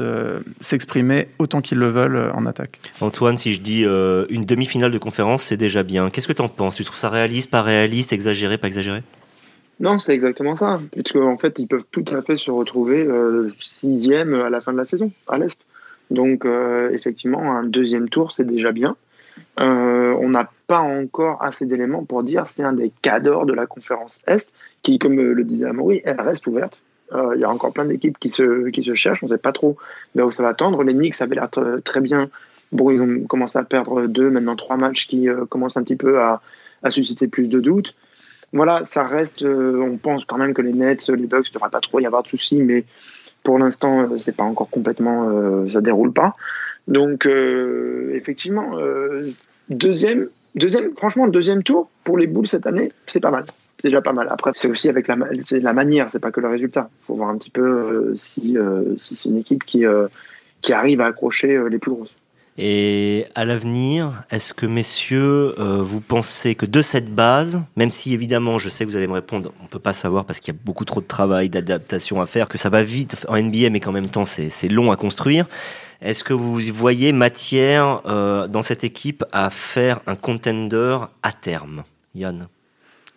s'exprimer 0.59 1.27
autant 1.39 1.61
qu'ils 1.61 1.77
le 1.77 1.89
veulent 1.89 2.31
en 2.33 2.45
attaque. 2.45 2.79
Antoine, 3.01 3.37
si 3.37 3.53
je 3.53 3.61
dis 3.61 3.83
une 3.83 4.45
demi-finale 4.45 4.91
de 4.91 4.97
conférence, 4.97 5.43
c'est 5.43 5.57
déjà 5.57 5.83
bien. 5.83 6.09
Qu'est-ce 6.09 6.27
que 6.27 6.33
tu 6.33 6.41
en 6.41 6.49
penses? 6.49 6.75
Tu 6.75 6.83
trouves 6.83 6.97
ça 6.97 7.09
réaliste, 7.09 7.49
pas 7.49 7.61
réaliste, 7.61 8.11
exagéré, 8.11 8.57
exagéré? 8.67 9.01
Non, 9.79 9.99
c'est 9.99 10.13
exactement 10.13 10.55
ça. 10.55 10.79
Puisque 10.91 11.17
en 11.17 11.37
fait, 11.37 11.59
ils 11.59 11.67
peuvent 11.67 11.85
tout 11.91 12.05
à 12.11 12.21
fait 12.21 12.35
se 12.35 12.49
retrouver 12.49 13.05
euh, 13.05 13.51
sixième 13.59 14.33
à 14.33 14.49
la 14.49 14.61
fin 14.61 14.73
de 14.73 14.77
la 14.77 14.85
saison, 14.85 15.11
à 15.27 15.37
l'Est. 15.37 15.65
Donc, 16.09 16.45
euh, 16.45 16.89
effectivement, 16.91 17.51
un 17.51 17.63
deuxième 17.63 18.09
tour, 18.09 18.33
c'est 18.33 18.45
déjà 18.47 18.71
bien. 18.71 18.95
Euh, 19.59 20.15
on 20.19 20.29
n'a 20.29 20.49
pas 20.65 20.79
encore 20.79 21.43
assez 21.43 21.67
d'éléments 21.67 22.03
pour 22.03 22.23
dire 22.23 22.47
c'est 22.47 22.63
un 22.63 22.73
des 22.73 22.91
cadors 23.01 23.45
de 23.45 23.53
la 23.53 23.67
conférence 23.67 24.19
Est, 24.25 24.51
qui, 24.81 24.97
comme 24.97 25.15
le 25.15 25.43
disait 25.43 25.65
Amaury, 25.65 26.01
elle 26.05 26.19
reste 26.21 26.47
ouverte. 26.47 26.81
Il 27.13 27.39
y 27.39 27.45
a 27.45 27.49
encore 27.49 27.71
plein 27.71 27.85
d'équipes 27.85 28.17
qui 28.19 28.29
se, 28.29 28.69
cherchent, 28.93 29.23
on 29.23 29.27
ne 29.27 29.31
sait 29.31 29.37
pas 29.37 29.53
trop 29.53 29.77
où 30.15 30.31
ça 30.31 30.43
va 30.43 30.53
tendre. 30.53 30.83
Les 30.83 30.93
Knicks 30.93 31.21
avaient 31.21 31.35
l'air 31.35 31.49
très 31.85 32.01
bien. 32.01 32.29
Bon, 32.73 32.91
ils 32.91 32.99
ont 32.99 33.25
commencé 33.27 33.57
à 33.57 33.63
perdre 33.63 34.07
deux, 34.07 34.29
maintenant 34.29 34.57
trois 34.57 34.75
matchs 34.75 35.07
qui 35.07 35.29
commencent 35.47 35.77
un 35.77 35.83
petit 35.83 35.95
peu 35.95 36.19
à 36.19 36.41
susciter 36.89 37.27
plus 37.27 37.47
de 37.47 37.61
doutes 37.61 37.95
voilà, 38.53 38.85
ça 38.85 39.03
reste. 39.05 39.43
Euh, 39.43 39.81
on 39.81 39.97
pense 39.97 40.25
quand 40.25 40.37
même 40.37 40.53
que 40.53 40.61
les 40.61 40.73
Nets, 40.73 41.09
les 41.09 41.27
Bucks, 41.27 41.47
il 41.47 41.51
ne 41.51 41.53
devrait 41.55 41.69
pas 41.69 41.81
trop 41.81 41.99
y 41.99 42.05
avoir 42.05 42.23
de 42.23 42.27
soucis, 42.27 42.61
mais 42.61 42.85
pour 43.43 43.57
l'instant, 43.59 44.01
euh, 44.01 44.17
c'est 44.19 44.35
pas 44.35 44.43
encore 44.43 44.69
complètement. 44.69 45.29
Euh, 45.29 45.67
ça 45.69 45.81
déroule 45.81 46.13
pas. 46.13 46.35
Donc, 46.87 47.25
effectivement, 47.25 48.77
deuxième, 49.67 50.29
deuxième, 50.55 50.95
franchement, 50.95 51.27
deuxième 51.27 51.61
tour 51.61 51.89
pour 52.05 52.17
les 52.17 52.27
Bulls 52.27 52.47
cette 52.47 52.65
année, 52.65 52.93
c'est 53.07 53.19
pas 53.19 53.29
mal. 53.29 53.43
C'est 53.77 53.89
déjà 53.89 54.01
pas 54.01 54.13
mal. 54.13 54.29
Après, 54.31 54.51
c'est 54.53 54.69
aussi 54.69 54.87
avec 54.87 55.09
la, 55.09 55.17
la 55.51 55.73
manière, 55.73 56.09
c'est 56.09 56.21
pas 56.21 56.31
que 56.31 56.39
le 56.39 56.47
résultat. 56.47 56.89
Il 57.01 57.05
faut 57.07 57.15
voir 57.15 57.27
un 57.27 57.37
petit 57.37 57.49
peu 57.49 58.15
si, 58.17 58.55
si 58.99 59.15
c'est 59.17 59.27
une 59.27 59.35
équipe 59.35 59.65
qui, 59.65 59.83
qui 60.61 60.71
arrive 60.71 61.01
à 61.01 61.07
accrocher 61.07 61.61
les 61.69 61.77
plus 61.77 61.91
grosses. 61.91 62.15
Et 62.59 63.25
à 63.35 63.45
l'avenir, 63.45 64.23
est-ce 64.31 64.51
que 64.51 64.65
messieurs, 64.65 65.53
euh, 65.59 65.83
vous 65.83 66.01
pensez 66.01 66.55
que 66.55 66.65
de 66.65 66.81
cette 66.81 67.13
base, 67.13 67.61
même 67.75 67.91
si 67.91 68.15
évidemment 68.15 68.57
je 68.57 68.69
sais 68.69 68.83
que 68.83 68.89
vous 68.89 68.95
allez 68.95 69.07
me 69.07 69.13
répondre, 69.13 69.53
on 69.61 69.67
peut 69.67 69.77
pas 69.77 69.93
savoir 69.93 70.25
parce 70.25 70.39
qu'il 70.39 70.55
y 70.55 70.57
a 70.57 70.59
beaucoup 70.65 70.83
trop 70.83 70.99
de 70.99 71.05
travail, 71.05 71.49
d'adaptation 71.49 72.19
à 72.19 72.25
faire, 72.25 72.47
que 72.47 72.57
ça 72.57 72.69
va 72.69 72.83
vite 72.83 73.25
en 73.27 73.39
NBA, 73.39 73.69
mais 73.69 73.79
qu'en 73.79 73.91
même 73.91 74.09
temps 74.09 74.25
c'est 74.25 74.69
long 74.69 74.91
à 74.91 74.95
construire. 74.95 75.45
Est-ce 76.01 76.23
que 76.23 76.33
vous 76.33 76.59
voyez 76.73 77.11
matière 77.11 78.01
euh, 78.07 78.47
dans 78.47 78.63
cette 78.63 78.83
équipe 78.83 79.23
à 79.31 79.51
faire 79.51 79.99
un 80.07 80.15
contender 80.15 80.97
à 81.21 81.31
terme, 81.31 81.83
Yann? 82.15 82.47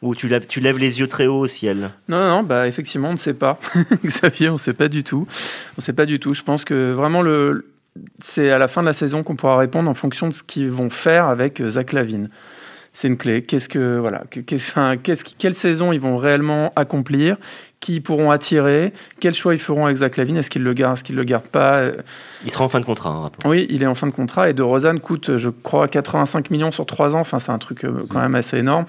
Ou 0.02 0.14
tu 0.14 0.28
lèves, 0.28 0.46
tu 0.46 0.60
lèves 0.60 0.78
les 0.78 0.98
yeux 0.98 1.08
très 1.08 1.26
haut 1.26 1.40
au 1.40 1.46
ciel? 1.46 1.90
Non, 2.08 2.18
non, 2.18 2.28
non 2.28 2.42
bah 2.42 2.66
effectivement, 2.66 3.10
on 3.10 3.14
ne 3.14 3.18
sait 3.18 3.34
pas. 3.34 3.58
Xavier, 4.04 4.48
on 4.48 4.54
ne 4.54 4.58
sait 4.58 4.72
pas 4.72 4.88
du 4.88 5.04
tout. 5.04 5.26
On 5.72 5.78
ne 5.78 5.82
sait 5.82 5.92
pas 5.92 6.06
du 6.06 6.18
tout. 6.18 6.32
Je 6.32 6.42
pense 6.42 6.64
que 6.64 6.92
vraiment 6.92 7.20
le, 7.20 7.69
c'est 8.20 8.50
à 8.50 8.58
la 8.58 8.68
fin 8.68 8.82
de 8.82 8.86
la 8.86 8.92
saison 8.92 9.22
qu'on 9.22 9.36
pourra 9.36 9.56
répondre 9.56 9.90
en 9.90 9.94
fonction 9.94 10.28
de 10.28 10.34
ce 10.34 10.42
qu'ils 10.42 10.70
vont 10.70 10.90
faire 10.90 11.26
avec 11.26 11.60
euh, 11.60 11.70
Zach 11.70 11.92
Lavine. 11.92 12.30
C'est 12.92 13.06
une 13.06 13.16
clé. 13.16 13.42
Qu'est-ce 13.42 13.68
que 13.68 13.98
voilà, 13.98 14.24
qu'est-ce, 14.30 15.24
quelle 15.38 15.54
saison 15.54 15.92
ils 15.92 16.00
vont 16.00 16.16
réellement 16.16 16.72
accomplir, 16.74 17.36
qui 17.78 18.00
pourront 18.00 18.32
attirer, 18.32 18.92
quel 19.20 19.32
choix 19.32 19.54
ils 19.54 19.60
feront 19.60 19.84
avec 19.84 19.98
Zach 19.98 20.16
Lavine, 20.16 20.36
est-ce 20.36 20.50
qu'ils 20.50 20.64
le 20.64 20.72
gardent, 20.72 20.94
est-ce 20.94 21.04
qu'ils 21.04 21.14
le 21.14 21.22
gardent 21.22 21.44
pas? 21.44 21.76
Euh, 21.76 21.92
il 22.44 22.50
sera 22.50 22.64
en 22.64 22.68
fin 22.68 22.80
de 22.80 22.84
contrat, 22.84 23.10
hein, 23.10 23.30
Oui, 23.44 23.68
il 23.70 23.84
est 23.84 23.86
en 23.86 23.94
fin 23.94 24.08
de 24.08 24.12
contrat 24.12 24.50
et 24.50 24.54
de 24.54 24.62
Rosanne 24.62 24.98
coûte, 24.98 25.36
je 25.36 25.50
crois, 25.50 25.86
85 25.86 26.50
millions 26.50 26.72
sur 26.72 26.84
3 26.84 27.14
ans. 27.14 27.20
Enfin, 27.20 27.38
c'est 27.38 27.52
un 27.52 27.58
truc 27.58 27.84
euh, 27.84 28.06
quand 28.10 28.20
même 28.20 28.34
assez 28.34 28.58
énorme. 28.58 28.86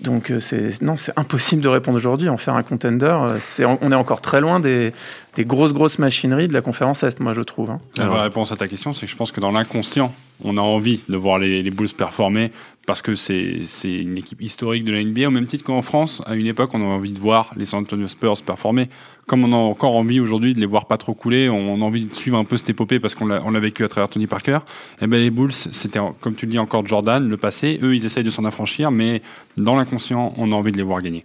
Donc 0.00 0.32
c'est 0.40 0.82
non, 0.82 0.96
c'est 0.96 1.16
impossible 1.16 1.62
de 1.62 1.68
répondre 1.68 1.96
aujourd'hui. 1.96 2.28
En 2.28 2.36
faire 2.36 2.56
un 2.56 2.64
contender, 2.64 3.16
c'est 3.38 3.64
on 3.64 3.92
est 3.92 3.94
encore 3.94 4.20
très 4.20 4.40
loin 4.40 4.58
des, 4.58 4.92
des 5.36 5.44
grosses, 5.44 5.72
grosses 5.72 5.98
machineries 5.98 6.48
de 6.48 6.52
la 6.52 6.60
conférence 6.60 7.02
Est, 7.02 7.20
moi, 7.20 7.32
je 7.34 7.42
trouve. 7.42 7.70
Hein. 7.70 7.80
la 7.96 8.22
réponse 8.22 8.52
à 8.52 8.56
ta 8.56 8.68
question, 8.68 8.92
c'est 8.92 9.06
que 9.06 9.12
je 9.12 9.16
pense 9.16 9.32
que 9.32 9.40
dans 9.40 9.50
l'inconscient, 9.50 10.12
on 10.42 10.56
a 10.56 10.60
envie 10.60 11.04
de 11.08 11.16
voir 11.16 11.38
les, 11.38 11.62
les 11.62 11.70
Bulls 11.70 11.88
performer 11.96 12.50
parce 12.86 13.00
que 13.02 13.14
c'est 13.14 13.64
une 13.84 14.18
équipe 14.18 14.42
historique 14.42 14.84
de 14.84 14.92
la 14.92 15.02
NBA, 15.02 15.28
au 15.28 15.30
même 15.30 15.46
titre 15.46 15.64
qu'en 15.64 15.82
France, 15.82 16.22
à 16.26 16.34
une 16.34 16.46
époque, 16.46 16.70
on 16.74 16.82
a 16.82 16.84
envie 16.84 17.12
de 17.12 17.18
voir 17.18 17.50
les 17.56 17.66
San 17.66 17.80
Antonio 17.80 18.08
Spurs 18.08 18.42
performer. 18.42 18.88
Comme 19.26 19.44
on 19.44 19.52
a 19.52 19.56
encore 19.56 19.94
envie 19.96 20.20
aujourd'hui 20.20 20.54
de 20.54 20.60
les 20.60 20.66
voir 20.66 20.86
pas 20.86 20.98
trop 20.98 21.14
couler, 21.14 21.48
on 21.48 21.80
a 21.80 21.84
envie 21.84 22.04
de 22.04 22.14
suivre 22.14 22.36
un 22.36 22.44
peu 22.44 22.56
cette 22.56 22.70
épopée 22.70 23.00
parce 23.00 23.14
qu'on 23.14 23.26
l'a 23.26 23.60
vécu 23.60 23.84
à 23.84 23.88
travers 23.88 24.08
Tony 24.08 24.26
Parker. 24.26 24.58
Et 25.00 25.04
eh 25.04 25.06
ben 25.06 25.18
les 25.18 25.30
Bulls, 25.30 25.52
c'était, 25.52 26.00
comme 26.20 26.34
tu 26.34 26.46
le 26.46 26.52
dis 26.52 26.58
encore, 26.58 26.86
Jordan, 26.86 27.26
le 27.26 27.36
passé. 27.36 27.78
Eux, 27.82 27.94
ils 27.94 28.04
essayent 28.04 28.24
de 28.24 28.30
s'en 28.30 28.44
affranchir, 28.44 28.90
mais 28.90 29.22
dans 29.56 29.76
l'inconscient, 29.76 30.34
on 30.36 30.52
a 30.52 30.54
envie 30.54 30.72
de 30.72 30.76
les 30.76 30.82
voir 30.82 31.00
gagner. 31.00 31.24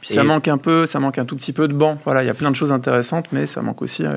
Puis 0.00 0.14
ça 0.14 0.24
manque 0.24 0.48
un 0.48 0.58
peu, 0.58 0.86
ça 0.86 1.00
manque 1.00 1.18
un 1.18 1.24
tout 1.24 1.36
petit 1.36 1.52
peu 1.52 1.68
de 1.68 1.72
banc. 1.72 1.98
Voilà, 2.04 2.22
il 2.22 2.26
y 2.26 2.30
a 2.30 2.34
plein 2.34 2.50
de 2.50 2.56
choses 2.56 2.72
intéressantes, 2.72 3.26
mais 3.32 3.46
ça 3.46 3.62
manque 3.62 3.82
aussi 3.82 4.04
euh, 4.04 4.16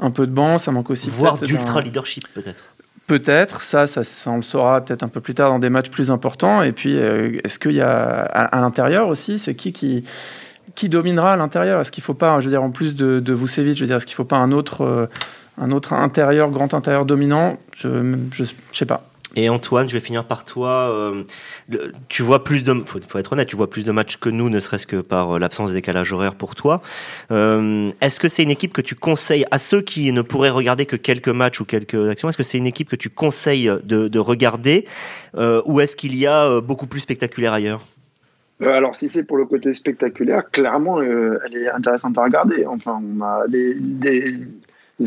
un 0.00 0.10
peu 0.10 0.26
de 0.26 0.32
banc, 0.32 0.58
ça 0.58 0.70
manque 0.70 0.90
aussi 0.90 1.10
voire 1.10 1.36
d'ultra 1.38 1.80
leadership 1.80 2.26
peut-être. 2.34 2.64
Peut-être, 3.06 3.62
ça, 3.62 3.86
ça, 3.86 4.02
on 4.26 4.36
le 4.36 4.42
saura 4.42 4.80
peut-être 4.80 5.04
un 5.04 5.08
peu 5.08 5.20
plus 5.20 5.34
tard 5.34 5.50
dans 5.50 5.60
des 5.60 5.70
matchs 5.70 5.90
plus 5.90 6.10
importants. 6.10 6.62
Et 6.62 6.72
puis, 6.72 6.96
euh, 6.96 7.38
est-ce 7.44 7.60
qu'il 7.60 7.72
y 7.72 7.80
a 7.80 8.22
à, 8.22 8.60
l'intérieur 8.60 9.06
aussi, 9.06 9.38
c'est 9.38 9.54
qui 9.54 9.72
qui 9.72 10.02
qui 10.74 10.88
dominera 10.88 11.34
à 11.34 11.36
l'intérieur? 11.36 11.80
Est-ce 11.80 11.92
qu'il 11.92 12.02
ne 12.02 12.06
faut 12.06 12.14
pas, 12.14 12.38
je 12.40 12.46
veux 12.46 12.50
dire, 12.50 12.62
en 12.62 12.70
plus 12.70 12.94
de, 12.96 13.20
de 13.20 13.32
Vucevic, 13.32 13.76
je 13.76 13.82
veux 13.82 13.86
dire, 13.86 13.96
est-ce 13.96 14.06
qu'il 14.06 14.14
ne 14.14 14.16
faut 14.16 14.24
pas 14.24 14.38
un 14.38 14.50
autre, 14.50 14.82
euh, 14.84 15.06
un 15.56 15.70
autre 15.70 15.92
intérieur, 15.92 16.50
grand 16.50 16.74
intérieur 16.74 17.06
dominant? 17.06 17.58
Je 17.76 17.88
ne 17.88 18.16
sais 18.72 18.86
pas. 18.86 19.04
Et 19.36 19.50
Antoine, 19.50 19.86
je 19.86 19.94
vais 19.94 20.00
finir 20.00 20.24
par 20.24 20.44
toi. 20.44 20.90
Euh, 20.90 21.22
tu 22.08 22.22
vois 22.22 22.42
plus 22.42 22.64
de, 22.64 22.72
faut, 22.86 22.98
faut, 23.06 23.18
être 23.18 23.34
honnête, 23.34 23.46
tu 23.46 23.54
vois 23.54 23.68
plus 23.68 23.84
de 23.84 23.92
matchs 23.92 24.16
que 24.16 24.30
nous, 24.30 24.48
ne 24.48 24.58
serait-ce 24.60 24.86
que 24.86 25.02
par 25.02 25.36
euh, 25.36 25.38
l'absence 25.38 25.68
de 25.68 25.74
décalage 25.74 26.10
horaire 26.14 26.34
pour 26.34 26.54
toi. 26.54 26.80
Euh, 27.30 27.90
est-ce 28.00 28.18
que 28.18 28.28
c'est 28.28 28.42
une 28.42 28.50
équipe 28.50 28.72
que 28.72 28.80
tu 28.80 28.94
conseilles 28.94 29.44
à 29.50 29.58
ceux 29.58 29.82
qui 29.82 30.10
ne 30.10 30.22
pourraient 30.22 30.50
regarder 30.50 30.86
que 30.86 30.96
quelques 30.96 31.28
matchs 31.28 31.60
ou 31.60 31.66
quelques 31.66 32.08
actions 32.08 32.30
Est-ce 32.30 32.38
que 32.38 32.42
c'est 32.42 32.56
une 32.56 32.66
équipe 32.66 32.88
que 32.88 32.96
tu 32.96 33.10
conseilles 33.10 33.70
de, 33.84 34.08
de 34.08 34.18
regarder, 34.18 34.86
ou 35.66 35.80
est-ce 35.80 35.96
qu'il 35.96 36.16
y 36.16 36.26
a 36.26 36.60
beaucoup 36.60 36.86
plus 36.86 37.00
spectaculaire 37.00 37.52
ailleurs? 37.52 37.86
Alors, 38.60 38.96
si 38.96 39.08
c'est 39.10 39.22
pour 39.22 39.36
le 39.36 39.44
côté 39.44 39.74
spectaculaire, 39.74 40.50
clairement, 40.50 41.02
elle 41.02 41.54
est 41.54 41.68
intéressante 41.68 42.16
à 42.16 42.24
regarder. 42.24 42.64
Enfin, 42.66 43.02
on 43.02 43.20
a 43.22 43.46
des, 43.48 43.74
des 43.74 44.34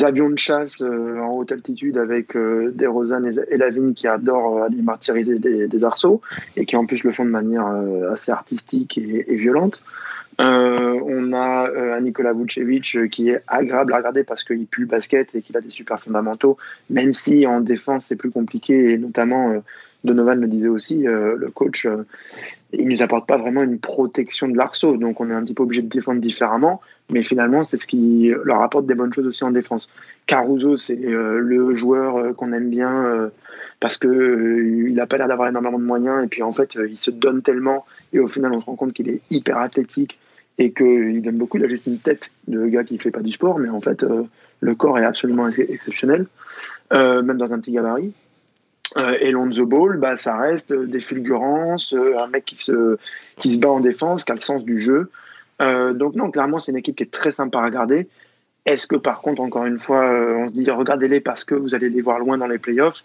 avions 0.01 0.29
de 0.29 0.37
chasse 0.37 0.81
euh, 0.81 1.19
en 1.19 1.31
haute 1.31 1.51
altitude 1.51 1.97
avec 1.97 2.35
euh, 2.35 2.71
des 2.71 2.85
Rosanne 2.85 3.33
et, 3.49 3.57
Lavigne 3.57 3.93
qui 3.93 4.07
adorent 4.07 4.59
euh, 4.59 4.65
aller 4.65 4.81
martyriser 4.81 5.39
des, 5.39 5.67
des, 5.67 5.83
arceaux 5.83 6.21
et 6.55 6.65
qui 6.65 6.75
en 6.75 6.85
plus 6.85 7.03
le 7.03 7.11
font 7.11 7.25
de 7.25 7.31
manière 7.31 7.67
assez 8.11 8.31
artistique 8.31 8.97
et, 8.97 9.35
violente. 9.35 9.81
on 10.37 11.33
a 11.33 11.69
un 11.95 12.01
Nikola 12.01 12.33
Vucevic 12.33 13.09
qui 13.09 13.29
est 13.29 13.43
agréable 13.47 13.93
à 13.93 13.97
regarder 13.97 14.23
parce 14.23 14.43
qu'il 14.43 14.67
pue 14.67 14.81
le 14.81 14.87
basket 14.87 15.33
et 15.33 15.41
qu'il 15.41 15.57
a 15.57 15.61
des 15.61 15.69
super 15.69 15.99
fondamentaux, 15.99 16.57
même 16.89 17.13
si 17.13 17.47
en 17.47 17.59
défense 17.59 18.05
c'est 18.05 18.15
plus 18.15 18.31
compliqué. 18.31 18.91
Et 18.91 18.97
notamment 18.97 19.61
Donovan 20.03 20.39
le 20.39 20.47
disait 20.47 20.67
aussi, 20.67 21.03
le 21.03 21.49
coach 21.53 21.87
il 22.73 22.87
nous 22.87 23.01
apporte 23.01 23.27
pas 23.27 23.37
vraiment 23.37 23.63
une 23.63 23.79
protection 23.79 24.47
de 24.47 24.55
l'arceau, 24.55 24.97
donc 24.97 25.19
on 25.19 25.29
est 25.29 25.33
un 25.33 25.43
petit 25.43 25.55
peu 25.55 25.63
obligé 25.63 25.81
de 25.81 25.87
défendre 25.87 26.21
différemment, 26.21 26.81
mais 27.09 27.23
finalement 27.23 27.63
c'est 27.63 27.77
ce 27.77 27.87
qui 27.87 28.33
leur 28.43 28.61
apporte 28.61 28.85
des 28.85 28.95
bonnes 28.95 29.13
choses 29.13 29.27
aussi 29.27 29.43
en 29.43 29.51
défense. 29.51 29.89
Caruso, 30.29 30.77
c'est 30.77 31.05
euh, 31.05 31.39
le 31.39 31.73
joueur 31.73 32.17
euh, 32.17 32.33
qu'on 32.33 32.53
aime 32.53 32.69
bien 32.69 33.03
euh, 33.05 33.29
parce 33.79 33.97
que 33.97 34.87
il 34.87 34.93
n'a 34.93 35.07
pas 35.07 35.17
l'air 35.17 35.27
d'avoir 35.27 35.49
énormément 35.49 35.79
de 35.79 35.83
moyens 35.83 36.23
et 36.23 36.27
puis 36.27 36.43
en 36.43 36.53
fait 36.53 36.75
il 36.75 36.97
se 36.97 37.09
donne 37.09 37.41
tellement 37.41 37.83
et 38.13 38.19
au 38.19 38.27
final 38.27 38.53
on 38.53 38.61
se 38.61 38.65
rend 38.67 38.75
compte 38.75 38.93
qu'il 38.93 39.09
est 39.09 39.21
hyper 39.31 39.57
athlétique 39.57 40.19
et 40.59 40.71
qu'il 40.71 41.23
donne 41.23 41.37
beaucoup. 41.37 41.57
Il 41.57 41.65
a 41.65 41.67
juste 41.67 41.87
une 41.87 41.97
tête 41.97 42.29
de 42.47 42.67
gars 42.67 42.83
qui 42.83 42.99
fait 42.99 43.09
pas 43.09 43.21
du 43.21 43.31
sport, 43.31 43.57
mais 43.57 43.69
en 43.69 43.81
fait 43.81 44.05
le 44.59 44.75
corps 44.75 44.99
est 44.99 45.05
absolument 45.05 45.47
exceptionnel, 45.47 46.27
même 46.91 47.37
dans 47.37 47.51
un 47.51 47.59
petit 47.59 47.71
gabarit. 47.71 48.11
et 49.21 49.31
Lonzo 49.31 49.65
Ball, 49.65 49.97
bah, 49.97 50.17
ça 50.17 50.37
reste 50.37 50.73
des 50.73 51.01
fulgurances, 51.01 51.95
un 51.95 52.27
mec 52.27 52.43
qui 52.43 52.57
se, 52.57 52.97
qui 53.37 53.53
se 53.53 53.57
bat 53.57 53.69
en 53.69 53.79
défense, 53.79 54.25
qui 54.25 54.31
a 54.33 54.35
le 54.35 54.41
sens 54.41 54.65
du 54.65 54.81
jeu. 54.81 55.09
Donc 55.59 56.15
non, 56.15 56.31
clairement, 56.31 56.59
c'est 56.59 56.71
une 56.71 56.77
équipe 56.77 56.95
qui 56.95 57.03
est 57.03 57.11
très 57.11 57.31
sympa 57.31 57.59
à 57.59 57.65
regarder. 57.65 58.07
Est-ce 58.65 58.87
que 58.87 58.95
par 58.95 59.21
contre, 59.21 59.41
encore 59.41 59.65
une 59.65 59.79
fois, 59.79 60.09
on 60.37 60.47
se 60.47 60.53
dit 60.53 60.69
regardez-les 60.69 61.21
parce 61.21 61.43
que 61.43 61.55
vous 61.55 61.75
allez 61.75 61.89
les 61.89 62.01
voir 62.01 62.19
loin 62.19 62.37
dans 62.37 62.47
les 62.47 62.59
playoffs 62.59 63.03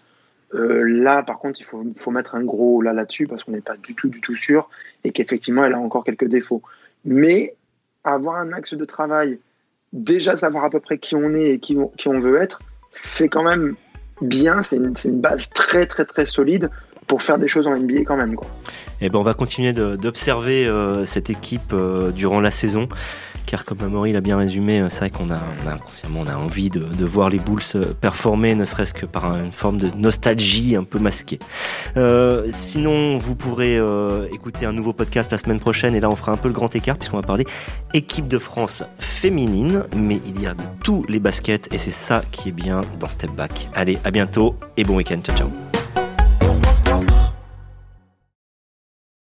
Là, 0.53 1.21
par 1.21 1.39
contre, 1.39 1.59
il 1.59 1.65
faut, 1.65 2.11
mettre 2.11 2.35
un 2.35 2.43
gros 2.43 2.81
là 2.81 2.93
là-dessus 2.93 3.27
parce 3.27 3.43
qu'on 3.43 3.51
n'est 3.51 3.61
pas 3.61 3.75
du 3.75 3.93
tout, 3.93 4.07
du 4.07 4.21
tout 4.21 4.35
sûr 4.35 4.69
et 5.03 5.11
qu'effectivement, 5.11 5.65
elle 5.65 5.73
a 5.73 5.79
encore 5.79 6.05
quelques 6.05 6.27
défauts. 6.27 6.61
Mais 7.03 7.55
avoir 8.05 8.37
un 8.37 8.53
axe 8.53 8.73
de 8.73 8.85
travail, 8.85 9.39
déjà 9.91 10.37
savoir 10.37 10.63
à 10.65 10.69
peu 10.69 10.79
près 10.79 10.97
qui 10.97 11.15
on 11.15 11.33
est 11.33 11.51
et 11.51 11.59
qui, 11.59 11.77
qui 11.97 12.07
on 12.07 12.19
veut 12.19 12.41
être, 12.41 12.59
c'est 12.91 13.29
quand 13.29 13.43
même 13.43 13.75
bien, 14.21 14.61
c'est 14.61 14.77
une, 14.77 14.93
base 15.19 15.49
très 15.49 15.85
très 15.85 16.05
très 16.05 16.25
solide 16.25 16.69
pour 17.07 17.21
faire 17.21 17.37
des 17.37 17.47
choses 17.47 17.67
en 17.67 17.75
NBA 17.75 18.01
quand 18.05 18.17
même. 18.17 18.35
Quoi. 18.35 18.47
Et 19.01 19.05
eh 19.05 19.09
ben 19.09 19.19
on 19.19 19.23
va 19.23 19.33
continuer 19.33 19.73
d'observer 19.73 20.65
euh, 20.65 21.05
cette 21.05 21.29
équipe 21.29 21.73
euh, 21.73 22.11
durant 22.11 22.39
la 22.39 22.51
saison 22.51 22.87
car 23.45 23.63
comme 23.63 23.77
Amaury 23.83 24.11
l'a 24.11 24.21
bien 24.21 24.37
résumé, 24.37 24.79
euh, 24.79 24.89
c'est 24.89 25.01
vrai 25.01 25.09
qu'on 25.11 25.29
a, 25.29 25.39
on 25.63 25.67
a 25.67 25.77
on 26.15 26.27
a 26.27 26.35
envie 26.35 26.71
de, 26.71 27.05
voir 27.05 27.29
les 27.29 27.37
Bulls 27.37 27.61
performer, 28.01 28.55
ne 28.55 28.65
serait-ce 28.65 28.93
que 28.93 29.05
par 29.05 29.25
une 29.35 29.51
forme 29.51 29.77
de 29.77 29.91
nostalgie 29.95 30.75
un 30.75 30.83
peu 30.83 30.97
masquée. 30.97 31.37
Sinon, 32.49 33.19
vous 33.19 33.35
pourrez 33.35 33.79
écouter 34.31 34.65
un 34.65 34.73
nouveau 34.73 34.93
podcast 34.93 35.31
la 35.31 35.37
semaine 35.37 35.59
prochaine 35.59 35.93
et 35.93 35.99
là 35.99 36.09
on 36.09 36.15
fera 36.15 36.31
un 36.31 36.37
peu 36.37 36.47
le 36.47 36.55
grand 36.55 36.75
écart 36.75 36.97
puisqu'on 36.97 37.17
va 37.17 37.23
parler 37.23 37.45
équipe 37.93 38.27
de 38.27 38.39
France 38.39 38.83
féminine, 38.97 39.83
mais 39.95 40.19
il 40.25 40.41
y 40.41 40.47
a 40.47 40.55
de 40.55 40.63
tous 40.83 41.05
les 41.07 41.19
baskets 41.19 41.71
et 41.71 41.77
c'est 41.77 41.91
ça 41.91 42.23
qui 42.31 42.49
est 42.49 42.53
bien 42.53 42.81
dans 42.99 43.09
Step 43.09 43.31
Back. 43.31 43.69
Allez, 43.75 43.99
à 44.03 44.09
bientôt 44.09 44.55
et 44.77 44.83
bon 44.83 44.95
week-end, 44.95 45.19
ciao 45.21 45.35
ciao. 45.35 45.74